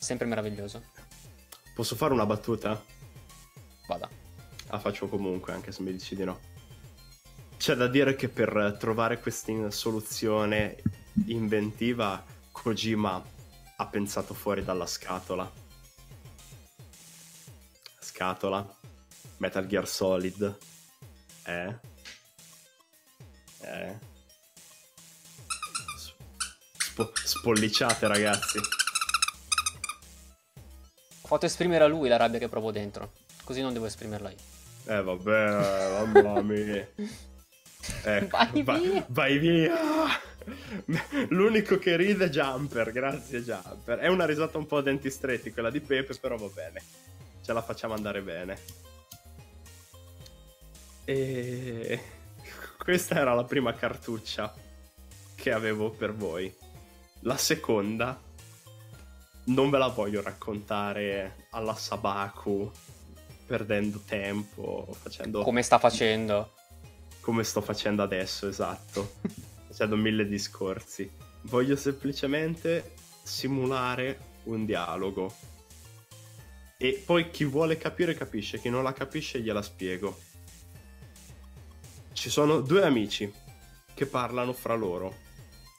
[0.00, 0.82] Sempre meraviglioso.
[1.76, 2.82] Posso fare una battuta?
[3.86, 4.10] Vada.
[4.66, 6.51] La faccio comunque, anche se mi dici di no.
[7.62, 10.82] C'è da dire che per trovare questa soluzione
[11.26, 12.20] inventiva
[12.50, 13.24] Kojima
[13.76, 15.48] ha pensato fuori dalla scatola.
[18.00, 18.68] Scatola,
[19.36, 20.58] Metal Gear Solid,
[21.46, 21.78] eh?
[23.60, 23.98] Eh?
[26.78, 28.58] Spo- spolliciate ragazzi.
[31.20, 33.12] Ho fatto esprimere a lui la rabbia che provo dentro,
[33.44, 34.36] così non devo esprimerla io.
[34.86, 36.88] Eh vabbè, mamma mia.
[38.04, 39.06] Ecco, vai, vai, via.
[39.08, 39.76] vai via.
[41.28, 43.98] L'unico che ride è Jumper, grazie Jumper.
[43.98, 46.82] È una risata un po' a denti stretti quella di Pepe, però va bene.
[47.42, 48.58] Ce la facciamo andare bene.
[51.04, 52.00] E
[52.78, 54.54] questa era la prima cartuccia
[55.34, 56.54] che avevo per voi.
[57.20, 58.20] La seconda
[59.44, 62.70] non ve la voglio raccontare alla Sabaku
[63.44, 66.52] perdendo tempo, facendo come sta facendo
[67.22, 69.14] come sto facendo adesso, esatto.
[69.68, 71.10] facendo mille discorsi.
[71.42, 75.32] Voglio semplicemente simulare un dialogo.
[76.76, 80.18] E poi chi vuole capire capisce, chi non la capisce gliela spiego.
[82.12, 83.32] Ci sono due amici
[83.94, 85.14] che parlano fra loro.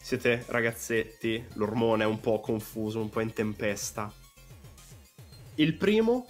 [0.02, 4.12] Siete ragazzetti, l'ormone è un po' confuso, un po' in tempesta.
[5.56, 6.26] Il primo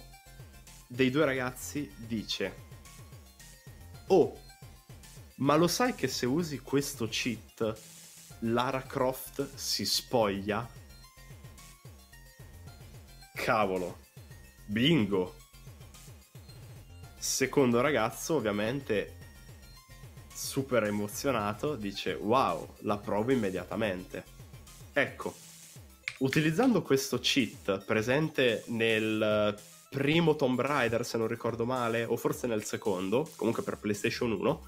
[0.88, 2.62] dei due ragazzi dice:
[4.08, 4.43] Oh,
[5.36, 7.76] ma lo sai che se usi questo cheat
[8.40, 10.68] Lara Croft si spoglia?
[13.34, 13.98] Cavolo.
[14.66, 15.34] Bingo.
[17.16, 19.16] Secondo ragazzo, ovviamente
[20.32, 24.24] super emozionato, dice wow, la provo immediatamente.
[24.92, 25.34] Ecco,
[26.18, 29.58] utilizzando questo cheat presente nel
[29.90, 34.62] primo Tomb Raider, se non ricordo male, o forse nel secondo, comunque per PlayStation 1,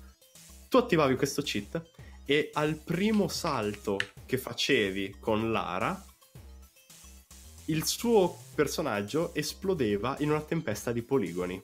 [0.68, 1.90] tu attivavi questo cheat
[2.24, 6.04] e al primo salto che facevi con Lara,
[7.66, 11.62] il suo personaggio esplodeva in una tempesta di poligoni.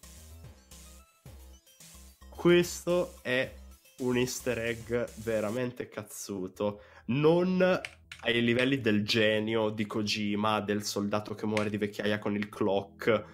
[2.28, 3.52] Questo è
[3.98, 6.82] un easter egg veramente cazzuto.
[7.06, 7.80] Non
[8.24, 13.24] ai livelli del genio di Kojima, del soldato che muore di vecchiaia con il clock,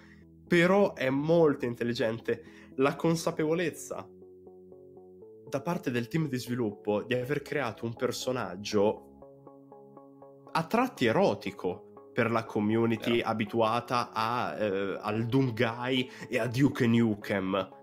[0.47, 2.71] però è molto intelligente.
[2.75, 4.07] La consapevolezza
[5.49, 9.05] da parte del team di sviluppo di aver creato un personaggio
[10.51, 13.27] a tratti erotico per la community yeah.
[13.27, 17.77] abituata a, eh, al Doomguy e a Duke Nukem.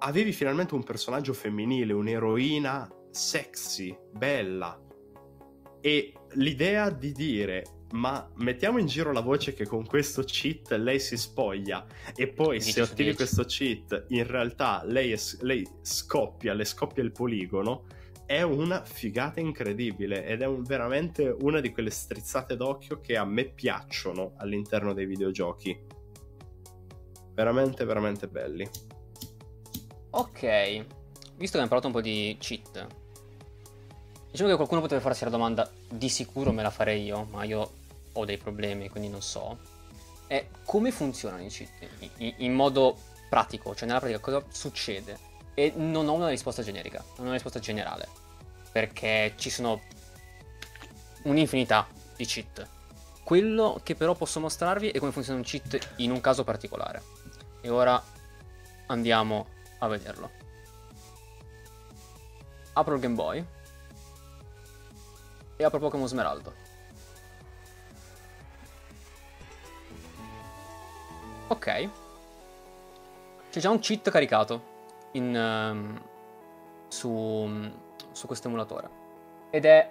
[0.00, 4.80] Avevi finalmente un personaggio femminile, un'eroina sexy, bella.
[5.80, 11.00] E l'idea di dire ma mettiamo in giro la voce che con questo cheat lei
[11.00, 16.64] si spoglia e poi se ottieni questo cheat in realtà lei, è, lei, scoppia, le
[16.64, 17.84] scoppia il poligono,
[18.26, 23.24] è una figata incredibile ed è un, veramente una di quelle strizzate d'occhio che a
[23.24, 25.78] me piacciono all'interno dei videogiochi.
[27.32, 28.68] Veramente, veramente belli.
[30.10, 32.86] Ok, visto che abbiamo parlato un po' di cheat,
[34.30, 37.72] diciamo che qualcuno potrebbe farsi la domanda, di sicuro me la farei io, ma io
[38.12, 39.56] ho dei problemi, quindi non so.
[40.26, 41.70] È come funzionano i cheat
[42.18, 42.96] in, modo
[43.28, 45.18] pratico, cioè nella pratica cosa succede?
[45.54, 48.08] E non ho una risposta generica, non ho una risposta generale,
[48.70, 49.80] perché ci sono
[51.22, 51.86] un'infinità
[52.16, 52.66] di cheat.
[53.22, 57.02] Quello che però posso mostrarvi è come funziona un cheat in un caso particolare.
[57.60, 58.02] E ora
[58.86, 59.46] andiamo
[59.78, 60.30] a vederlo.
[62.74, 63.44] Apro il Game Boy
[65.58, 66.54] e apro Pokémon Smeraldo.
[71.48, 71.88] Ok.
[73.50, 74.62] C'è già un cheat caricato
[75.12, 76.02] in, um,
[76.88, 77.70] su,
[78.12, 78.88] su questo emulatore.
[79.50, 79.90] Ed è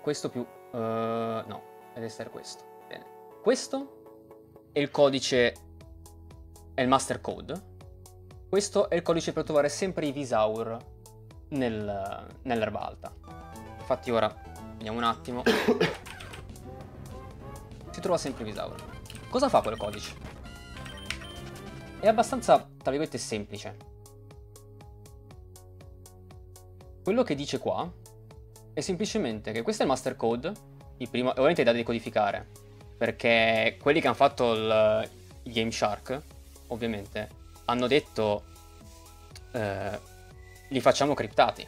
[0.00, 0.40] questo più...
[0.40, 1.62] Uh, no,
[1.94, 2.64] deve essere questo.
[2.88, 3.04] Bene.
[3.40, 5.54] Questo è il codice...
[6.74, 7.76] è il master code
[8.48, 10.78] questo è il codice per trovare sempre i Visaur
[11.50, 13.12] nel, nell'erba alta.
[13.90, 14.30] Infatti ora,
[14.76, 15.42] vediamo un attimo.
[17.90, 18.76] Si trova sempre Visaur.
[19.28, 20.14] Cosa fa quel codice?
[21.98, 23.76] È abbastanza, tra virgolette, semplice.
[27.02, 27.90] Quello che dice qua
[28.72, 30.52] è semplicemente che questo è il master code,
[30.98, 32.46] il primo, ovviamente è da decodificare,
[32.96, 35.10] perché quelli che hanno fatto il,
[35.42, 36.22] il Game Shark,
[36.68, 37.28] ovviamente,
[37.64, 38.44] hanno detto
[39.50, 39.98] eh,
[40.68, 41.66] li facciamo criptati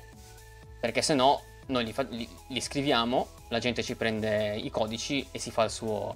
[0.80, 5.26] perché se no noi li, fa- li, li, scriviamo la gente ci prende i codici
[5.30, 6.14] e si fa il suo,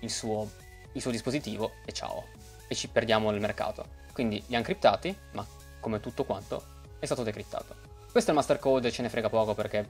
[0.00, 0.50] il suo,
[0.92, 2.26] il suo dispositivo e ciao.
[2.68, 4.00] E ci perdiamo nel mercato.
[4.12, 5.44] Quindi li hanno criptati ma
[5.80, 6.62] come tutto quanto
[6.98, 7.74] è stato decriptato.
[8.10, 9.86] Questo è il master code ce ne frega poco perché è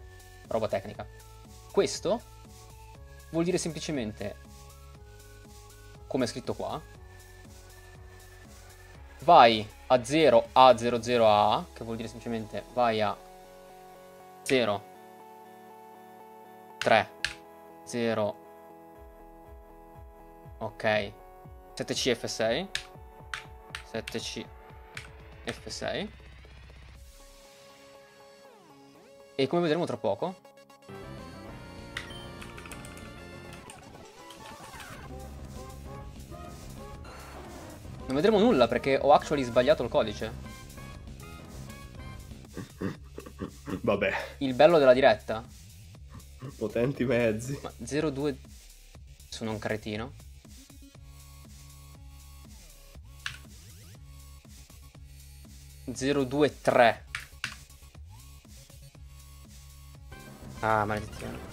[0.49, 1.07] roba tecnica.
[1.71, 2.21] Questo
[3.31, 4.37] vuol dire semplicemente
[6.07, 6.81] come è scritto qua
[9.21, 13.17] vai a 0 a 00 a che vuol dire semplicemente vai a
[14.43, 14.91] 0
[16.83, 17.11] 3
[17.85, 18.37] 0
[20.59, 21.13] ok
[21.75, 22.69] 7c f6
[23.93, 24.47] 7c
[25.47, 26.09] f6
[29.37, 30.51] e come vedremo tra poco
[38.07, 40.33] Non vedremo nulla perché ho actually sbagliato il codice.
[43.81, 44.13] Vabbè.
[44.39, 45.43] Il bello della diretta.
[46.57, 47.59] Potenti mezzi.
[47.63, 48.39] Ma 02
[49.29, 50.13] sono un cretino.
[55.93, 57.07] Zero due tre.
[60.61, 61.51] Ah, maledizione.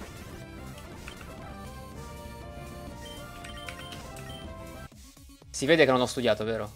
[5.49, 6.71] Si vede che non ho studiato, vero?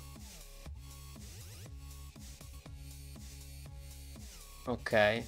[4.66, 5.24] Ok.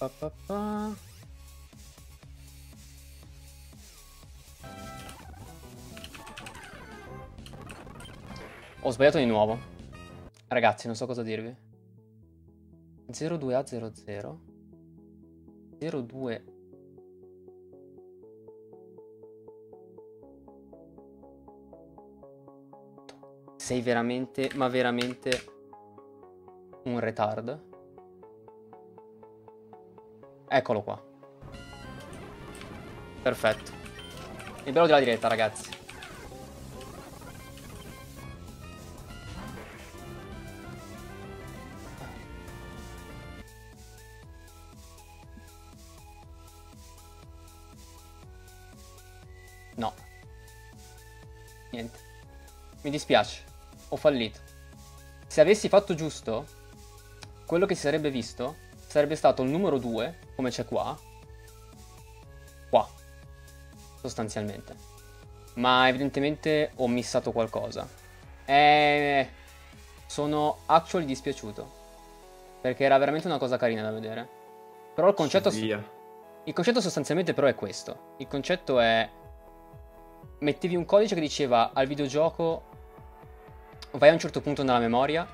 [0.00, 0.96] Pa, pa, pa.
[8.80, 9.58] Ho sbagliato di nuovo.
[10.48, 11.54] Ragazzi, non so cosa dirvi.
[13.10, 14.38] 02A00
[15.78, 16.44] 02
[23.56, 25.44] sei veramente, ma veramente
[26.84, 27.69] un retard?
[30.52, 31.00] Eccolo qua.
[33.22, 33.70] Perfetto.
[34.64, 35.70] Il bello della diretta, ragazzi.
[49.76, 49.94] No.
[51.70, 51.98] Niente.
[52.82, 53.44] Mi dispiace
[53.90, 54.38] ho fallito.
[55.26, 56.46] Se avessi fatto giusto,
[57.46, 58.56] quello che si sarebbe visto
[58.90, 60.98] sarebbe stato il numero 2, come c'è qua,
[62.68, 62.88] qua,
[64.00, 64.74] sostanzialmente.
[65.54, 67.88] Ma evidentemente ho missato qualcosa.
[68.44, 69.28] E
[70.06, 71.78] sono actually dispiaciuto.
[72.60, 74.28] Perché era veramente una cosa carina da vedere.
[74.92, 75.50] Però il concetto...
[75.50, 78.14] Il concetto sostanzialmente però è questo.
[78.16, 79.08] Il concetto è...
[80.40, 82.64] Mettevi un codice che diceva al videogioco
[83.92, 85.28] vai a un certo punto nella memoria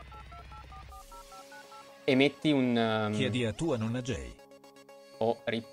[2.15, 2.77] metti un...
[3.09, 3.13] Um...
[3.13, 4.35] Chiedi a tua nonna Jay.
[5.19, 5.67] Oh, rip.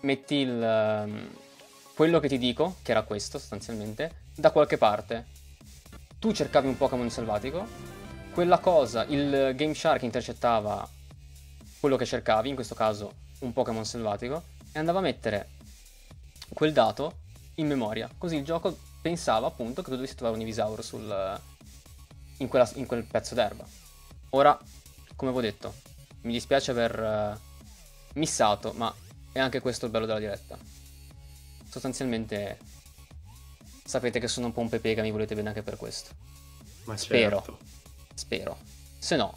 [0.00, 1.30] metti il, ehm,
[1.94, 5.26] quello che ti dico, che era questo sostanzialmente, da qualche parte.
[6.18, 7.66] Tu cercavi un Pokémon selvatico,
[8.32, 10.88] quella cosa, il Game Shark intercettava
[11.80, 14.42] quello che cercavi, in questo caso un Pokémon selvatico,
[14.72, 15.48] e andava a mettere
[16.54, 17.16] quel dato
[17.56, 18.08] in memoria.
[18.16, 21.40] Così il gioco pensava appunto che tu dovessi trovare un Ivisauro sul,
[22.36, 23.66] in, quella, in, quel pezzo d'erba.
[24.30, 24.56] Ora,
[25.18, 25.74] come avevo detto,
[26.22, 28.94] mi dispiace aver uh, missato, ma
[29.32, 30.56] è anche questo il bello della diretta.
[31.68, 32.56] Sostanzialmente
[33.84, 36.14] sapete che sono un po' un pepe che mi volete bene anche per questo.
[36.84, 37.38] Ma spero.
[37.38, 37.58] certo.
[38.14, 38.58] Spero.
[38.96, 39.36] Se no,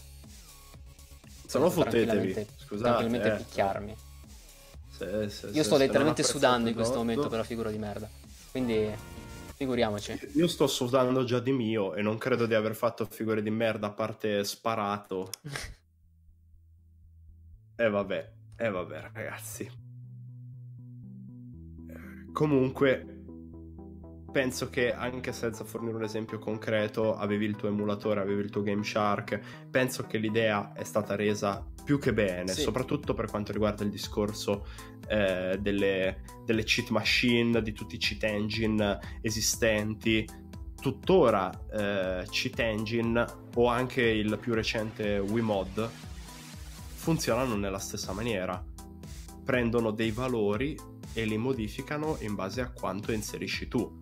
[1.47, 2.47] se no fottetevi.
[2.57, 3.37] Scusate, tranquillamente eh.
[3.37, 3.97] picchiarmi.
[4.95, 8.07] Se, se, Io sto letteralmente sudando in questo momento per la figura di merda.
[8.51, 8.87] Quindi,
[9.61, 10.19] figuriamoci.
[10.33, 13.87] Io sto sudando già di mio e non credo di aver fatto figure di merda
[13.87, 15.29] a parte sparato.
[17.73, 19.63] E vabbè, e vabbè ragazzi.
[21.87, 23.20] Eh, Comunque,
[24.31, 28.63] penso che anche senza fornire un esempio concreto, avevi il tuo emulatore, avevi il tuo
[28.63, 29.39] Game Shark,
[29.69, 32.61] penso che l'idea è stata resa più che bene, Sì.
[32.61, 34.65] soprattutto per quanto riguarda il discorso
[35.07, 40.27] eh, delle, delle cheat machine, di tutti i cheat engine esistenti.
[40.81, 45.89] Tuttora eh, cheat engine o anche il più recente Wiimod
[46.95, 48.63] funzionano nella stessa maniera.
[49.43, 50.75] Prendono dei valori
[51.13, 53.99] e li modificano in base a quanto inserisci tu.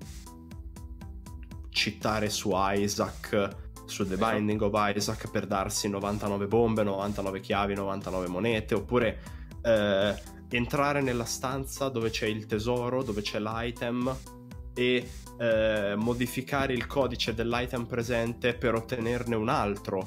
[1.79, 4.17] Citare su Isaac, su The.
[4.17, 9.17] Binding of Isaac per darsi 99 bombe, 99 chiavi, 99 monete, oppure
[9.61, 10.13] eh,
[10.49, 14.13] entrare nella stanza dove c'è il tesoro, dove c'è l'item
[14.73, 20.05] e eh, modificare il codice dell'item presente per ottenerne un altro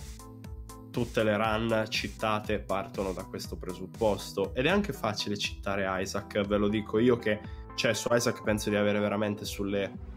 [0.91, 6.57] tutte le run citate partono da questo presupposto ed è anche facile citare Isaac, ve
[6.59, 7.41] lo dico io che
[7.77, 10.11] cioè su Isaac penso di avere veramente sulle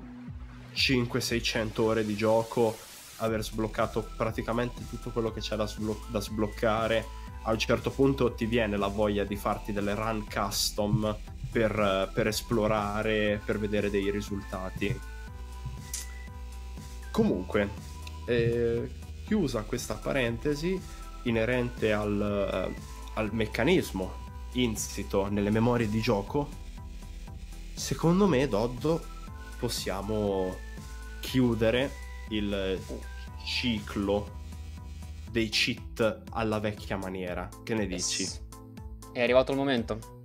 [0.76, 2.78] 500-600 ore di gioco
[3.18, 8.34] aver sbloccato praticamente tutto quello che c'è da, sblo- da sbloccare a un certo punto
[8.34, 11.16] ti viene la voglia di farti delle run custom
[11.52, 15.00] per, per esplorare, per vedere dei risultati.
[17.12, 17.70] Comunque,
[18.26, 18.90] eh,
[19.26, 20.80] chiusa questa parentesi
[21.24, 22.74] inerente al,
[23.14, 24.24] al meccanismo
[24.54, 26.50] insito nelle memorie di gioco,
[27.74, 29.04] secondo me, Doddo,
[29.60, 30.56] possiamo
[31.26, 31.92] chiudere
[32.30, 32.80] il
[33.44, 34.44] ciclo
[35.32, 37.50] dei cheat alla vecchia maniera.
[37.64, 38.22] Che ne dici?
[38.22, 38.42] Yes.
[39.12, 40.24] È arrivato il momento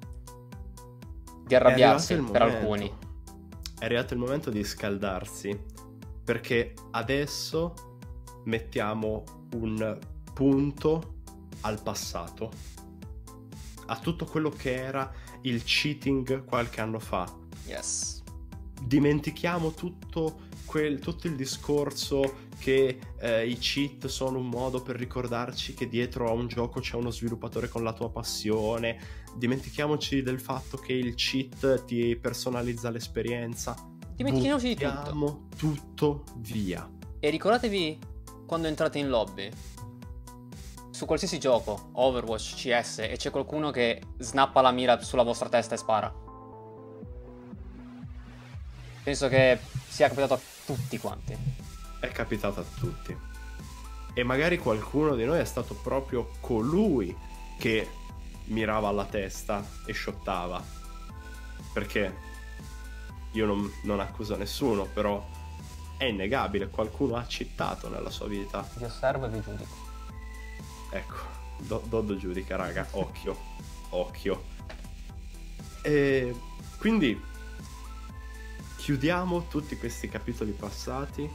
[1.47, 2.43] di arrabbiarsi per momento.
[2.43, 2.93] alcuni.
[3.79, 5.59] È arrivato il momento di scaldarsi
[6.23, 7.75] perché adesso
[8.45, 9.25] mettiamo
[9.55, 9.99] un
[10.35, 11.15] punto
[11.63, 12.51] al passato,
[13.87, 15.11] a tutto quello che era
[15.43, 17.27] il cheating qualche anno fa.
[17.65, 18.23] Yes.
[18.83, 25.75] Dimentichiamo tutto, quel, tutto il discorso che eh, i cheat sono un modo per ricordarci
[25.75, 28.97] che dietro a un gioco c'è uno sviluppatore con la tua passione.
[29.35, 33.75] Dimentichiamoci del fatto che il cheat ti personalizza l'esperienza.
[34.15, 35.47] Dimentichiamoci di tutto.
[35.57, 36.89] Tutto via.
[37.19, 37.99] E ricordatevi
[38.47, 39.51] quando entrate in lobby
[40.93, 45.75] su qualsiasi gioco, Overwatch, CS, e c'è qualcuno che snappa la mira sulla vostra testa
[45.75, 46.15] e spara.
[49.03, 50.41] Penso che sia capitato a
[50.75, 51.37] tutti quanti.
[51.99, 53.17] È capitato a tutti.
[54.15, 57.17] E magari qualcuno di noi è stato proprio colui
[57.59, 57.89] che
[58.47, 60.63] mirava alla testa e shottava.
[61.73, 62.29] Perché
[63.33, 65.25] io non, non accuso nessuno, però
[65.97, 68.69] è innegabile, qualcuno ha citato nella sua vita.
[68.77, 69.89] Vi osservo e vi giudico.
[70.91, 71.17] Ecco,
[71.59, 73.37] Do- Doddo giudica, raga, occhio,
[73.91, 74.45] occhio.
[75.83, 76.35] E
[76.79, 77.21] quindi
[78.91, 81.31] chiudiamo tutti questi capitoli passati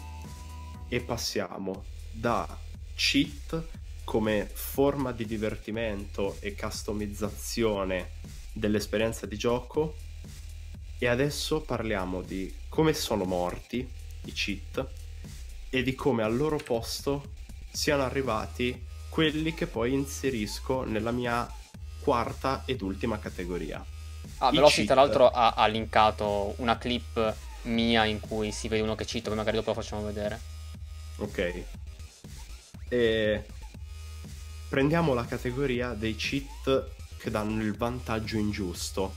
[0.90, 2.45] e passiamo da
[2.95, 3.68] cheat
[4.03, 8.15] come forma di divertimento e customizzazione
[8.52, 9.95] dell'esperienza di gioco
[10.98, 13.90] e adesso parliamo di come sono morti
[14.26, 14.86] i cheat
[15.69, 17.36] e di come al loro posto
[17.72, 21.49] siano arrivati quelli che poi inserisco nella mia
[22.02, 23.94] quarta ed ultima categoria.
[24.39, 24.88] Ah, I Velocity cheat.
[24.88, 29.30] tra l'altro ha, ha linkato una clip mia in cui si vede uno che cito,
[29.30, 30.39] che magari dopo la facciamo vedere.
[31.18, 31.64] Ok.
[32.89, 33.45] E
[34.69, 39.15] prendiamo la categoria dei cheat che danno il vantaggio ingiusto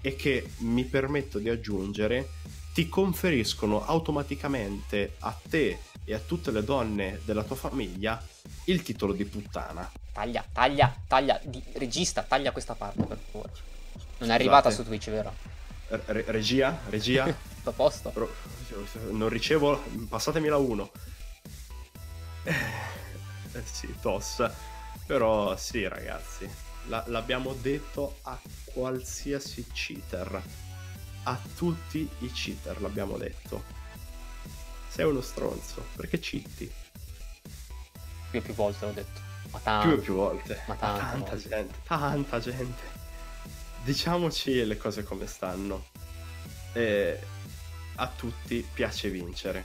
[0.00, 2.28] e che mi permetto di aggiungere
[2.72, 8.22] ti conferiscono automaticamente a te e a tutte le donne della tua famiglia
[8.64, 9.90] il titolo di puttana.
[10.12, 13.50] Taglia, taglia, taglia, di, regista, taglia questa parte per favore.
[14.18, 15.34] Non è arrivata su Twitch, vero?
[15.88, 16.78] Re- regia?
[16.88, 17.24] Regia?
[17.64, 18.12] a posto.
[19.10, 19.82] Non ricevo...
[20.08, 20.90] Passatemi la 1.
[22.44, 24.52] Eh, sì, tossa.
[25.06, 26.48] Però sì, ragazzi.
[26.88, 30.42] La- l'abbiamo detto a qualsiasi cheater.
[31.24, 33.64] A tutti i cheater l'abbiamo detto.
[34.88, 35.84] Sei uno stronzo.
[35.96, 36.72] Perché cheati?
[38.30, 39.20] Più e più volte l'ho detto.
[39.50, 39.88] Ma tante.
[39.88, 40.62] Più e più volte.
[40.66, 41.48] Ma tanta volte.
[41.48, 41.74] gente.
[41.86, 42.95] Tanta gente.
[43.86, 45.84] Diciamoci le cose come stanno.
[46.72, 47.20] E
[47.94, 49.64] a tutti piace vincere.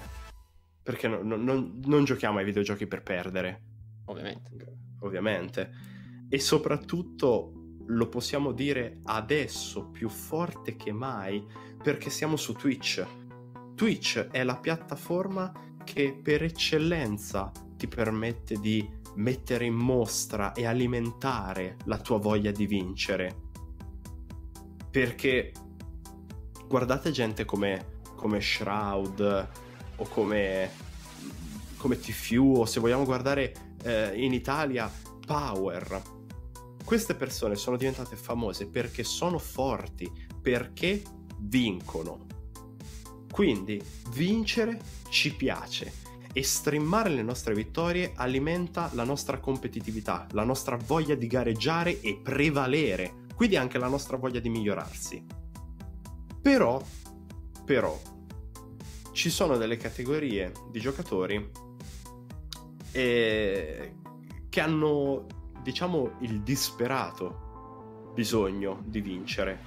[0.84, 3.62] Perché no, no, non, non giochiamo ai videogiochi per perdere.
[4.06, 4.50] Ovviamente.
[5.00, 5.72] Ovviamente.
[6.30, 11.44] E soprattutto lo possiamo dire adesso più forte che mai
[11.82, 13.04] perché siamo su Twitch.
[13.74, 15.52] Twitch è la piattaforma
[15.84, 22.68] che per eccellenza ti permette di mettere in mostra e alimentare la tua voglia di
[22.68, 23.41] vincere.
[24.92, 25.52] Perché
[26.68, 29.48] guardate gente come come Shroud
[29.96, 30.70] o come,
[31.78, 33.52] come TFU o se vogliamo guardare
[33.82, 34.90] eh, in Italia
[35.26, 36.02] Power.
[36.86, 40.10] Queste persone sono diventate famose perché sono forti,
[40.40, 41.02] perché
[41.40, 42.28] vincono.
[43.32, 43.82] Quindi
[44.12, 45.92] vincere ci piace
[46.32, 52.20] e streamare le nostre vittorie alimenta la nostra competitività, la nostra voglia di gareggiare e
[52.22, 55.26] prevalere, quindi anche la nostra voglia di migliorarsi.
[56.44, 56.80] Però,
[57.66, 58.00] però,
[59.14, 61.50] ci sono delle categorie di giocatori
[62.92, 63.96] eh,
[64.48, 65.26] che hanno,
[65.64, 69.60] diciamo, il disperato bisogno di vincere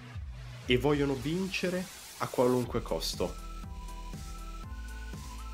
[0.67, 1.85] e vogliono vincere
[2.19, 3.35] a qualunque costo.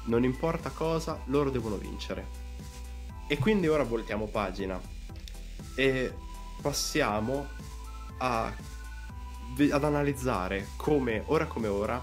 [0.09, 2.29] Non importa cosa, loro devono vincere.
[3.27, 4.79] E quindi ora voltiamo pagina
[5.75, 6.15] e
[6.61, 7.69] passiamo
[8.21, 8.53] a,
[9.71, 12.03] ad analizzare come, ora come ora,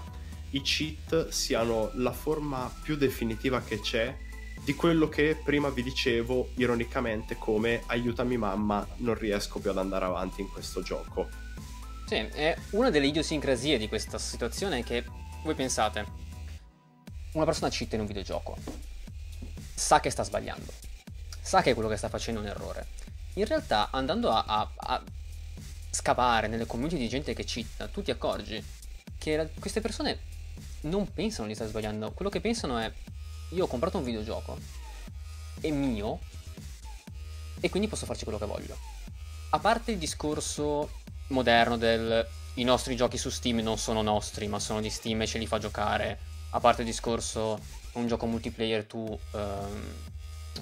[0.50, 4.16] i cheat siano la forma più definitiva che c'è
[4.64, 10.04] di quello che prima vi dicevo ironicamente come aiutami mamma, non riesco più ad andare
[10.04, 11.28] avanti in questo gioco.
[12.06, 15.04] Sì, è una delle idiosincrasie di questa situazione che
[15.42, 16.06] voi pensate,
[17.32, 18.56] una persona cheat in un videogioco,
[19.74, 20.72] sa che sta sbagliando,
[21.40, 22.86] sa che quello che sta facendo è un errore.
[23.34, 25.02] In realtà andando a, a, a
[25.90, 28.62] scavare nelle community di gente che cheat, tu ti accorgi
[29.18, 30.18] che queste persone
[30.82, 32.12] non pensano di stare sbagliando.
[32.12, 32.92] Quello che pensano è:
[33.50, 34.58] io ho comprato un videogioco,
[35.60, 36.20] è mio,
[37.60, 38.76] e quindi posso farci quello che voglio.
[39.50, 40.90] A parte il discorso
[41.28, 45.26] moderno del i nostri giochi su Steam non sono nostri, ma sono di Steam e
[45.26, 46.18] ce li fa giocare.
[46.50, 47.58] A parte il discorso
[47.92, 49.94] un gioco multiplayer tu ehm,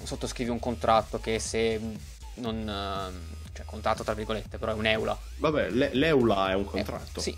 [0.02, 1.80] sottoscrivi un contratto che se
[2.34, 5.18] non ehm, cioè contratto tra virgolette, però è un EULA.
[5.38, 7.20] Vabbè, l'EULA è un contratto.
[7.20, 7.36] Eh, sì.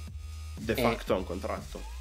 [0.57, 1.16] De facto e...
[1.16, 1.97] è un contratto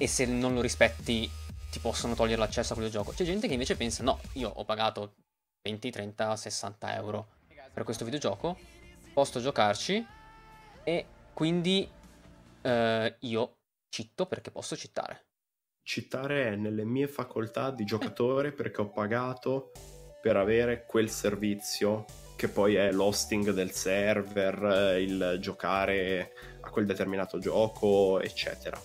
[0.00, 1.30] e se non lo rispetti
[1.70, 3.12] ti possono togliere l'accesso a quel gioco.
[3.12, 5.16] C'è gente che invece pensa no, io ho pagato
[5.62, 7.28] 20, 30, 60 euro
[7.72, 8.58] per questo videogioco,
[9.12, 10.04] posso giocarci
[10.82, 11.86] e quindi
[12.62, 13.56] eh, io
[13.90, 15.26] citto perché posso cittare.
[15.82, 19.70] Cittare è nelle mie facoltà di giocatore perché ho pagato
[20.22, 22.06] per avere quel servizio
[22.40, 28.80] che poi è l'hosting del server, il giocare a quel determinato gioco, eccetera.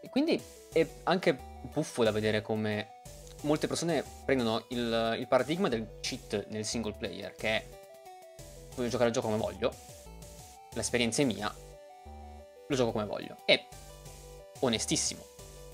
[0.00, 0.40] E quindi
[0.72, 3.00] è anche buffo da vedere come
[3.40, 7.64] molte persone prendono il, il paradigma del cheat nel single player, che è
[8.76, 9.74] voglio giocare il gioco come voglio,
[10.74, 11.52] l'esperienza è mia,
[12.68, 13.38] lo gioco come voglio.
[13.46, 13.66] È
[14.60, 15.24] onestissimo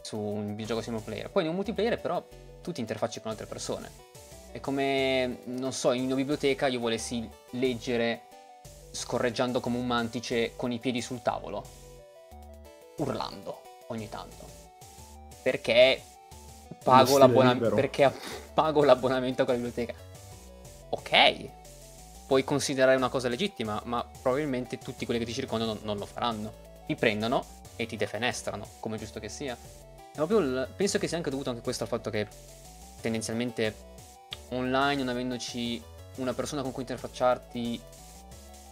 [0.00, 1.28] su un videogioco single player.
[1.28, 2.26] Poi in un multiplayer però
[2.62, 4.05] tu ti interfacci con altre persone.
[4.52, 8.22] È come, non so, in una biblioteca io volessi leggere
[8.90, 11.64] scorreggiando come un mantice con i piedi sul tavolo,
[12.96, 14.44] urlando ogni tanto.
[15.42, 16.02] Perché
[16.82, 18.10] pago, l'abbonam- perché
[18.54, 19.98] pago l'abbonamento a quella biblioteca.
[20.88, 21.48] Ok,
[22.26, 26.64] puoi considerare una cosa legittima, ma probabilmente tutti quelli che ti circondano non lo faranno.
[26.86, 27.44] Ti prendono
[27.76, 29.56] e ti defenestrano, come giusto che sia.
[30.16, 30.68] Il...
[30.74, 32.26] penso che sia anche dovuto anche questo al fatto che
[33.02, 33.74] tendenzialmente
[34.50, 35.82] online, non avendoci
[36.16, 37.80] una persona con cui interfacciarti,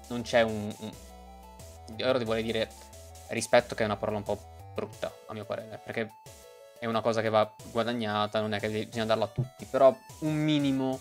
[0.08, 0.92] non c'è un, un...
[2.02, 2.70] Ora ti vorrei dire
[3.28, 4.40] rispetto, che è una parola un po'
[4.74, 6.10] brutta, a mio parere, perché
[6.78, 10.34] è una cosa che va guadagnata, non è che bisogna darla a tutti, però un
[10.34, 11.00] minimo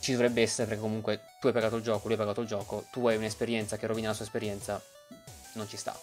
[0.00, 2.84] ci dovrebbe essere perché comunque tu hai pagato il gioco, lui ha pagato il gioco,
[2.90, 4.82] tu hai un'esperienza che rovina la sua esperienza,
[5.54, 5.98] non ci sta.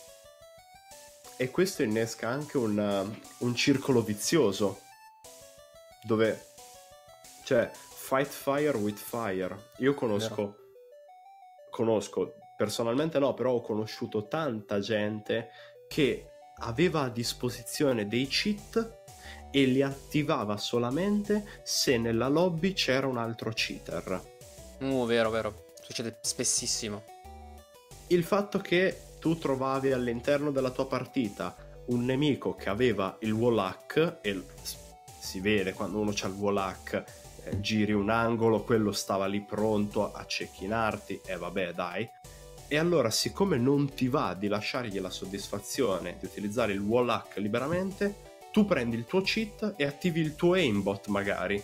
[1.35, 4.81] E questo innesca anche un, un circolo vizioso,
[6.03, 6.47] dove,
[7.49, 9.71] cioè, fight fire with fire.
[9.77, 10.57] Io conosco,
[11.71, 15.49] conosco personalmente no, però ho conosciuto tanta gente
[15.87, 18.97] che aveva a disposizione dei cheat
[19.49, 24.21] e li attivava solamente se nella lobby c'era un altro cheater.
[24.81, 25.71] Uh, vero, vero.
[25.81, 27.03] Succede spessissimo.
[28.09, 31.55] Il fatto che tu trovavi all'interno della tua partita
[31.87, 33.75] un nemico che aveva il wall
[34.21, 34.43] e
[35.19, 36.57] si vede quando uno c'ha il wall
[37.43, 42.09] eh, giri un angolo, quello stava lì pronto a cecchinarti e vabbè dai.
[42.67, 48.27] E allora siccome non ti va di lasciargli la soddisfazione di utilizzare il wall liberamente,
[48.51, 51.61] tu prendi il tuo cheat e attivi il tuo aimbot magari.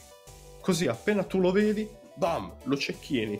[0.59, 3.39] Così appena tu lo vedi, bam, lo cecchini.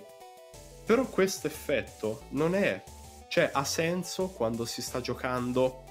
[0.86, 2.84] Però questo effetto non è...
[3.28, 5.84] cioè ha senso quando si sta giocando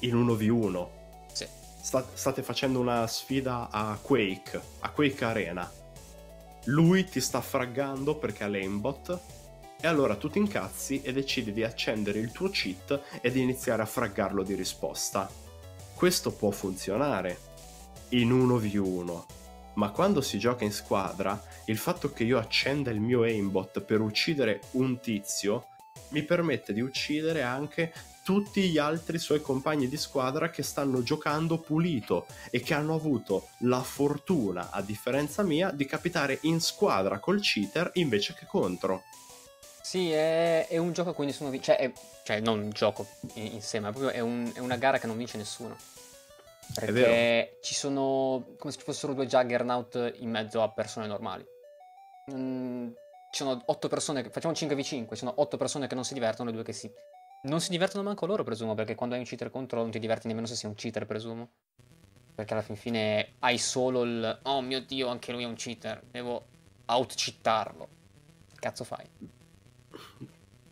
[0.00, 1.03] in 1v1.
[1.84, 5.70] Sta, state facendo una sfida a Quake, a Quake Arena.
[6.64, 9.20] Lui ti sta fraggando perché ha l'aimbot
[9.80, 13.82] e allora tu ti incazzi e decidi di accendere il tuo cheat e di iniziare
[13.82, 15.42] a fraggarlo di risposta
[15.94, 17.38] questo può funzionare
[18.10, 19.24] in 1v1,
[19.74, 24.00] ma quando si gioca in squadra, il fatto che io accenda il mio aimbot per
[24.00, 25.68] uccidere un tizio
[26.08, 27.92] mi permette di uccidere anche
[28.24, 33.48] tutti gli altri suoi compagni di squadra che stanno giocando pulito e che hanno avuto
[33.58, 39.02] la fortuna, a differenza mia, di capitare in squadra col cheater invece che contro.
[39.82, 41.92] Sì, è, è un gioco a cui nessuno vince, cioè, è,
[42.24, 45.76] cioè non un gioco insieme, è, è, un, è una gara che non vince nessuno.
[46.72, 51.44] Perché ci sono come se ci fossero due Juggernaut in mezzo a persone normali.
[52.32, 52.88] Mm,
[53.30, 56.52] ci sono otto persone, facciamo 5v5, ci sono otto persone che non si divertono e
[56.52, 56.90] due che si...
[57.44, 60.28] Non si divertono manco loro, presumo, perché quando hai un cheater contro non ti diverti
[60.28, 61.48] nemmeno se sei un cheater, presumo.
[62.34, 64.38] Perché alla fin fine hai solo il...
[64.42, 66.46] Oh mio Dio, anche lui è un cheater, devo
[66.86, 67.88] out-cheatarlo.
[68.50, 69.06] Che cazzo fai?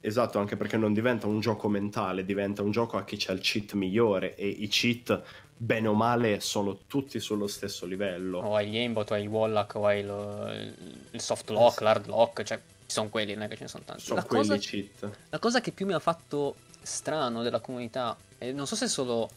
[0.01, 3.41] Esatto, anche perché non diventa un gioco mentale, diventa un gioco a chi c'ha il
[3.41, 5.23] cheat migliore e i cheat
[5.57, 8.39] bene o male sono tutti sullo stesso livello.
[8.39, 12.07] O hai gli aimbot, o hai il wallach, o hai lo, il soft lock, l'hard
[12.07, 14.03] lock, cioè ci sono quelli, non è che ce ne sono tanti.
[14.03, 15.11] Sono la quelli cosa, cheat.
[15.31, 19.31] La cosa che più mi ha fatto strano della comunità, e non so se solo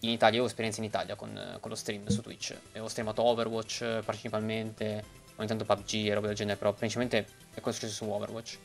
[0.00, 2.88] in Italia, io ho esperienza in Italia con, con lo stream su Twitch, e ho
[2.88, 5.04] streamato Overwatch principalmente,
[5.36, 8.58] ogni tanto PUBG e roba del genere, però principalmente è quello successo su Overwatch.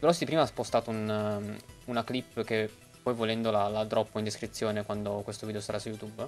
[0.00, 1.56] Velocity prima ha spostato un, um,
[1.86, 2.70] una clip che
[3.02, 6.26] poi volendo la, la droppo in descrizione quando questo video sarà su YouTube,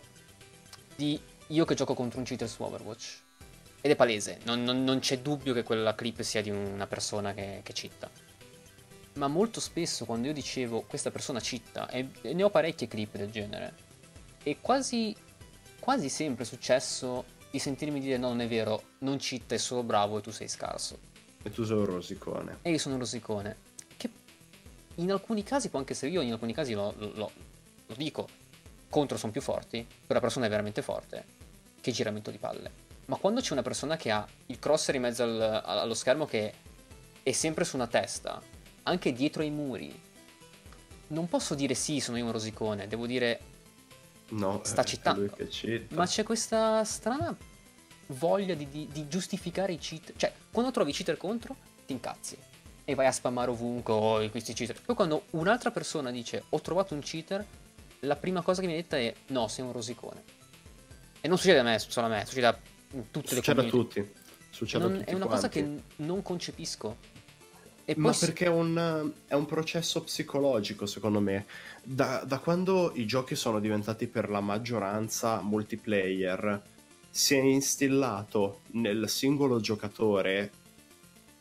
[0.94, 3.24] di io che gioco contro un cheater su Overwatch.
[3.86, 7.32] Ed è palese, non, non, non c'è dubbio che quella clip sia di una persona
[7.32, 8.10] che, che citta.
[9.12, 13.16] Ma molto spesso quando io dicevo questa persona citta, e, e ne ho parecchie clip
[13.16, 13.72] del genere,
[14.42, 15.14] è quasi,
[15.78, 20.18] quasi sempre successo di sentirmi dire no non è vero, non citta, è solo bravo
[20.18, 20.98] e tu sei scarso.
[21.44, 22.58] E tu sei un rosicone.
[22.62, 23.74] E io sono un rosicone
[24.96, 27.30] in alcuni casi può anche essere io, in alcuni casi lo, lo,
[27.86, 28.26] lo dico,
[28.88, 31.24] contro sono più forti, quella persona è veramente forte,
[31.80, 32.85] che giramento di palle.
[33.06, 36.52] Ma quando c'è una persona che ha il crosser in mezzo al, allo schermo che
[37.22, 38.40] è sempre su una testa,
[38.84, 40.00] anche dietro ai muri,
[41.08, 43.40] non posso dire sì, sono io un rosicone, devo dire
[44.30, 45.36] no, sta citando.
[45.90, 47.36] Ma c'è questa strana
[48.08, 50.12] voglia di, di, di, giustificare i cheat.
[50.16, 51.56] Cioè, quando trovi i cheater contro,
[51.86, 52.36] ti incazzi
[52.88, 54.80] e vai a spammare ovunque oh, questi cheater.
[54.80, 57.44] Poi quando un'altra persona dice ho trovato un cheater,
[58.00, 60.22] la prima cosa che mi detta è no, sei un rosicone.
[61.20, 62.58] E non succede a me, solo a me, succede a
[63.10, 64.00] tutte succede le community.
[64.00, 64.24] Succede a tutti.
[64.50, 65.42] Succede non, a tutti è una quanti.
[65.42, 66.96] cosa che non concepisco.
[67.88, 68.18] E Ma poi...
[68.18, 71.46] perché è un, è un, processo psicologico, secondo me.
[71.84, 76.62] Da, da quando i giochi sono diventati per la maggioranza multiplayer,
[77.08, 80.50] si è instillato nel singolo giocatore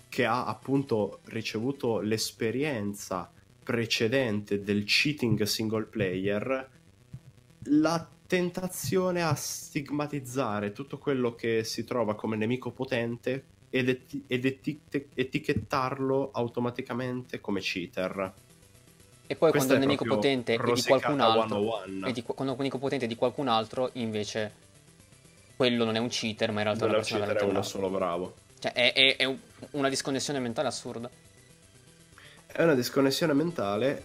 [0.08, 3.30] che ha appunto ricevuto l'esperienza
[3.64, 6.70] precedente del cheating single player,
[7.64, 14.46] la tentazione a stigmatizzare tutto quello che si trova come nemico potente ed, eti- ed
[14.46, 14.80] eti-
[15.14, 18.34] etichettarlo automaticamente come cheater.
[19.28, 22.78] E poi quando il nemico potente è di qualcun altro, e di, quando il nemico
[22.78, 24.64] potente è di qualcun altro, invece
[25.56, 27.62] quello non è un cheater, ma in realtà non è una persona cheater, è uno
[27.64, 28.36] solo bravo.
[28.60, 29.36] Cioè, è, è, è
[29.72, 31.10] una disconnessione mentale assurda.
[32.46, 34.04] È una disconnessione mentale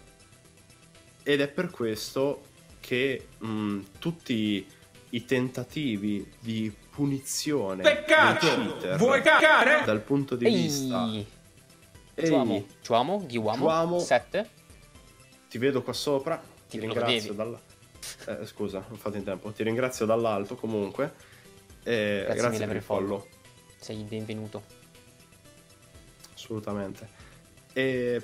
[1.23, 2.49] ed è per questo
[2.81, 4.67] che mh, tutti
[5.11, 8.97] i tentativi di punizione Peccato!
[8.97, 9.85] Vuoi cagare?
[9.85, 10.55] dal punto di Ehi.
[10.55, 11.07] vista
[12.15, 12.67] Ehi.
[12.85, 14.49] Chuamo, Ghiuamo, 7
[15.49, 17.61] ti vedo qua sopra ti, ti ringrazio dalla...
[18.27, 21.13] eh, scusa, ho fatto in tempo ti ringrazio dall'alto comunque
[21.83, 23.27] eh, grazie, grazie per il follow
[23.81, 24.63] sei benvenuto.
[26.35, 27.09] Assolutamente.
[27.73, 28.23] E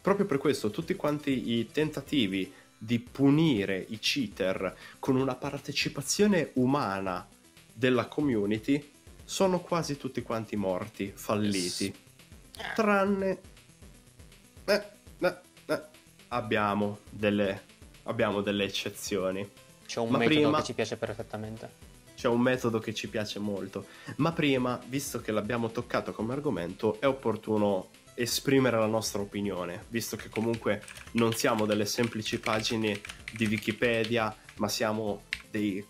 [0.00, 2.52] proprio per questo tutti quanti i tentativi
[2.84, 7.24] di punire i cheater con una partecipazione umana
[7.72, 8.90] della community
[9.22, 11.94] sono quasi tutti quanti morti, falliti.
[12.74, 13.40] Tranne...
[14.64, 14.82] Eh,
[15.20, 15.36] eh,
[15.66, 15.82] eh,
[16.28, 17.62] abbiamo, delle,
[18.02, 19.48] abbiamo delle eccezioni.
[19.86, 20.58] C'è un Ma metodo prima...
[20.58, 21.70] che ci piace perfettamente.
[22.16, 23.86] C'è un metodo che ci piace molto.
[24.16, 30.16] Ma prima, visto che l'abbiamo toccato come argomento, è opportuno esprimere la nostra opinione, visto
[30.16, 30.82] che comunque
[31.12, 33.00] non siamo delle semplici pagine
[33.32, 35.84] di Wikipedia, ma siamo dei,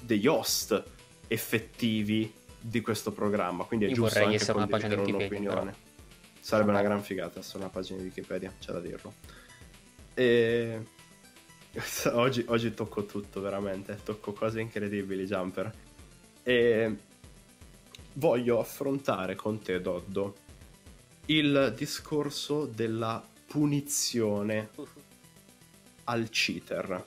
[0.00, 0.82] degli host
[1.28, 3.64] effettivi di questo programma.
[3.64, 5.74] Quindi è Io giusto anche essere una pagina di Wikipedia, un'opinione.
[6.40, 9.12] Sarebbe una gran figata essere una pagina di Wikipedia, c'è da dirlo.
[10.14, 10.80] E...
[12.12, 13.98] oggi, oggi tocco tutto, veramente.
[14.02, 15.72] Tocco cose incredibili, Jumper.
[16.42, 16.96] E
[18.14, 20.36] voglio affrontare con te, Doddo,
[21.26, 24.70] il discorso della punizione
[26.04, 27.06] al cheater.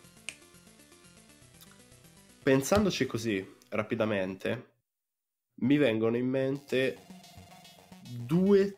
[2.42, 4.72] Pensandoci così rapidamente,
[5.62, 6.98] mi vengono in mente
[8.10, 8.78] due,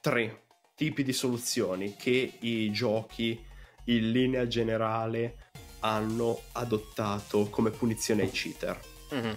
[0.00, 0.42] tre
[0.74, 3.42] tipi di soluzioni che i giochi
[3.84, 5.50] in linea generale
[5.80, 8.80] hanno adottato come punizione ai cheater.
[9.14, 9.34] Mm-hmm.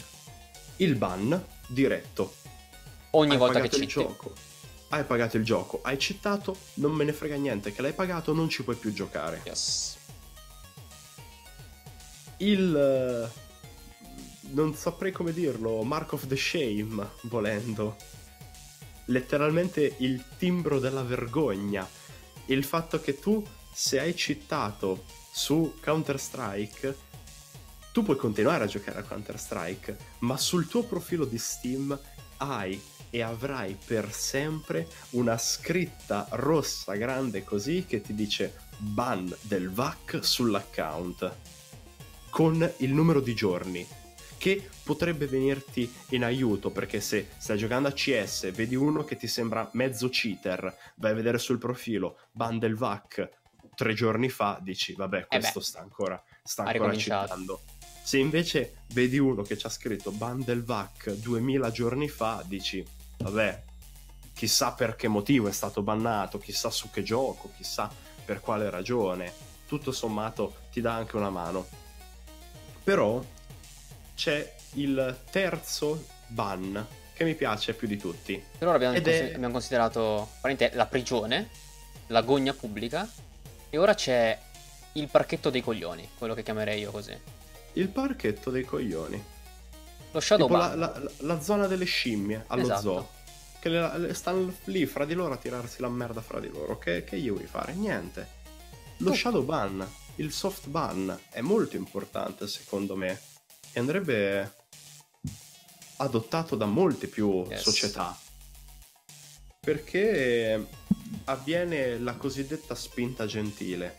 [0.78, 2.34] Il ban diretto.
[3.12, 3.88] Ogni Hai volta che cheati.
[3.88, 4.47] gioco
[4.90, 8.50] hai pagato il gioco, hai citato, non me ne frega niente che l'hai pagato, non
[8.50, 9.42] ci puoi più giocare.
[9.46, 9.98] Yes.
[12.38, 12.76] Il...
[12.76, 13.46] Eh,
[14.50, 17.98] non saprei come dirlo, Mark of the Shame, volendo.
[19.06, 21.88] Letteralmente il timbro della vergogna.
[22.46, 26.98] Il fatto che tu, se hai citato su Counter-Strike,
[27.92, 32.00] tu puoi continuare a giocare a Counter-Strike, ma sul tuo profilo di Steam
[32.38, 39.70] hai e avrai per sempre una scritta rossa grande così che ti dice ban del
[39.70, 41.36] VAC sull'account
[42.30, 43.86] con il numero di giorni
[44.38, 49.28] che potrebbe venirti in aiuto perché se stai giocando a CS vedi uno che ti
[49.28, 53.30] sembra mezzo cheater vai a vedere sul profilo ban del VAC
[53.74, 57.62] tre giorni fa dici vabbè questo eh sta ancora sta ancora citando.
[58.08, 62.84] Se invece vedi uno che ci ha scritto ban del VAC 2000 giorni fa dici
[63.18, 63.64] vabbè,
[64.34, 67.90] chissà per che motivo è stato bannato, chissà su che gioco, chissà
[68.24, 69.32] per quale ragione.
[69.68, 71.68] Tutto sommato ti dà anche una mano.
[72.84, 73.24] Però
[74.16, 78.42] c'è il terzo ban che mi piace più di tutti.
[78.58, 79.34] Per ora abbiamo, consider- è...
[79.34, 80.30] abbiamo considerato
[80.74, 81.50] la prigione,
[82.08, 83.10] la gogna pubblica
[83.70, 84.40] e ora c'è
[84.94, 87.18] il parchetto dei coglioni, quello che chiamerei io così.
[87.74, 89.36] Il parchetto dei coglioni.
[90.18, 92.82] Lo Shadow la, la, la, zona delle scimmie allo esatto.
[92.82, 93.10] zoo.
[93.60, 96.80] Che le, le, stanno lì fra di loro a tirarsi la merda fra di loro.
[96.80, 97.74] Che, che gli vuoi fare?
[97.74, 98.28] Niente.
[98.98, 99.14] Lo oh.
[99.14, 103.22] shadow ban, il soft ban, è molto importante secondo me.
[103.72, 104.56] E andrebbe
[105.98, 107.62] adottato da molte più yes.
[107.62, 108.18] società.
[109.60, 110.68] Perché
[111.26, 113.96] avviene la cosiddetta spinta gentile.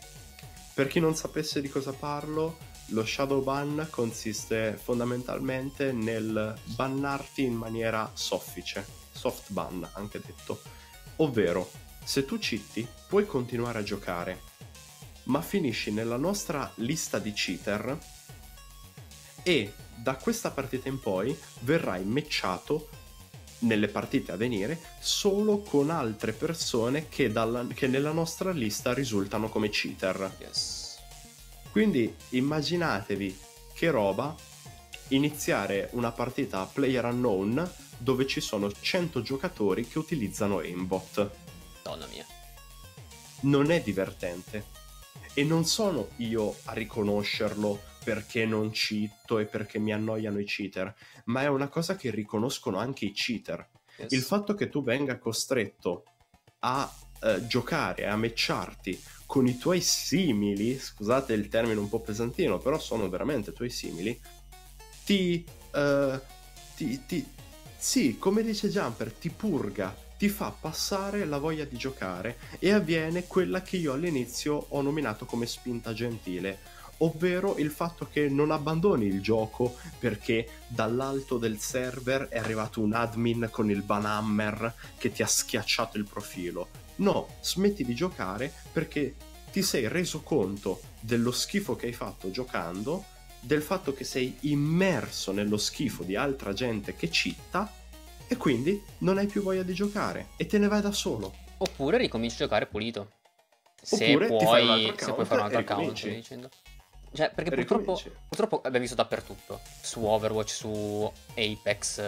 [0.73, 2.57] Per chi non sapesse di cosa parlo,
[2.89, 10.61] lo shadow ban consiste fondamentalmente nel bannarti in maniera soffice, soft ban anche detto,
[11.17, 11.69] ovvero
[12.03, 14.41] se tu cheati puoi continuare a giocare,
[15.23, 17.97] ma finisci nella nostra lista di cheater
[19.43, 22.89] e da questa partita in poi verrai matchato
[23.59, 29.49] nelle partite a venire solo con altre persone che, dalla, che nella nostra lista risultano
[29.49, 30.35] come cheater.
[30.39, 30.78] Yes.
[31.71, 33.37] Quindi immaginatevi
[33.73, 34.35] che roba
[35.09, 41.29] iniziare una partita a player unknown dove ci sono 100 giocatori che utilizzano aimbot.
[41.83, 42.25] Donna mia.
[43.41, 44.77] Non è divertente.
[45.33, 50.93] E non sono io a riconoscerlo perché non cheato e perché mi annoiano i cheater,
[51.25, 53.67] ma è una cosa che riconoscono anche i cheater.
[53.97, 54.11] Yes.
[54.11, 56.05] Il fatto che tu venga costretto
[56.59, 56.91] a
[57.21, 62.79] eh, giocare, a matcharti con i tuoi simili, scusate il termine un po' pesantino, però
[62.79, 64.19] sono veramente tuoi simili,
[65.05, 66.19] ti, uh,
[66.75, 67.23] ti, ti,
[67.77, 73.27] sì, come dice Jumper, ti purga, ti fa passare la voglia di giocare e avviene
[73.27, 76.57] quella che io all'inizio ho nominato come spinta gentile,
[76.97, 82.93] ovvero il fatto che non abbandoni il gioco perché dall'alto del server è arrivato un
[82.93, 86.78] admin con il banhammer che ti ha schiacciato il profilo.
[86.99, 89.15] No, smetti di giocare perché
[89.51, 93.05] ti sei reso conto dello schifo che hai fatto giocando,
[93.39, 97.71] del fatto che sei immerso nello schifo di altra gente che citta
[98.27, 101.33] e quindi non hai più voglia di giocare e te ne vai da solo.
[101.57, 103.11] Oppure ricominci a giocare pulito.
[103.81, 106.49] Se puoi, se puoi fare un altro account, dicendo.
[107.11, 109.61] Cioè, perché purtroppo, purtroppo, abbiamo visto dappertutto.
[109.81, 112.01] Su Overwatch, su Apex,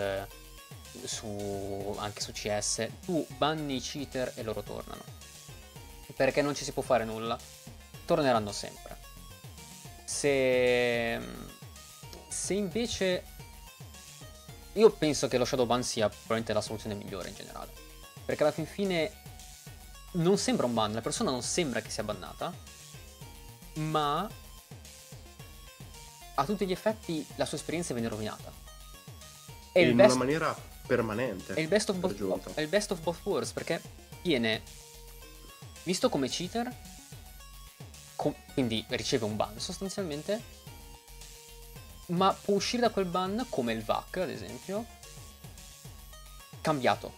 [1.05, 2.87] su, anche su CS.
[3.05, 5.03] Tu banni i cheater e loro tornano.
[6.15, 7.37] Perché non ci si può fare nulla.
[8.05, 8.97] Torneranno sempre.
[10.03, 11.19] Se...
[12.27, 13.25] Se invece...
[14.73, 17.71] Io penso che lo Shadow Ban sia probabilmente la soluzione migliore in generale.
[18.25, 19.11] Perché alla fin fine
[20.13, 22.53] non sembra un ban, la persona non sembra che sia bannata,
[23.75, 24.29] ma
[26.35, 28.51] a tutti gli effetti la sua esperienza viene rovinata.
[29.71, 30.15] È in best...
[30.15, 31.53] una maniera permanente.
[31.53, 32.53] È il, best of both...
[32.53, 33.81] è il best of both worlds perché
[34.21, 34.61] viene
[35.83, 36.73] visto come cheater,
[38.15, 38.33] com...
[38.53, 40.41] quindi riceve un ban sostanzialmente,
[42.07, 44.85] ma può uscire da quel ban come il VAC ad esempio,
[46.61, 47.13] cambiato.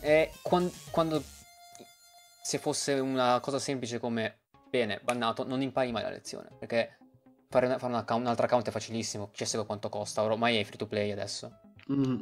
[0.00, 1.22] E quando, quando
[2.42, 6.98] se fosse una cosa semplice come bene, bannato, non impari mai la lezione perché
[7.48, 9.30] fare, una, fare un, account, un, altro account è facilissimo.
[9.32, 10.22] CSGO quanto costa?
[10.22, 11.60] Ormai è free to play adesso.
[11.90, 12.20] Mm.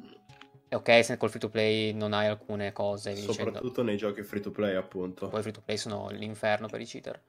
[0.74, 3.14] È ok se col free to play non hai alcune cose.
[3.14, 3.82] Soprattutto dicendo.
[3.84, 5.28] nei giochi free to play, appunto.
[5.28, 7.22] Poi free to play sono l'inferno per i cheater.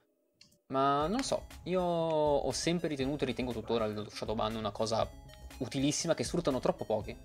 [0.67, 5.07] Ma non so, io ho sempre ritenuto e ritengo tuttora lo Shadowban una cosa
[5.57, 7.15] utilissima che sfruttano troppo pochi.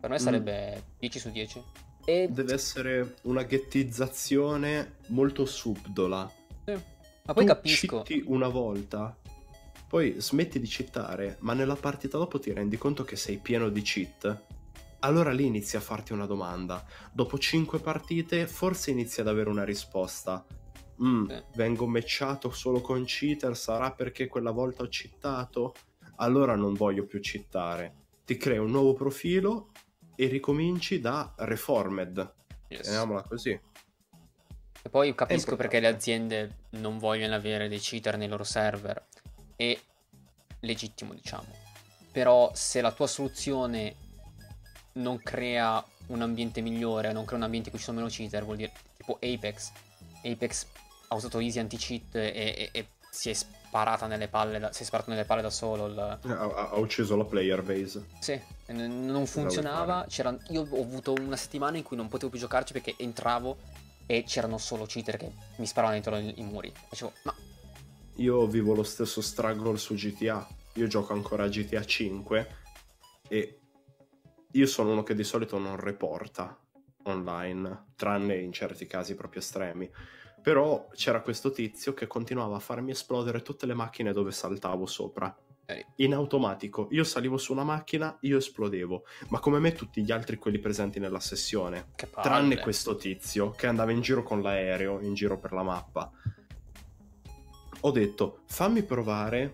[0.00, 0.18] Per me mm.
[0.18, 0.98] sarebbe mm.
[0.98, 1.64] 10 su 10.
[2.04, 2.26] E...
[2.28, 6.28] Deve essere una ghettizzazione molto subdola.
[6.64, 6.72] Sì.
[6.72, 8.04] Ma poi tu capisco.
[8.24, 9.16] una volta
[9.86, 13.82] poi smetti di cheatare, ma nella partita dopo ti rendi conto che sei pieno di
[13.82, 14.58] cheat.
[15.00, 16.84] Allora lì inizi a farti una domanda.
[17.12, 20.44] Dopo 5 partite forse inizi ad avere una risposta.
[21.02, 21.44] Mm, eh.
[21.54, 25.74] Vengo matchato solo con cheater, sarà perché quella volta ho cheatato?
[26.16, 27.94] Allora non voglio più cheatare.
[28.24, 29.70] Ti crei un nuovo profilo
[30.14, 32.34] e ricominci da reformed.
[32.68, 32.82] Yes.
[32.82, 33.58] Chiamiamola così.
[34.82, 39.08] E poi capisco perché le aziende non vogliono avere dei cheater nei loro server
[39.60, 39.78] è
[40.60, 41.54] legittimo, diciamo.
[42.12, 43.96] Però se la tua soluzione
[44.92, 48.44] non crea un ambiente migliore, non crea un ambiente in cui ci sono meno cheater,
[48.44, 49.72] vuol dire tipo Apex.
[50.24, 50.66] Apex
[51.08, 54.84] ha usato easy anti-cheat e, e, e si è sparata nelle palle da, si è
[54.86, 55.86] sparato nelle palle da solo.
[55.86, 55.98] Il...
[55.98, 58.06] Ha, ha, ucciso la player base.
[58.20, 60.06] Sì, non funzionava.
[60.48, 63.56] io ho avuto una settimana in cui non potevo più giocarci perché entravo
[64.06, 66.72] e c'erano solo cheater che mi sparavano dentro i, i muri.
[66.88, 67.34] Facevo, ma
[68.16, 70.46] io vivo lo stesso struggle su GTA.
[70.74, 72.48] Io gioco ancora a GTA 5
[73.28, 73.59] e
[74.52, 76.58] io sono uno che di solito non reporta
[77.04, 79.90] online, tranne in certi casi proprio estremi.
[80.42, 85.34] Però c'era questo tizio che continuava a farmi esplodere tutte le macchine dove saltavo sopra.
[85.96, 90.36] In automatico, io salivo su una macchina, io esplodevo, ma come me tutti gli altri
[90.36, 91.92] quelli presenti nella sessione.
[92.22, 96.10] Tranne questo tizio che andava in giro con l'aereo, in giro per la mappa
[97.80, 99.52] ho detto fammi provare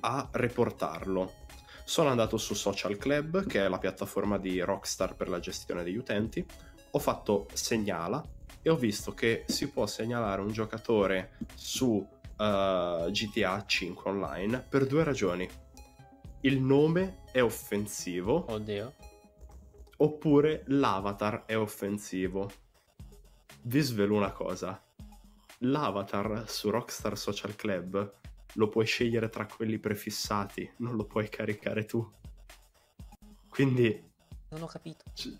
[0.00, 1.42] a reportarlo.
[1.84, 5.96] Sono andato su Social Club, che è la piattaforma di Rockstar per la gestione degli
[5.96, 6.44] utenti,
[6.90, 8.24] ho fatto segnala
[8.62, 14.86] e ho visto che si può segnalare un giocatore su uh, GTA 5 online per
[14.86, 15.48] due ragioni.
[16.40, 18.46] Il nome è offensivo.
[18.48, 18.94] Oddio.
[19.98, 22.50] Oppure l'avatar è offensivo.
[23.62, 24.80] Vi svelo una cosa
[25.58, 28.12] l'avatar su Rockstar Social Club
[28.54, 32.08] lo puoi scegliere tra quelli prefissati, non lo puoi caricare tu.
[33.48, 34.12] Quindi...
[34.50, 35.04] Non ho capito.
[35.14, 35.36] C-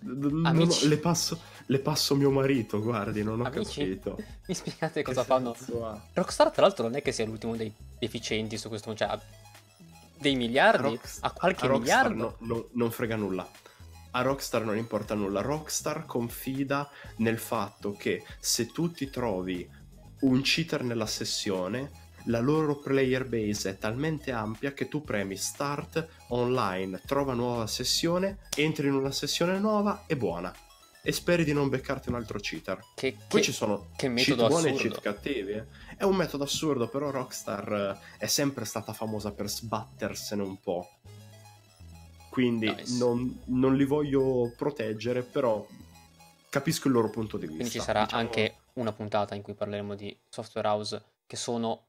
[0.00, 4.16] non ho, le, passo, le passo mio marito, guardi, non ho Amici, capito.
[4.48, 5.54] Mi spiegate cosa fanno?
[6.12, 9.16] Rockstar, tra l'altro, non è che sia l'ultimo dei deficienti su questo, cioè
[10.18, 12.36] dei miliardi, Rocks- a qualche a miliardo.
[12.40, 13.48] No, no, non frega nulla
[14.14, 15.40] a Rockstar non importa nulla.
[15.40, 19.68] Rockstar confida nel fatto che se tu ti trovi
[20.20, 21.90] un cheater nella sessione,
[22.26, 28.38] la loro player base è talmente ampia che tu premi start online, trova nuova sessione,
[28.56, 30.54] entri in una sessione nuova e buona.
[31.04, 32.78] E speri di non beccarti un altro cheater.
[32.94, 35.52] Che, Poi che, ci sono che cheat buoni e cheat cattivi.
[35.52, 35.66] Eh.
[35.96, 40.88] È un metodo assurdo, però Rockstar eh, è sempre stata famosa per sbattersene un po'
[42.32, 42.96] quindi nice.
[42.96, 45.66] non, non, li voglio proteggere, però
[46.48, 47.56] capisco il loro punto di vista.
[47.56, 48.22] Quindi ci sarà diciamo...
[48.22, 51.88] anche una puntata in cui parleremo di software house che sono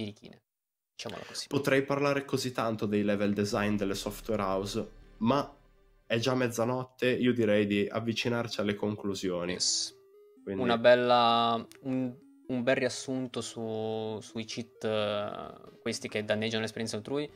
[0.00, 0.42] birichine.
[0.94, 1.46] Diciamola così.
[1.48, 5.56] Potrei parlare così tanto dei level design delle software house, ma
[6.06, 9.52] è già mezzanotte, io direi di avvicinarci alle conclusioni.
[9.52, 9.96] Yes.
[10.42, 10.62] Quindi...
[10.62, 11.66] Una bella...
[11.82, 12.14] Un,
[12.48, 17.30] un, bel riassunto su, sui cheat, uh, questi che danneggiano l'esperienza altrui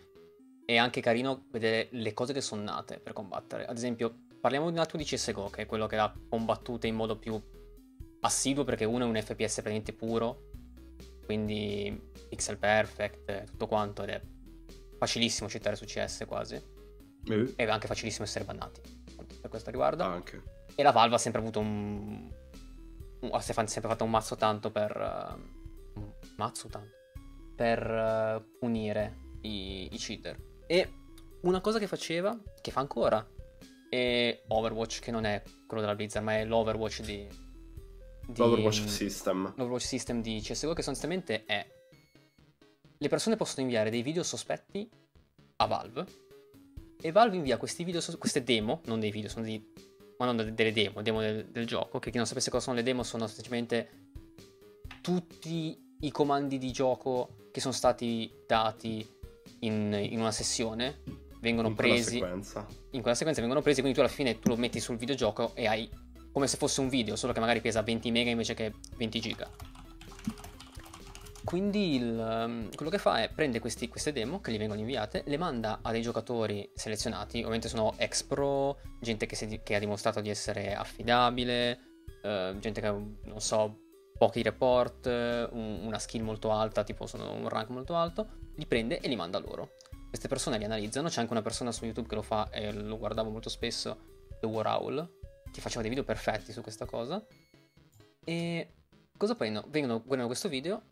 [0.66, 3.65] è anche carino vedere le cose che sono nate per combattere.
[3.66, 6.97] Ad esempio, parliamo di un attimo di CSGO, che è quello che ha combattuto in
[6.97, 7.41] modo più
[8.20, 10.51] assiduo perché uno è un FPS praticamente puro,
[11.25, 14.21] quindi pixel perfect, tutto quanto, ed è
[14.99, 16.55] facilissimo citare su CS quasi.
[16.55, 17.53] Eh.
[17.57, 18.81] È anche facilissimo essere bannati,
[19.41, 20.07] per questo riguarda.
[20.07, 20.43] Anche.
[20.75, 22.31] E la Valve ha sempre avuto un...
[23.31, 24.97] ha sempre fatto un mazzo tanto per...
[25.95, 26.01] Uh...
[26.01, 26.93] un mazzo tanto?
[27.55, 30.37] Per uh, punire i, i cheater.
[30.67, 30.93] E
[31.43, 33.27] una cosa che faceva, che fa ancora,
[33.89, 37.29] è Overwatch, che non è quello della Blizzard, ma è l'Overwatch di...
[38.27, 39.53] di L'Overwatch System.
[39.57, 41.67] L'Overwatch System di CSGO, che sostanzialmente è...
[42.97, 44.89] Le persone possono inviare dei video sospetti
[45.57, 46.07] a Valve,
[47.01, 49.63] e Valve invia questi video, queste demo, non dei video, sono dei...
[50.19, 52.83] ma non delle demo, demo del, del gioco, che chi non sapesse cosa sono le
[52.83, 54.03] demo sono semplicemente
[55.03, 59.07] tutti i comandi di gioco che sono stati dati
[59.61, 61.03] in, in una sessione
[61.41, 62.41] vengono in presi quella
[62.91, 65.67] in quella sequenza vengono presi quindi tu alla fine tu lo metti sul videogioco e
[65.67, 65.89] hai
[66.35, 69.48] come se fosse un video solo che magari pesa 20 mega invece che 20 giga.
[71.44, 75.23] Quindi il, um, quello che fa è prende questi, queste demo che gli vengono inviate
[75.27, 79.78] le manda a dei giocatori selezionati ovviamente sono ex pro gente che, si, che ha
[79.78, 81.78] dimostrato di essere affidabile
[82.23, 83.78] uh, gente che ha non so
[84.16, 89.01] pochi report un, una skill molto alta tipo sono un rank molto alto li prende
[89.01, 89.77] e li manda loro.
[90.09, 92.98] Queste persone li analizzano, c'è anche una persona su YouTube che lo fa e lo
[92.98, 93.98] guardavo molto spesso,
[94.39, 95.09] The War Owl,
[95.55, 97.24] che faceva dei video perfetti su questa cosa.
[98.24, 98.72] E
[99.16, 99.66] cosa prendono?
[99.70, 100.82] Vengono, guardano questo video,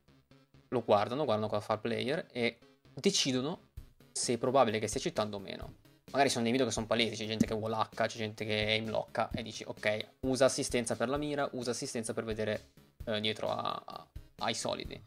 [0.69, 2.59] lo guardano, guardano cosa fa il player e
[2.95, 3.71] decidono
[4.13, 5.75] se è probabile che stia citando o meno.
[6.13, 8.55] Magari sono dei video che sono palesi, c'è gente che wall H, c'è gente che
[8.55, 12.69] aim locka e dici ok, usa assistenza per la mira, usa assistenza per vedere
[13.07, 14.07] eh, dietro a, a,
[14.41, 15.03] ai solidi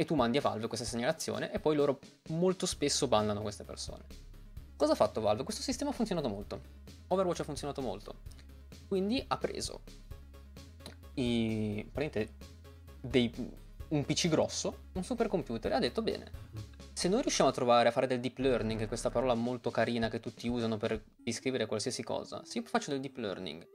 [0.00, 1.98] e tu mandi a Valve questa segnalazione e poi loro
[2.28, 4.06] molto spesso bannano queste persone.
[4.74, 5.44] Cosa ha fatto Valve?
[5.44, 6.62] Questo sistema ha funzionato molto.
[7.08, 8.20] Overwatch ha funzionato molto.
[8.86, 9.82] Quindi ha preso
[11.14, 11.88] i,
[13.00, 13.32] dei,
[13.88, 16.30] un PC grosso, un supercomputer, e ha detto bene,
[16.92, 20.20] se noi riusciamo a trovare a fare del deep learning, questa parola molto carina che
[20.20, 23.68] tutti usano per descrivere qualsiasi cosa, se io faccio del deep learning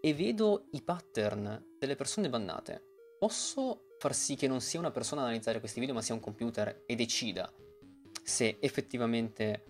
[0.00, 2.82] e vedo i pattern delle persone bannate,
[3.18, 6.20] posso far sì che non sia una persona a analizzare questi video, ma sia un
[6.20, 7.52] computer e decida
[8.22, 9.64] se effettivamente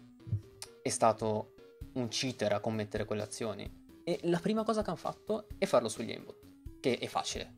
[0.82, 1.54] è stato
[1.94, 3.85] un cheater a commettere quelle azioni.
[4.08, 7.54] E la prima cosa che hanno fatto è farlo sugli aimbot, che è facile.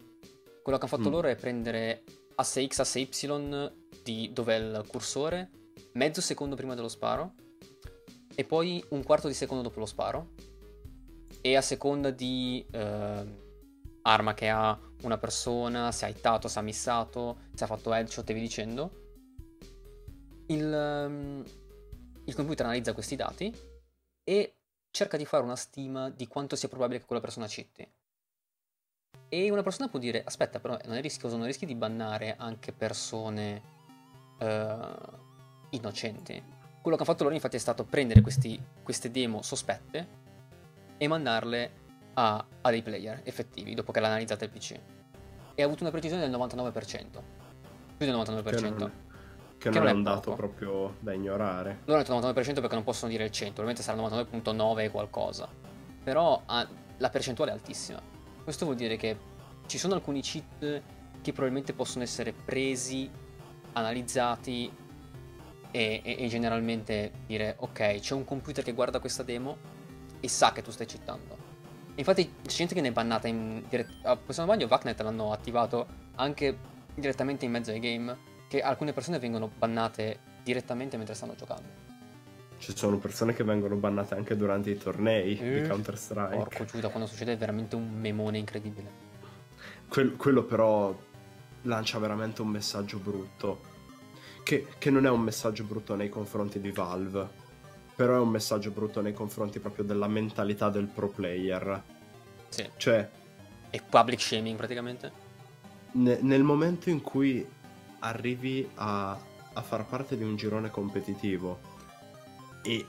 [0.62, 1.12] Quello che hanno fatto mm.
[1.12, 2.04] loro è prendere
[2.36, 3.72] asse X, asse Y
[4.02, 5.50] di dove è il cursore,
[5.92, 7.34] mezzo secondo prima dello sparo,
[8.34, 10.30] e poi un quarto di secondo dopo lo sparo,
[11.42, 13.24] e a seconda di eh,
[14.00, 18.30] arma che ha una persona, se ha hittato, se ha missato, se ha fatto headshot
[18.30, 18.90] e via dicendo,
[20.46, 21.44] il, um,
[22.24, 23.54] il computer analizza questi dati
[24.24, 24.57] e
[24.98, 27.88] cerca di fare una stima di quanto sia probabile che quella persona citti.
[29.28, 32.72] E una persona può dire, aspetta però non è rischioso, non rischi di bannare anche
[32.72, 33.62] persone
[34.40, 35.16] uh,
[35.70, 36.42] innocenti.
[36.80, 40.26] Quello che hanno fatto loro infatti è stato prendere questi, queste demo sospette
[40.96, 41.70] e mandarle
[42.14, 44.80] a, a dei player effettivi dopo che l'ha analizzata il PC.
[45.54, 47.22] E ha avuto una precisione del 99%.
[47.96, 48.90] Più del 99%.
[49.58, 51.80] Che non, che non è un dato proprio da ignorare.
[51.84, 55.48] Loro hanno detto 99% perché non possono dire il 100, probabilmente sarà 99.9 e qualcosa.
[56.04, 56.66] Però ha,
[56.96, 58.00] la percentuale è altissima.
[58.42, 59.16] Questo vuol dire che
[59.66, 60.82] ci sono alcuni cheat
[61.20, 63.10] che probabilmente possono essere presi,
[63.72, 64.72] analizzati
[65.70, 69.56] e, e, e generalmente dire ok, c'è un computer che guarda questa demo
[70.20, 71.48] e sa che tu stai citando
[71.98, 74.10] Infatti c'è gente che ne è bannata in diretta.
[74.10, 76.56] Ah, se non sbaglio, Vacnet l'hanno attivato anche
[76.94, 78.16] direttamente in mezzo ai game.
[78.48, 81.86] Che alcune persone vengono bannate direttamente mentre stanno giocando.
[82.58, 86.34] Ci sono persone che vengono bannate anche durante i tornei eh, di Counter Strike.
[86.34, 89.06] Porco Giuda, quando succede è veramente un memone incredibile.
[89.88, 90.96] Quel, quello però
[91.62, 93.76] lancia veramente un messaggio brutto.
[94.42, 97.46] Che, che non è un messaggio brutto nei confronti di Valve
[97.98, 101.82] però è un messaggio brutto nei confronti proprio della mentalità del pro player.
[102.48, 102.64] Sì.
[102.76, 103.08] Cioè...
[103.70, 105.10] È public shaming praticamente?
[105.94, 107.44] Ne, nel momento in cui
[108.00, 109.18] arrivi a,
[109.52, 111.60] a, far parte di un girone competitivo
[112.62, 112.84] e,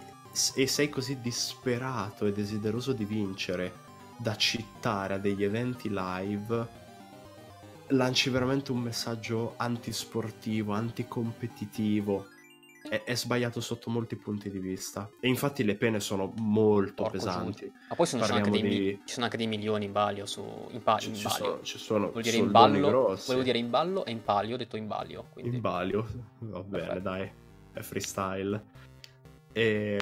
[0.55, 3.87] e sei così disperato e desideroso di vincere
[4.17, 6.67] da citare a degli eventi live,
[7.87, 12.27] lanci veramente un messaggio antisportivo, anticompetitivo
[12.89, 15.09] è, è, sbagliato sotto molti punti di vista.
[15.19, 17.65] E infatti le pene sono molto Porco pesanti.
[17.65, 17.73] Giuti.
[17.89, 19.01] Ma poi sono anche dei, di...
[19.05, 21.77] ci sono anche dei milioni in balio su in, pa- ci, in ci Sono, ci
[21.77, 24.87] sono Vuol dire in ballo, volevo dire in ballo e in palio, ho detto in
[24.87, 25.27] balio.
[25.31, 25.55] Quindi...
[25.55, 26.07] In balio,
[26.39, 27.09] va bene, Perfetto.
[27.09, 27.31] dai,
[27.73, 28.63] è freestyle.
[29.53, 29.99] E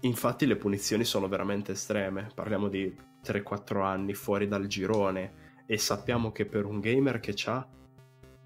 [0.00, 2.30] infatti le punizioni sono veramente estreme.
[2.34, 2.94] Parliamo di
[3.24, 7.66] 3-4 anni fuori dal girone e sappiamo che per un gamer che ha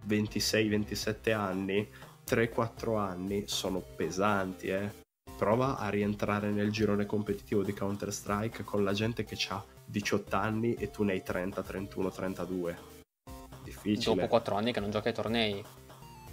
[0.07, 1.89] 26-27 anni,
[2.28, 5.05] 3-4 anni sono pesanti, eh.
[5.36, 10.74] Prova a rientrare nel girone competitivo di Counter-Strike con la gente che ha 18 anni
[10.74, 12.78] e tu ne hai 30, 31, 32.
[13.62, 14.15] Difficile.
[14.15, 15.65] Dopo 4 anni che non giochi ai tornei.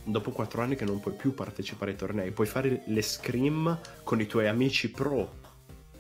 [0.04, 4.20] Dopo 4 anni che non puoi più partecipare ai tornei, puoi fare le scrim con
[4.20, 5.30] i tuoi amici pro,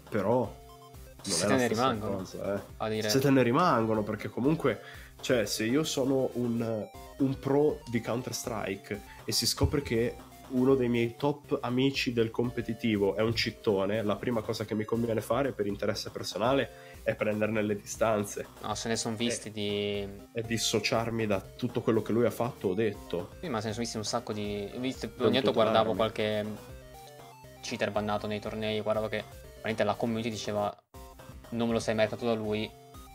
[0.10, 2.18] però non se te ne rimangono.
[2.18, 3.02] Cosa, eh.
[3.10, 4.82] Se te ne rimangono, perché comunque,
[5.22, 6.88] cioè, se io sono un,
[7.18, 10.16] un pro di Counter-Strike e si scopre che
[10.50, 14.84] uno dei miei top amici del competitivo è un cittone, la prima cosa che mi
[14.84, 18.48] conviene fare per interesse personale è prenderne le distanze.
[18.62, 20.08] No, se ne sono visti e, di...
[20.34, 23.32] E dissociarmi da tutto quello che lui ha fatto o detto.
[23.41, 24.70] Sì, ma se ne sono visti un sacco di...
[24.78, 26.45] Visto, ogni tanto guardavo qualche
[27.62, 29.24] cheater bannato nei tornei, guardavo che
[29.56, 30.76] veramente la community diceva
[31.50, 32.70] non me lo sei meritato da lui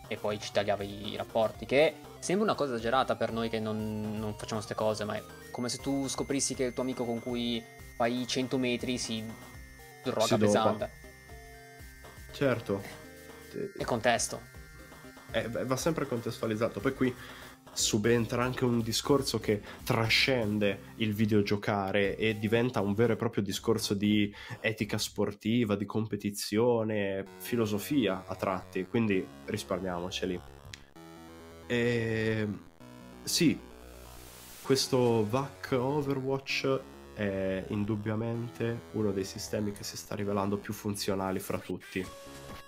[0.07, 4.17] e poi ci tagliava i, rapporti, che sembra una cosa esagerata per noi che non,
[4.19, 5.23] non facciamo queste cose, ma è
[5.59, 7.61] come se tu scoprissi che il tuo amico con cui
[7.97, 9.25] fai 100 metri si
[10.05, 10.91] droga si pesante.
[12.31, 12.81] Certo.
[13.77, 14.41] E contesto.
[15.33, 16.79] Eh, va sempre contestualizzato.
[16.79, 17.13] Poi qui
[17.73, 23.95] subentra anche un discorso che trascende il videogiocare e diventa un vero e proprio discorso
[23.95, 30.41] di etica sportiva, di competizione, filosofia a tratti, quindi risparmiamoceli.
[31.67, 32.49] E...
[33.25, 33.67] Sì,
[34.69, 36.81] questo VAC Overwatch
[37.15, 42.07] è indubbiamente uno dei sistemi che si sta rivelando più funzionali fra tutti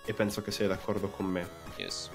[0.06, 1.46] e penso che sei d'accordo con me.
[1.76, 2.08] Yes.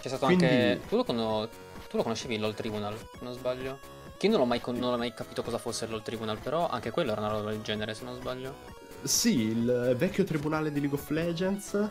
[0.00, 0.46] C'è stato Quindi...
[0.46, 0.80] anche.
[0.88, 1.50] Tu lo, con...
[1.90, 3.78] tu lo conoscevi LOL Tribunal, se non sbaglio?
[4.16, 4.74] Che io non l'ho, mai, con...
[4.74, 7.60] non ho mai capito cosa fosse LOL Tribunal, però anche quello era una roba del
[7.60, 8.54] genere, se non sbaglio.
[9.02, 11.88] Sì, il vecchio tribunale di League of Legends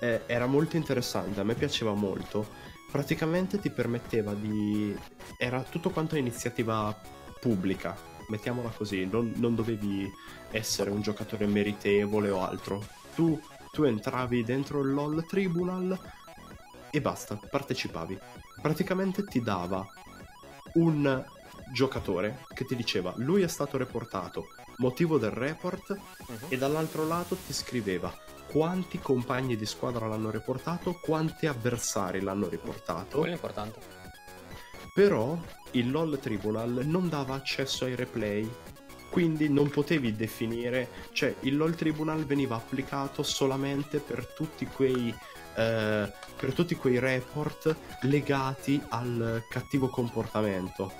[0.00, 2.70] eh, era molto interessante, a me piaceva molto.
[2.92, 4.94] Praticamente ti permetteva di...
[5.38, 6.94] era tutto quanto iniziativa
[7.40, 7.96] pubblica,
[8.28, 10.12] mettiamola così, non, non dovevi
[10.50, 12.84] essere un giocatore meritevole o altro.
[13.14, 13.40] Tu,
[13.70, 15.98] tu entravi dentro il LOL Tribunal
[16.90, 18.18] e basta, partecipavi.
[18.60, 19.86] Praticamente ti dava
[20.74, 21.24] un
[21.72, 26.36] giocatore che ti diceva lui è stato reportato, motivo del report uh-huh.
[26.48, 28.14] e dall'altro lato ti scriveva
[28.52, 33.16] quanti compagni di squadra l'hanno reportato, quanti avversari l'hanno riportato.
[33.16, 33.80] Quello è importante.
[34.92, 38.46] Però il LOL Tribunal non dava accesso ai replay,
[39.08, 45.14] quindi non potevi definire, cioè il LOL Tribunal veniva applicato solamente per tutti quei
[45.54, 50.92] eh, per tutti quei report legati al cattivo comportamento.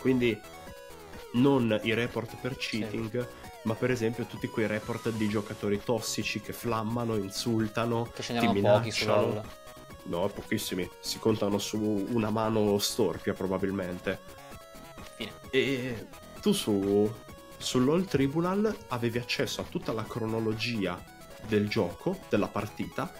[0.00, 0.38] Quindi
[1.34, 3.47] non i report per cheating, sì.
[3.62, 8.46] Ma per esempio tutti quei report di giocatori tossici che flammano, insultano, che ti
[9.04, 9.42] LOL.
[10.04, 10.88] No, pochissimi.
[11.00, 11.78] Si contano su
[12.10, 14.18] una mano storpia probabilmente.
[15.16, 15.32] Fine.
[15.50, 16.06] E
[16.40, 17.12] tu su,
[17.56, 21.02] su LOL Tribunal avevi accesso a tutta la cronologia
[21.46, 23.12] del gioco, della partita,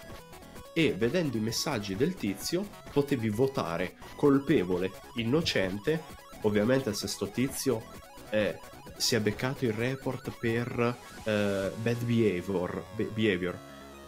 [0.73, 6.03] e vedendo i messaggi del tizio potevi votare colpevole, innocente,
[6.41, 7.83] ovviamente se sto tizio
[8.29, 8.57] eh,
[8.99, 13.57] si è beccato il report per eh, bad behavior, behavior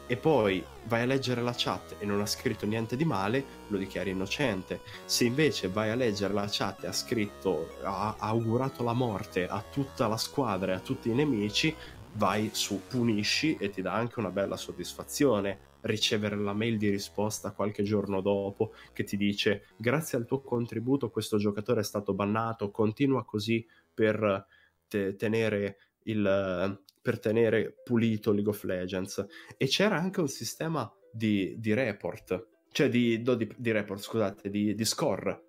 [0.06, 3.78] e poi vai a leggere la chat e non ha scritto niente di male, lo
[3.78, 4.82] dichiari innocente.
[5.06, 9.48] Se invece vai a leggere la chat e ha scritto, ha, ha augurato la morte
[9.48, 11.74] a tutta la squadra e a tutti i nemici,
[12.16, 17.54] vai su punisci e ti dà anche una bella soddisfazione ricevere la mail di risposta
[17.54, 22.70] qualche giorno dopo che ti dice grazie al tuo contributo questo giocatore è stato bannato,
[22.70, 24.46] continua così per
[24.92, 29.26] te- tenere il per tenere pulito League of Legends
[29.58, 34.50] e c'era anche un sistema di, di report cioè di, no, di, di report scusate
[34.50, 35.46] di, di score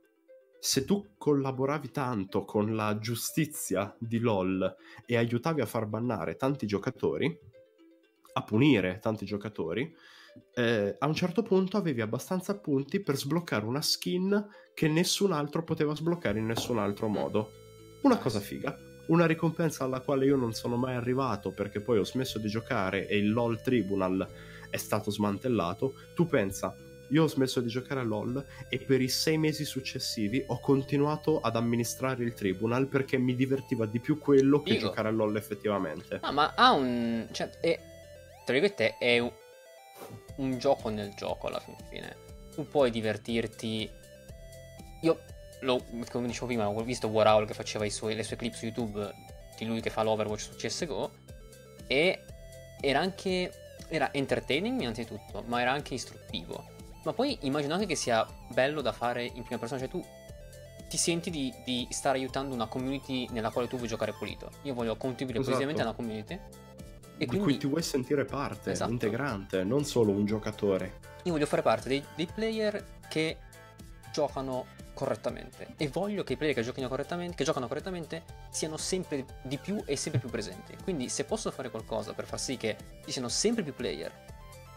[0.64, 6.66] se tu collaboravi tanto con la giustizia di LOL e aiutavi a far bannare tanti
[6.66, 7.36] giocatori,
[8.34, 9.92] a punire tanti giocatori,
[10.54, 15.64] eh, a un certo punto avevi abbastanza punti per sbloccare una skin che nessun altro
[15.64, 17.50] poteva sbloccare in nessun altro modo.
[18.02, 18.91] Una cosa figa.
[19.06, 23.06] Una ricompensa alla quale io non sono mai arrivato perché poi ho smesso di giocare
[23.06, 24.26] e il LOL Tribunal
[24.70, 25.94] è stato smantellato.
[26.14, 26.74] Tu pensa,
[27.08, 31.40] io ho smesso di giocare a LOL e per i sei mesi successivi ho continuato
[31.40, 34.86] ad amministrare il Tribunal perché mi divertiva di più quello che Dico.
[34.86, 36.18] giocare a LOL effettivamente.
[36.22, 37.28] Ah, ma ha un...
[37.32, 37.78] cioè, è...
[38.44, 39.32] tra virgolette, è un
[40.36, 42.16] un gioco nel gioco alla fine.
[42.54, 43.90] Tu puoi divertirti.
[45.02, 45.20] Io,
[45.62, 49.14] lo, come dicevo prima, ho visto War che faceva suoi, le sue clip su YouTube
[49.58, 51.10] di lui che fa l'Overwatch su CSGO.
[51.86, 52.20] E
[52.80, 53.52] era anche.
[53.88, 56.70] Era entertaining innanzitutto, ma era anche istruttivo.
[57.04, 60.02] Ma poi immagino anche che sia bello da fare in prima persona, cioè tu
[60.88, 64.50] ti senti di, di stare aiutando una community nella quale tu vuoi giocare pulito.
[64.62, 65.56] Io voglio contribuire esatto.
[65.56, 66.34] positivamente alla community.
[66.34, 66.38] E
[67.18, 67.44] di quindi...
[67.44, 68.90] cui ti vuoi sentire parte, esatto.
[68.90, 71.00] integrante, non solo un giocatore.
[71.24, 73.36] Io voglio fare parte dei, dei player che
[74.12, 79.24] giocano correttamente e voglio che i player che giochino correttamente, che giocano correttamente siano sempre
[79.42, 80.76] di più e sempre più presenti.
[80.82, 84.12] Quindi se posso fare qualcosa per far sì che ci siano sempre più player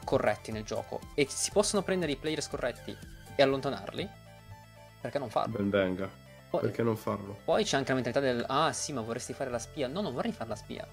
[0.04, 2.96] corretti nel gioco e si possono prendere i player scorretti
[3.36, 4.10] e allontanarli,
[5.02, 5.58] perché non farlo?
[5.58, 6.10] Ben venga.
[6.50, 7.40] Poi, perché non farlo?
[7.44, 9.88] Poi c'è anche la mentalità del ah sì, ma vorresti fare la spia.
[9.88, 10.88] No, non vorrei fare la spia.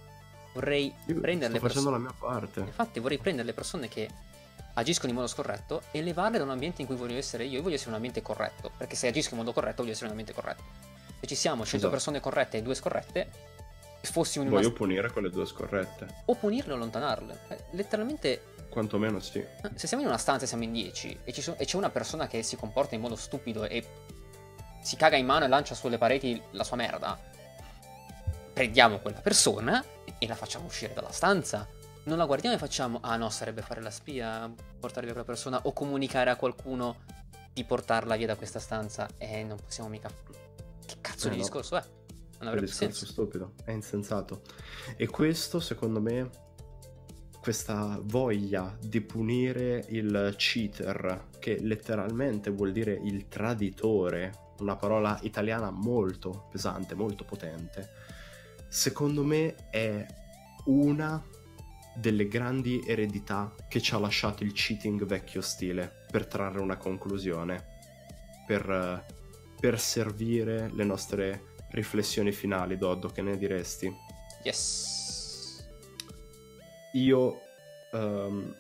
[0.55, 1.85] Vorrei Io prendere le persone.
[1.85, 2.61] facendo la mia parte.
[2.61, 4.11] Infatti, vorrei prendere le persone che
[4.75, 7.57] agiscono in modo scorretto e levarle da un ambiente in cui voglio essere io.
[7.57, 8.71] Io voglio essere un ambiente corretto.
[8.77, 10.63] Perché se agisco in modo corretto, voglio essere un ambiente corretto.
[11.21, 11.93] Se ci siamo 100 esatto.
[11.93, 13.31] persone corrette e due scorrette,
[14.03, 14.61] fossimo in una.
[14.61, 16.07] Voglio punire quelle due scorrette.
[16.27, 17.41] O punirle o allontanarle.
[17.49, 18.43] Eh, letteralmente.
[18.69, 19.39] Quantomeno sì.
[19.39, 21.91] Eh, se siamo in una stanza e siamo in 10 e, so- e c'è una
[21.91, 23.87] persona che si comporta in modo stupido e
[24.83, 27.21] si caga in mano e lancia sulle pareti la sua merda,
[28.53, 29.85] prendiamo quella persona
[30.19, 31.69] e la facciamo uscire dalla stanza.
[32.05, 35.61] Non la guardiamo e facciamo, ah no, sarebbe fare la spia, portare via quella persona
[35.63, 36.97] o comunicare a qualcuno
[37.53, 40.11] di portarla via da questa stanza e non possiamo mica...
[40.85, 41.43] Che cazzo eh di no.
[41.43, 41.85] discorso è?
[42.41, 42.83] Non avrebbe senso.
[42.83, 44.43] È un discorso stupido, è insensato.
[44.97, 46.29] E questo, secondo me,
[47.41, 55.71] questa voglia di punire il cheater, che letteralmente vuol dire il traditore, una parola italiana
[55.71, 57.91] molto pesante, molto potente,
[58.69, 60.07] secondo me è
[60.65, 61.21] una
[61.95, 67.81] delle grandi eredità che ci ha lasciato il cheating vecchio stile per trarre una conclusione,
[68.47, 69.05] per,
[69.61, 73.95] per servire le nostre riflessioni finali, Doddo, che ne diresti?
[74.43, 75.69] Yes.
[76.93, 77.41] Io...
[77.93, 78.57] Um,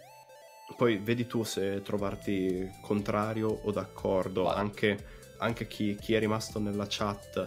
[0.77, 4.59] poi vedi tu se trovarti contrario o d'accordo, vale.
[4.59, 5.05] anche,
[5.39, 7.47] anche chi, chi è rimasto nella chat.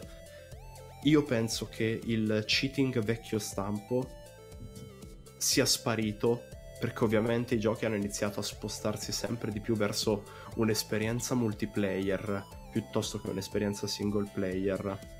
[1.04, 4.24] Io penso che il cheating vecchio stampo
[5.38, 6.48] sia sparito
[6.80, 10.24] perché ovviamente i giochi hanno iniziato a spostarsi sempre di più verso
[10.56, 15.14] un'esperienza multiplayer piuttosto che un'esperienza single player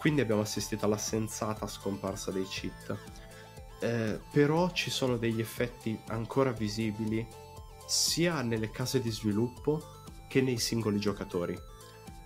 [0.00, 2.96] quindi abbiamo assistito alla sensata scomparsa dei cheat.
[3.80, 7.26] Eh, però ci sono degli effetti ancora visibili
[7.86, 9.82] sia nelle case di sviluppo
[10.26, 11.54] che nei singoli giocatori.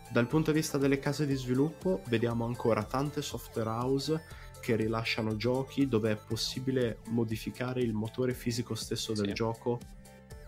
[0.08, 4.24] Dal punto di vista delle case di sviluppo vediamo ancora tante software house
[4.64, 9.32] che rilasciano giochi dove è possibile modificare il motore fisico stesso del sì.
[9.34, 9.78] gioco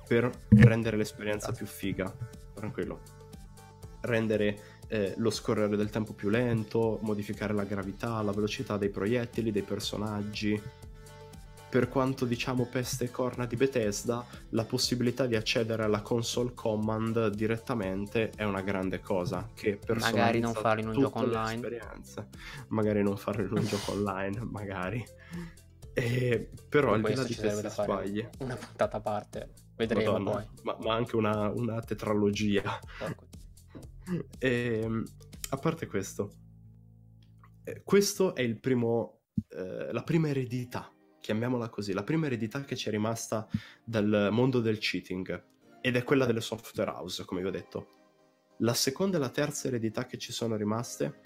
[0.08, 2.10] per rendere l'esperienza più figa.
[2.54, 3.00] Tranquillo.
[4.00, 9.52] Rendere eh, lo scorrere del tempo più lento, modificare la gravità, la velocità dei proiettili,
[9.52, 10.58] dei personaggi.
[11.76, 17.28] Per quanto diciamo peste e corna di Bethesda, la possibilità di accedere alla console command
[17.34, 19.50] direttamente è una grande cosa.
[19.52, 21.78] Che magari non farlo in un gioco online.
[22.68, 25.04] Magari non farlo in un gioco online, magari.
[25.92, 30.44] E, però al di là di queste sbaglie, una puntata a parte, vedremo Madonna, poi.
[30.62, 32.78] Ma, ma anche una, una tetralogia.
[34.38, 35.04] E, ehm,
[35.50, 36.30] a parte questo,
[37.64, 40.90] eh, questo è il primo, eh, la prima eredità,
[41.26, 43.48] chiamiamola così, la prima eredità che ci è rimasta
[43.82, 45.44] dal mondo del cheating
[45.80, 47.94] ed è quella delle software house, come vi ho detto.
[48.58, 51.22] La seconda e la terza eredità che ci sono rimaste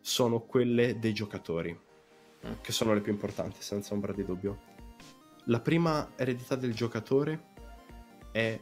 [0.00, 2.52] sono quelle dei giocatori, mm.
[2.60, 4.60] che sono le più importanti, senza ombra di dubbio.
[5.46, 7.48] La prima eredità del giocatore
[8.30, 8.56] è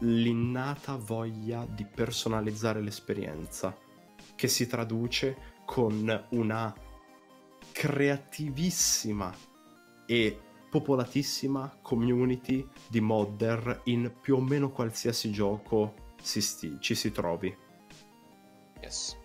[0.00, 3.74] l'innata voglia di personalizzare l'esperienza,
[4.34, 6.74] che si traduce con una
[7.72, 9.34] creativissima
[10.06, 10.38] e
[10.70, 17.54] popolatissima community di modder in più o meno qualsiasi gioco si sti- ci si trovi.
[18.80, 19.18] Yes.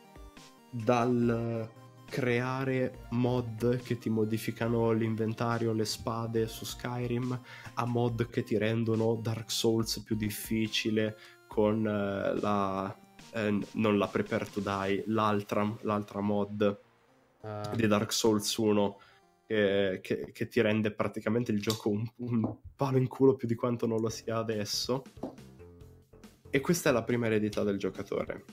[0.70, 1.70] Dal
[2.10, 7.40] creare mod che ti modificano l'inventario, le spade su Skyrim,
[7.76, 11.18] a mod che ti rendono Dark Souls più difficile
[11.48, 12.98] con eh, la...
[13.34, 16.80] Eh, non la Prepare to Die, l'altra, l'altra mod
[17.42, 17.76] uh...
[17.76, 19.00] di Dark Souls 1
[19.48, 23.56] che, che, che, ti rende praticamente il gioco un, un palo in culo più di
[23.56, 25.04] quanto non lo sia adesso.
[26.50, 28.44] E questa è la prima eredità del giocatore,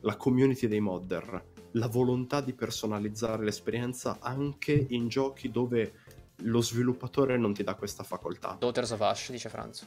[0.00, 6.00] la community dei modder la volontà di personalizzare l'esperienza anche in giochi dove
[6.44, 8.56] lo sviluppatore non ti dà questa facoltà.
[8.58, 9.86] Daughters of Ash, dice Franzo.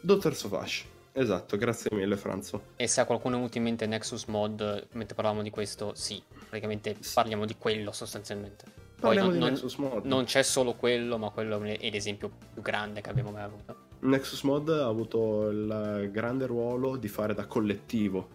[0.00, 2.62] Daughters of Ash, esatto, grazie mille Franzo.
[2.76, 6.22] E se a qualcuno è venuto in mente Nexus Mod, mentre parlavamo di questo, sì,
[6.28, 8.86] praticamente parliamo di quello sostanzialmente.
[9.00, 9.56] Poi non, non,
[10.04, 13.86] non, c'è solo quello, ma quello è l'esempio più grande che abbiamo mai avuto.
[14.00, 18.28] Nexus Mod ha avuto il grande ruolo di fare da collettivo,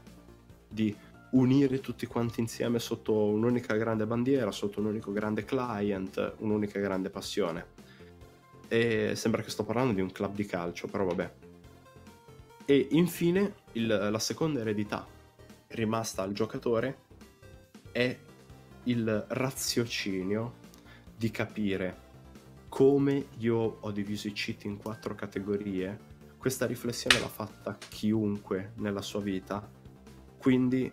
[0.69, 0.95] di
[1.31, 7.09] unire tutti quanti insieme sotto un'unica grande bandiera, sotto un unico grande client, un'unica grande
[7.09, 7.67] passione.
[8.69, 11.31] E sembra che sto parlando di un club di calcio, però vabbè.
[12.65, 15.05] E infine il, la seconda eredità
[15.69, 16.97] rimasta al giocatore
[17.91, 18.17] è
[18.85, 20.61] il raziocinio
[21.15, 22.11] di capire
[22.67, 26.11] come io ho diviso i cheat in quattro categorie.
[26.37, 29.69] Questa riflessione l'ha fatta chiunque nella sua vita,
[30.37, 30.91] quindi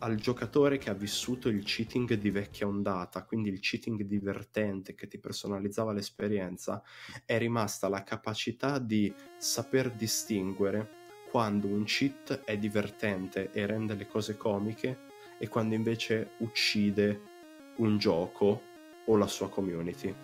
[0.00, 5.08] al giocatore che ha vissuto il cheating di vecchia ondata, quindi il cheating divertente che
[5.08, 6.82] ti personalizzava l'esperienza,
[7.24, 11.00] è rimasta la capacità di saper distinguere
[11.30, 17.30] quando un cheat è divertente e rende le cose comiche e quando invece uccide
[17.76, 18.62] un gioco
[19.06, 20.14] o la sua community.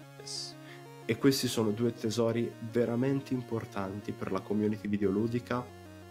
[1.05, 5.65] E questi sono due tesori veramente importanti per la community videoludica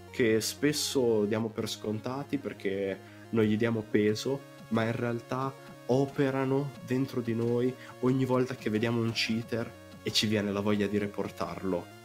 [0.09, 2.99] che spesso diamo per scontati perché
[3.29, 5.53] non gli diamo peso, ma in realtà
[5.87, 10.87] operano dentro di noi ogni volta che vediamo un cheater e ci viene la voglia
[10.87, 11.96] di reportarlo.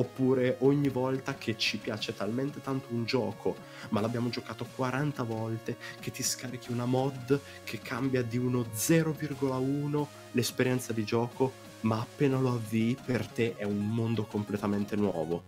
[0.00, 3.54] Oppure ogni volta che ci piace talmente tanto un gioco,
[3.90, 10.06] ma l'abbiamo giocato 40 volte, che ti scarichi una mod che cambia di uno 0,1
[10.32, 15.42] l'esperienza di gioco, ma appena lo avvii per te è un mondo completamente nuovo.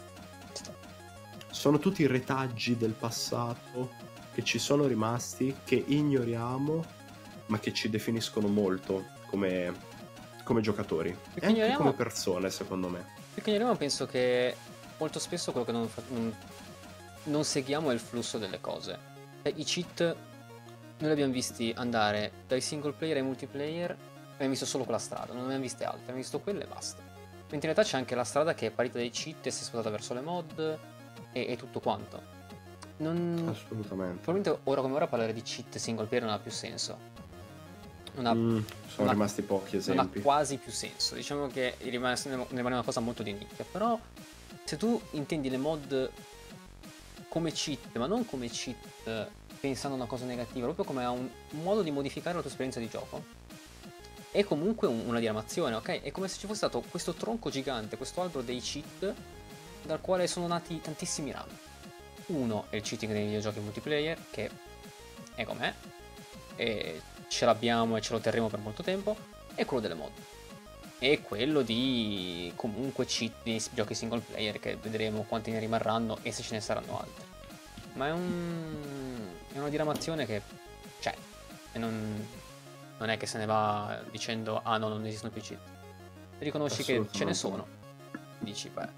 [1.50, 3.92] Sono tutti retaggi del passato
[4.34, 6.84] che ci sono rimasti, che ignoriamo,
[7.46, 9.72] ma che ci definiscono molto come,
[10.44, 13.20] come giocatori e anche come persone, secondo me.
[13.32, 14.56] Più che ignoriamo, penso che
[14.98, 16.36] molto spesso quello che non, non,
[17.24, 18.98] non seguiamo è il flusso delle cose.
[19.42, 20.16] Cioè, I cheat noi
[21.08, 23.96] li abbiamo visti andare dai single player ai multiplayer,
[24.34, 27.02] abbiamo visto solo quella strada, non abbiamo viste altre, abbiamo visto quelle e basta.
[27.50, 29.64] Mentre in realtà c'è anche la strada che è partita dai cheat e si è
[29.64, 30.78] spostata verso le mod
[31.32, 32.22] e, e tutto quanto.
[32.98, 33.48] Non...
[33.48, 34.22] Assolutamente.
[34.22, 36.96] Probabilmente ora come ora parlare di cheat single player non ha più senso.
[38.14, 38.58] Non ha, mm,
[38.88, 39.96] sono non rimasti ha, pochi esempi.
[39.96, 41.14] Non ha quasi più senso.
[41.14, 43.64] Diciamo che rimane, rimane una cosa molto di nicchia.
[43.70, 43.98] Però
[44.64, 46.10] se tu intendi le mod
[47.28, 51.28] come cheat, ma non come cheat pensando a una cosa negativa, proprio come a un
[51.50, 53.22] modo di modificare la tua esperienza di gioco,
[54.32, 56.02] è comunque un, una diramazione, ok?
[56.02, 59.14] È come se ci fosse stato questo tronco gigante, questo albero dei cheat,
[59.84, 61.56] dal quale sono nati tantissimi rami.
[62.26, 64.50] Uno è il cheating nei videogiochi multiplayer, che
[65.34, 65.72] è com'è,
[66.56, 67.00] e
[67.32, 69.16] ce l'abbiamo e ce lo terremo per molto tempo,
[69.54, 70.10] e quello delle mod.
[70.98, 76.30] E quello di comunque cheat nei giochi single player, che vedremo quanti ne rimarranno e
[76.30, 77.24] se ce ne saranno altri.
[77.94, 79.28] Ma è, un...
[79.52, 80.42] è una diramazione che
[81.00, 81.14] c'è,
[81.72, 82.28] e non,
[82.98, 85.60] non è che se ne va dicendo ah no, non esistono più cheat.
[86.38, 87.66] Riconosci che ce ne sono,
[88.38, 88.88] dici beh,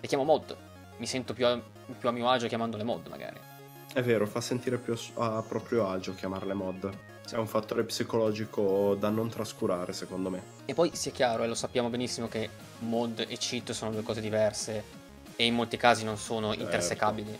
[0.00, 0.56] le chiamo mod,
[0.98, 1.58] mi sento più a,
[1.98, 3.47] più a mio agio chiamandole mod magari.
[3.92, 6.90] È vero, fa sentire più a proprio agio chiamarle mod.
[7.28, 10.42] È un fattore psicologico da non trascurare, secondo me.
[10.66, 12.48] E poi sia chiaro, e lo sappiamo benissimo, che
[12.80, 14.96] mod e cheat sono due cose diverse
[15.36, 16.64] e in molti casi non sono certo.
[16.64, 17.38] intersecabili.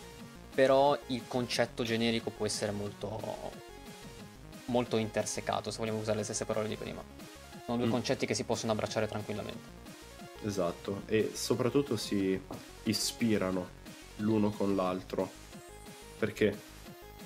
[0.54, 3.20] Però il concetto generico può essere molto,
[4.66, 7.02] molto intersecato, se vogliamo usare le stesse parole di prima.
[7.64, 7.90] Sono due mm.
[7.90, 9.86] concetti che si possono abbracciare tranquillamente.
[10.42, 12.40] Esatto, e soprattutto si
[12.84, 13.68] ispirano
[14.16, 15.46] l'uno con l'altro.
[16.18, 16.56] Perché,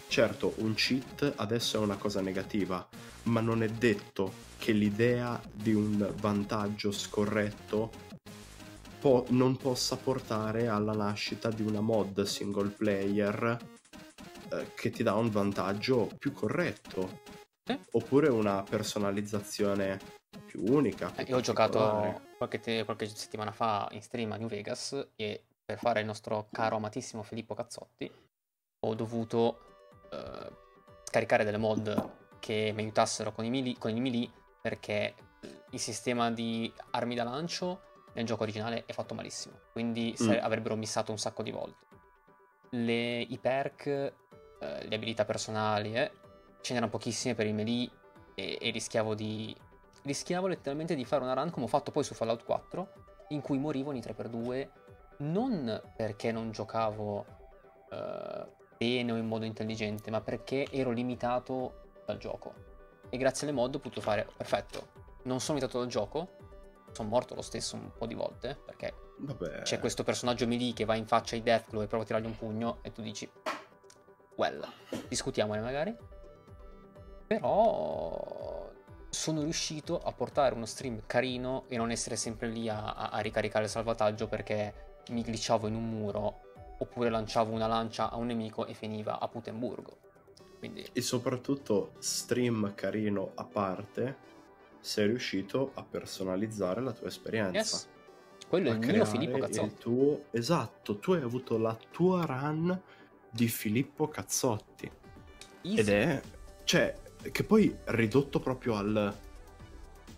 [0.08, 2.86] certo, un cheat adesso è una cosa negativa,
[3.24, 7.90] ma non è detto che l'idea di un vantaggio scorretto
[9.00, 13.58] po- non possa portare alla nascita di una mod single player
[14.50, 17.20] eh, che ti dà un vantaggio più corretto.
[17.64, 17.78] Eh?
[17.92, 19.98] Oppure una personalizzazione
[20.46, 21.12] più unica.
[21.16, 25.44] Eh, io ho giocato qualche, te- qualche, settimana fa in stream a New Vegas e
[25.64, 28.10] per fare il nostro caro amatissimo Filippo Cazzotti
[28.84, 29.58] ho dovuto
[30.10, 30.50] eh,
[31.04, 34.28] scaricare delle mod che mi aiutassero con i, melee, con i melee
[34.60, 35.14] perché
[35.70, 37.80] il sistema di armi da lancio
[38.14, 40.32] nel gioco originale è fatto malissimo, quindi mm.
[40.40, 41.86] avrebbero missato un sacco di volte.
[42.70, 44.12] Le, I perk, eh,
[44.58, 46.10] le abilità personali, eh,
[46.60, 47.88] ce n'erano pochissime per i melee
[48.34, 49.56] e, e rischiavo di
[50.02, 52.92] rischiavo letteralmente di fare una run come ho fatto poi su Fallout 4,
[53.28, 54.68] in cui morivo in 3x2
[55.18, 57.24] non perché non giocavo
[57.90, 62.54] uh, bene o in modo intelligente, ma perché ero limitato dal gioco.
[63.08, 64.88] E grazie alle mod ho potuto fare, perfetto,
[65.24, 66.28] non sono limitato dal gioco,
[66.92, 69.62] sono morto lo stesso un po' di volte, perché Vabbè.
[69.62, 72.36] c'è questo personaggio melee che va in faccia ai Deathglow e prova a tirargli un
[72.36, 73.28] pugno e tu dici,
[74.36, 74.66] well,
[75.08, 75.96] discutiamone magari.
[77.26, 78.70] Però
[79.08, 83.64] sono riuscito a portare uno stream carino e non essere sempre lì a, a ricaricare
[83.64, 88.66] il salvataggio perché mi glitchavo in un muro oppure lanciavo una lancia a un nemico
[88.66, 89.98] e finiva a Putemburgo.
[90.58, 90.86] Quindi...
[90.92, 94.16] E soprattutto stream carino a parte,
[94.80, 97.58] sei riuscito a personalizzare la tua esperienza.
[97.58, 97.88] Yes.
[98.48, 99.74] Quello è il mio Filippo Cazzotti.
[99.78, 100.24] Tuo...
[100.30, 102.80] Esatto, tu hai avuto la tua run
[103.30, 104.90] di Filippo Cazzotti.
[105.62, 105.78] Easy.
[105.78, 106.22] Ed è...
[106.64, 106.96] Cioè,
[107.30, 109.16] che poi ridotto proprio al,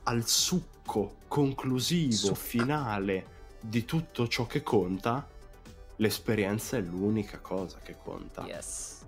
[0.02, 2.34] al succo conclusivo, Succa.
[2.34, 3.26] finale
[3.60, 5.26] di tutto ciò che conta,
[5.96, 8.44] l'esperienza è l'unica cosa che conta.
[8.44, 9.06] Yes.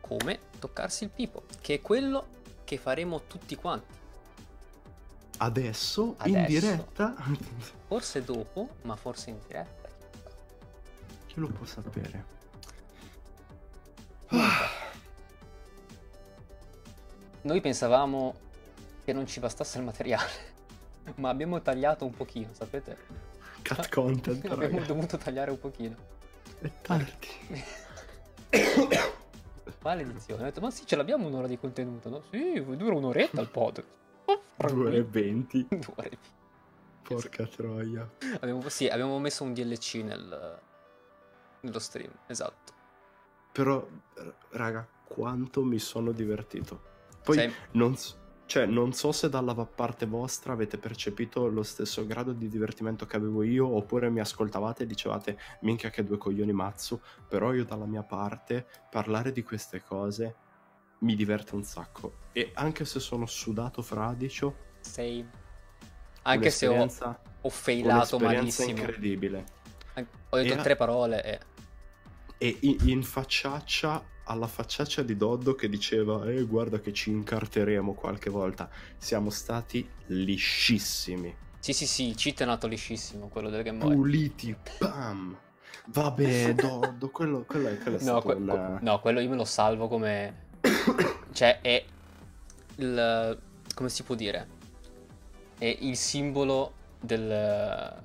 [0.00, 2.26] Come toccarsi il pipo, che è quello
[2.64, 3.94] che faremo tutti quanti.
[5.38, 7.14] Adesso, Adesso in diretta?
[7.86, 9.88] Forse dopo, ma forse in diretta.
[11.26, 12.34] Chi lo può sapere?
[17.42, 18.34] Noi pensavamo
[19.04, 20.30] che non ci bastasse il materiale,
[21.16, 22.96] ma abbiamo tagliato un pochino, sapete?
[23.66, 24.44] Cut content.
[24.50, 25.96] abbiamo dovuto tagliare un pochino.
[26.60, 27.28] È tardi.
[29.82, 30.42] Maledizione.
[30.42, 32.22] Ho detto, ma sì, ce l'abbiamo un'ora di contenuto, no?
[32.30, 33.84] Sì, dura un'oretta il pod.
[34.56, 35.66] Due ore e venti.
[35.68, 36.18] Due ore e
[37.02, 38.08] Porca troia.
[38.40, 40.60] Abbiamo, sì, abbiamo messo un DLC nel,
[41.60, 42.72] nello stream, esatto.
[43.52, 43.86] Però,
[44.50, 46.94] raga, quanto mi sono divertito.
[47.22, 47.54] Poi Sei...
[47.72, 47.96] non,
[48.46, 53.16] cioè, non so se dalla parte vostra avete percepito lo stesso grado di divertimento che
[53.16, 57.86] avevo io, oppure mi ascoltavate e dicevate minchia che due coglioni mazzo, però io dalla
[57.86, 60.36] mia parte parlare di queste cose
[61.00, 62.18] mi diverte un sacco.
[62.32, 65.26] E anche se sono sudato fradicio, sei
[66.22, 66.88] anche se ho,
[67.40, 68.70] ho failato malissimo.
[68.70, 69.44] incredibile.
[70.30, 70.62] Ho detto Era...
[70.62, 71.40] tre parole e...
[72.38, 77.94] E in, in facciaccia alla facciaccia di Doddo che diceva eh guarda che ci incarteremo
[77.94, 78.68] qualche volta.
[78.96, 81.34] Siamo stati liscissimi.
[81.58, 83.94] Sì sì sì il cheat è nato liscissimo quello del Game Boy.
[83.94, 85.36] Puliti pam!
[85.86, 88.78] Vabbè Doddo quello, quello, è, quello è no, que- una...
[88.80, 90.44] no quello io me lo salvo come
[91.32, 91.84] cioè è
[92.76, 93.38] il
[93.74, 94.54] come si può dire?
[95.58, 98.02] È il simbolo del,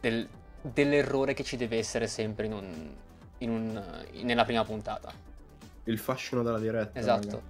[0.00, 0.28] del
[0.62, 2.90] dell'errore che ci deve essere sempre in un
[3.48, 5.12] un, nella prima puntata.
[5.84, 6.98] Il fascino della diretta.
[6.98, 7.42] Esatto.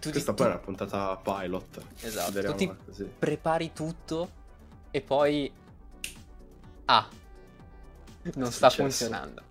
[0.00, 0.52] Tu Questa ti, poi tu...
[0.52, 1.82] è una puntata pilot.
[2.00, 2.40] Esatto.
[2.40, 3.04] Tu ti così.
[3.04, 4.30] prepari tutto
[4.90, 5.52] e poi...
[6.86, 7.08] Ah,
[8.34, 9.42] non sta funzionando.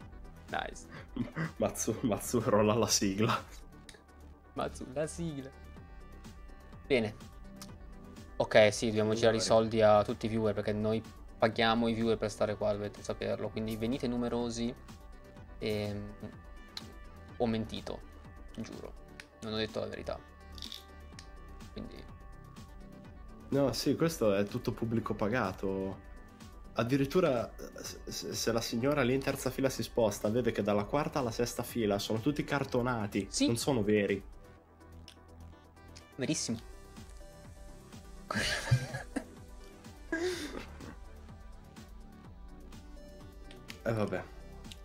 [0.49, 0.85] Nice.
[1.58, 3.41] Mazzu, Mazzu rolla la sigla.
[4.53, 5.49] Mazzu, la sigla.
[6.85, 7.16] Bene.
[8.38, 11.01] Ok, sì, dobbiamo girare i soldi a tutti i viewer perché noi
[11.38, 13.49] paghiamo i viewer per stare qua, dovete saperlo.
[13.49, 14.74] Quindi venite numerosi
[15.60, 16.14] e ehm,
[17.38, 18.00] ho mentito,
[18.58, 18.94] giuro,
[19.42, 20.20] non ho detto la verità.
[21.72, 22.04] Quindi...
[23.50, 26.08] No, sì, questo è tutto pubblico pagato.
[26.74, 27.52] Addirittura
[28.06, 31.64] se la signora lì in terza fila si sposta, vede che dalla quarta alla sesta
[31.64, 33.48] fila sono tutti cartonati, sì.
[33.48, 34.24] non sono veri.
[36.16, 36.58] Verissimo.
[43.90, 44.24] E eh, vabbè.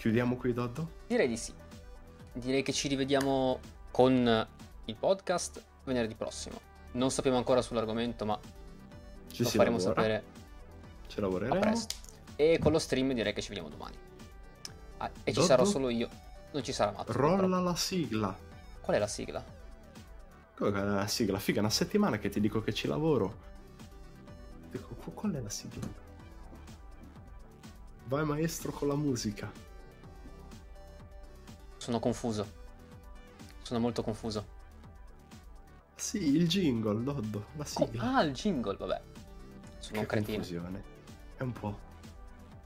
[0.05, 0.91] Chiudiamo qui, Doddo?
[1.07, 1.51] Direi di sì.
[2.35, 3.59] Direi che ci rivediamo
[3.91, 4.47] con
[4.85, 6.61] il podcast venerdì prossimo.
[6.93, 8.39] Non sappiamo ancora sull'argomento, ma
[9.33, 9.95] ci lo faremo lavora.
[9.95, 10.25] sapere.
[11.07, 11.55] Ci lavoreremo.
[11.55, 11.95] A presto.
[12.37, 13.97] E con lo stream direi che ci vediamo domani.
[14.99, 15.41] Ah, e Doddo?
[15.41, 16.11] ci sarò solo io.
[16.53, 17.11] Non ci sarà Matto.
[17.11, 17.63] Rolla però.
[17.63, 18.39] la sigla.
[18.83, 19.43] Qual è la sigla?
[20.55, 21.39] Qual è la sigla?
[21.39, 23.39] Figa, una settimana che ti dico che ci lavoro.
[24.71, 25.89] Dico, qual è la sigla?
[28.05, 29.73] Vai maestro con la musica.
[31.85, 32.47] Sono confuso.
[33.61, 34.47] Sono molto confuso.
[35.95, 38.05] Sì, il jingle, Doddo, la sigla.
[38.05, 39.03] Oh, ah, il jingle, vabbè.
[39.81, 40.37] Sono che un cretino.
[40.39, 40.85] confusione.
[41.37, 41.79] È un po'.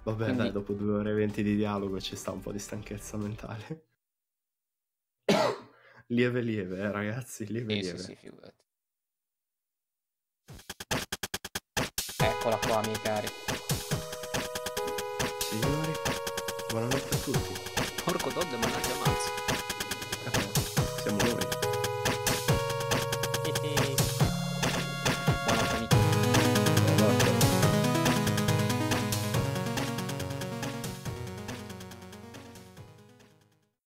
[0.05, 0.43] Vabbè, Quindi...
[0.43, 3.87] dai, dopo due ore e venti di dialogo ci sta un po' di stanchezza mentale.
[6.07, 7.99] lieve lieve, eh, ragazzi, lieve sì, lieve.
[7.99, 8.65] Sì, sì, figurati.
[12.19, 13.27] Eccola qua, miei cari.
[15.41, 15.93] Signori,
[16.71, 17.58] buonanotte a tutti.
[18.09, 19.20] Porco, ¿dónde me la llamas?
[21.05, 21.11] Se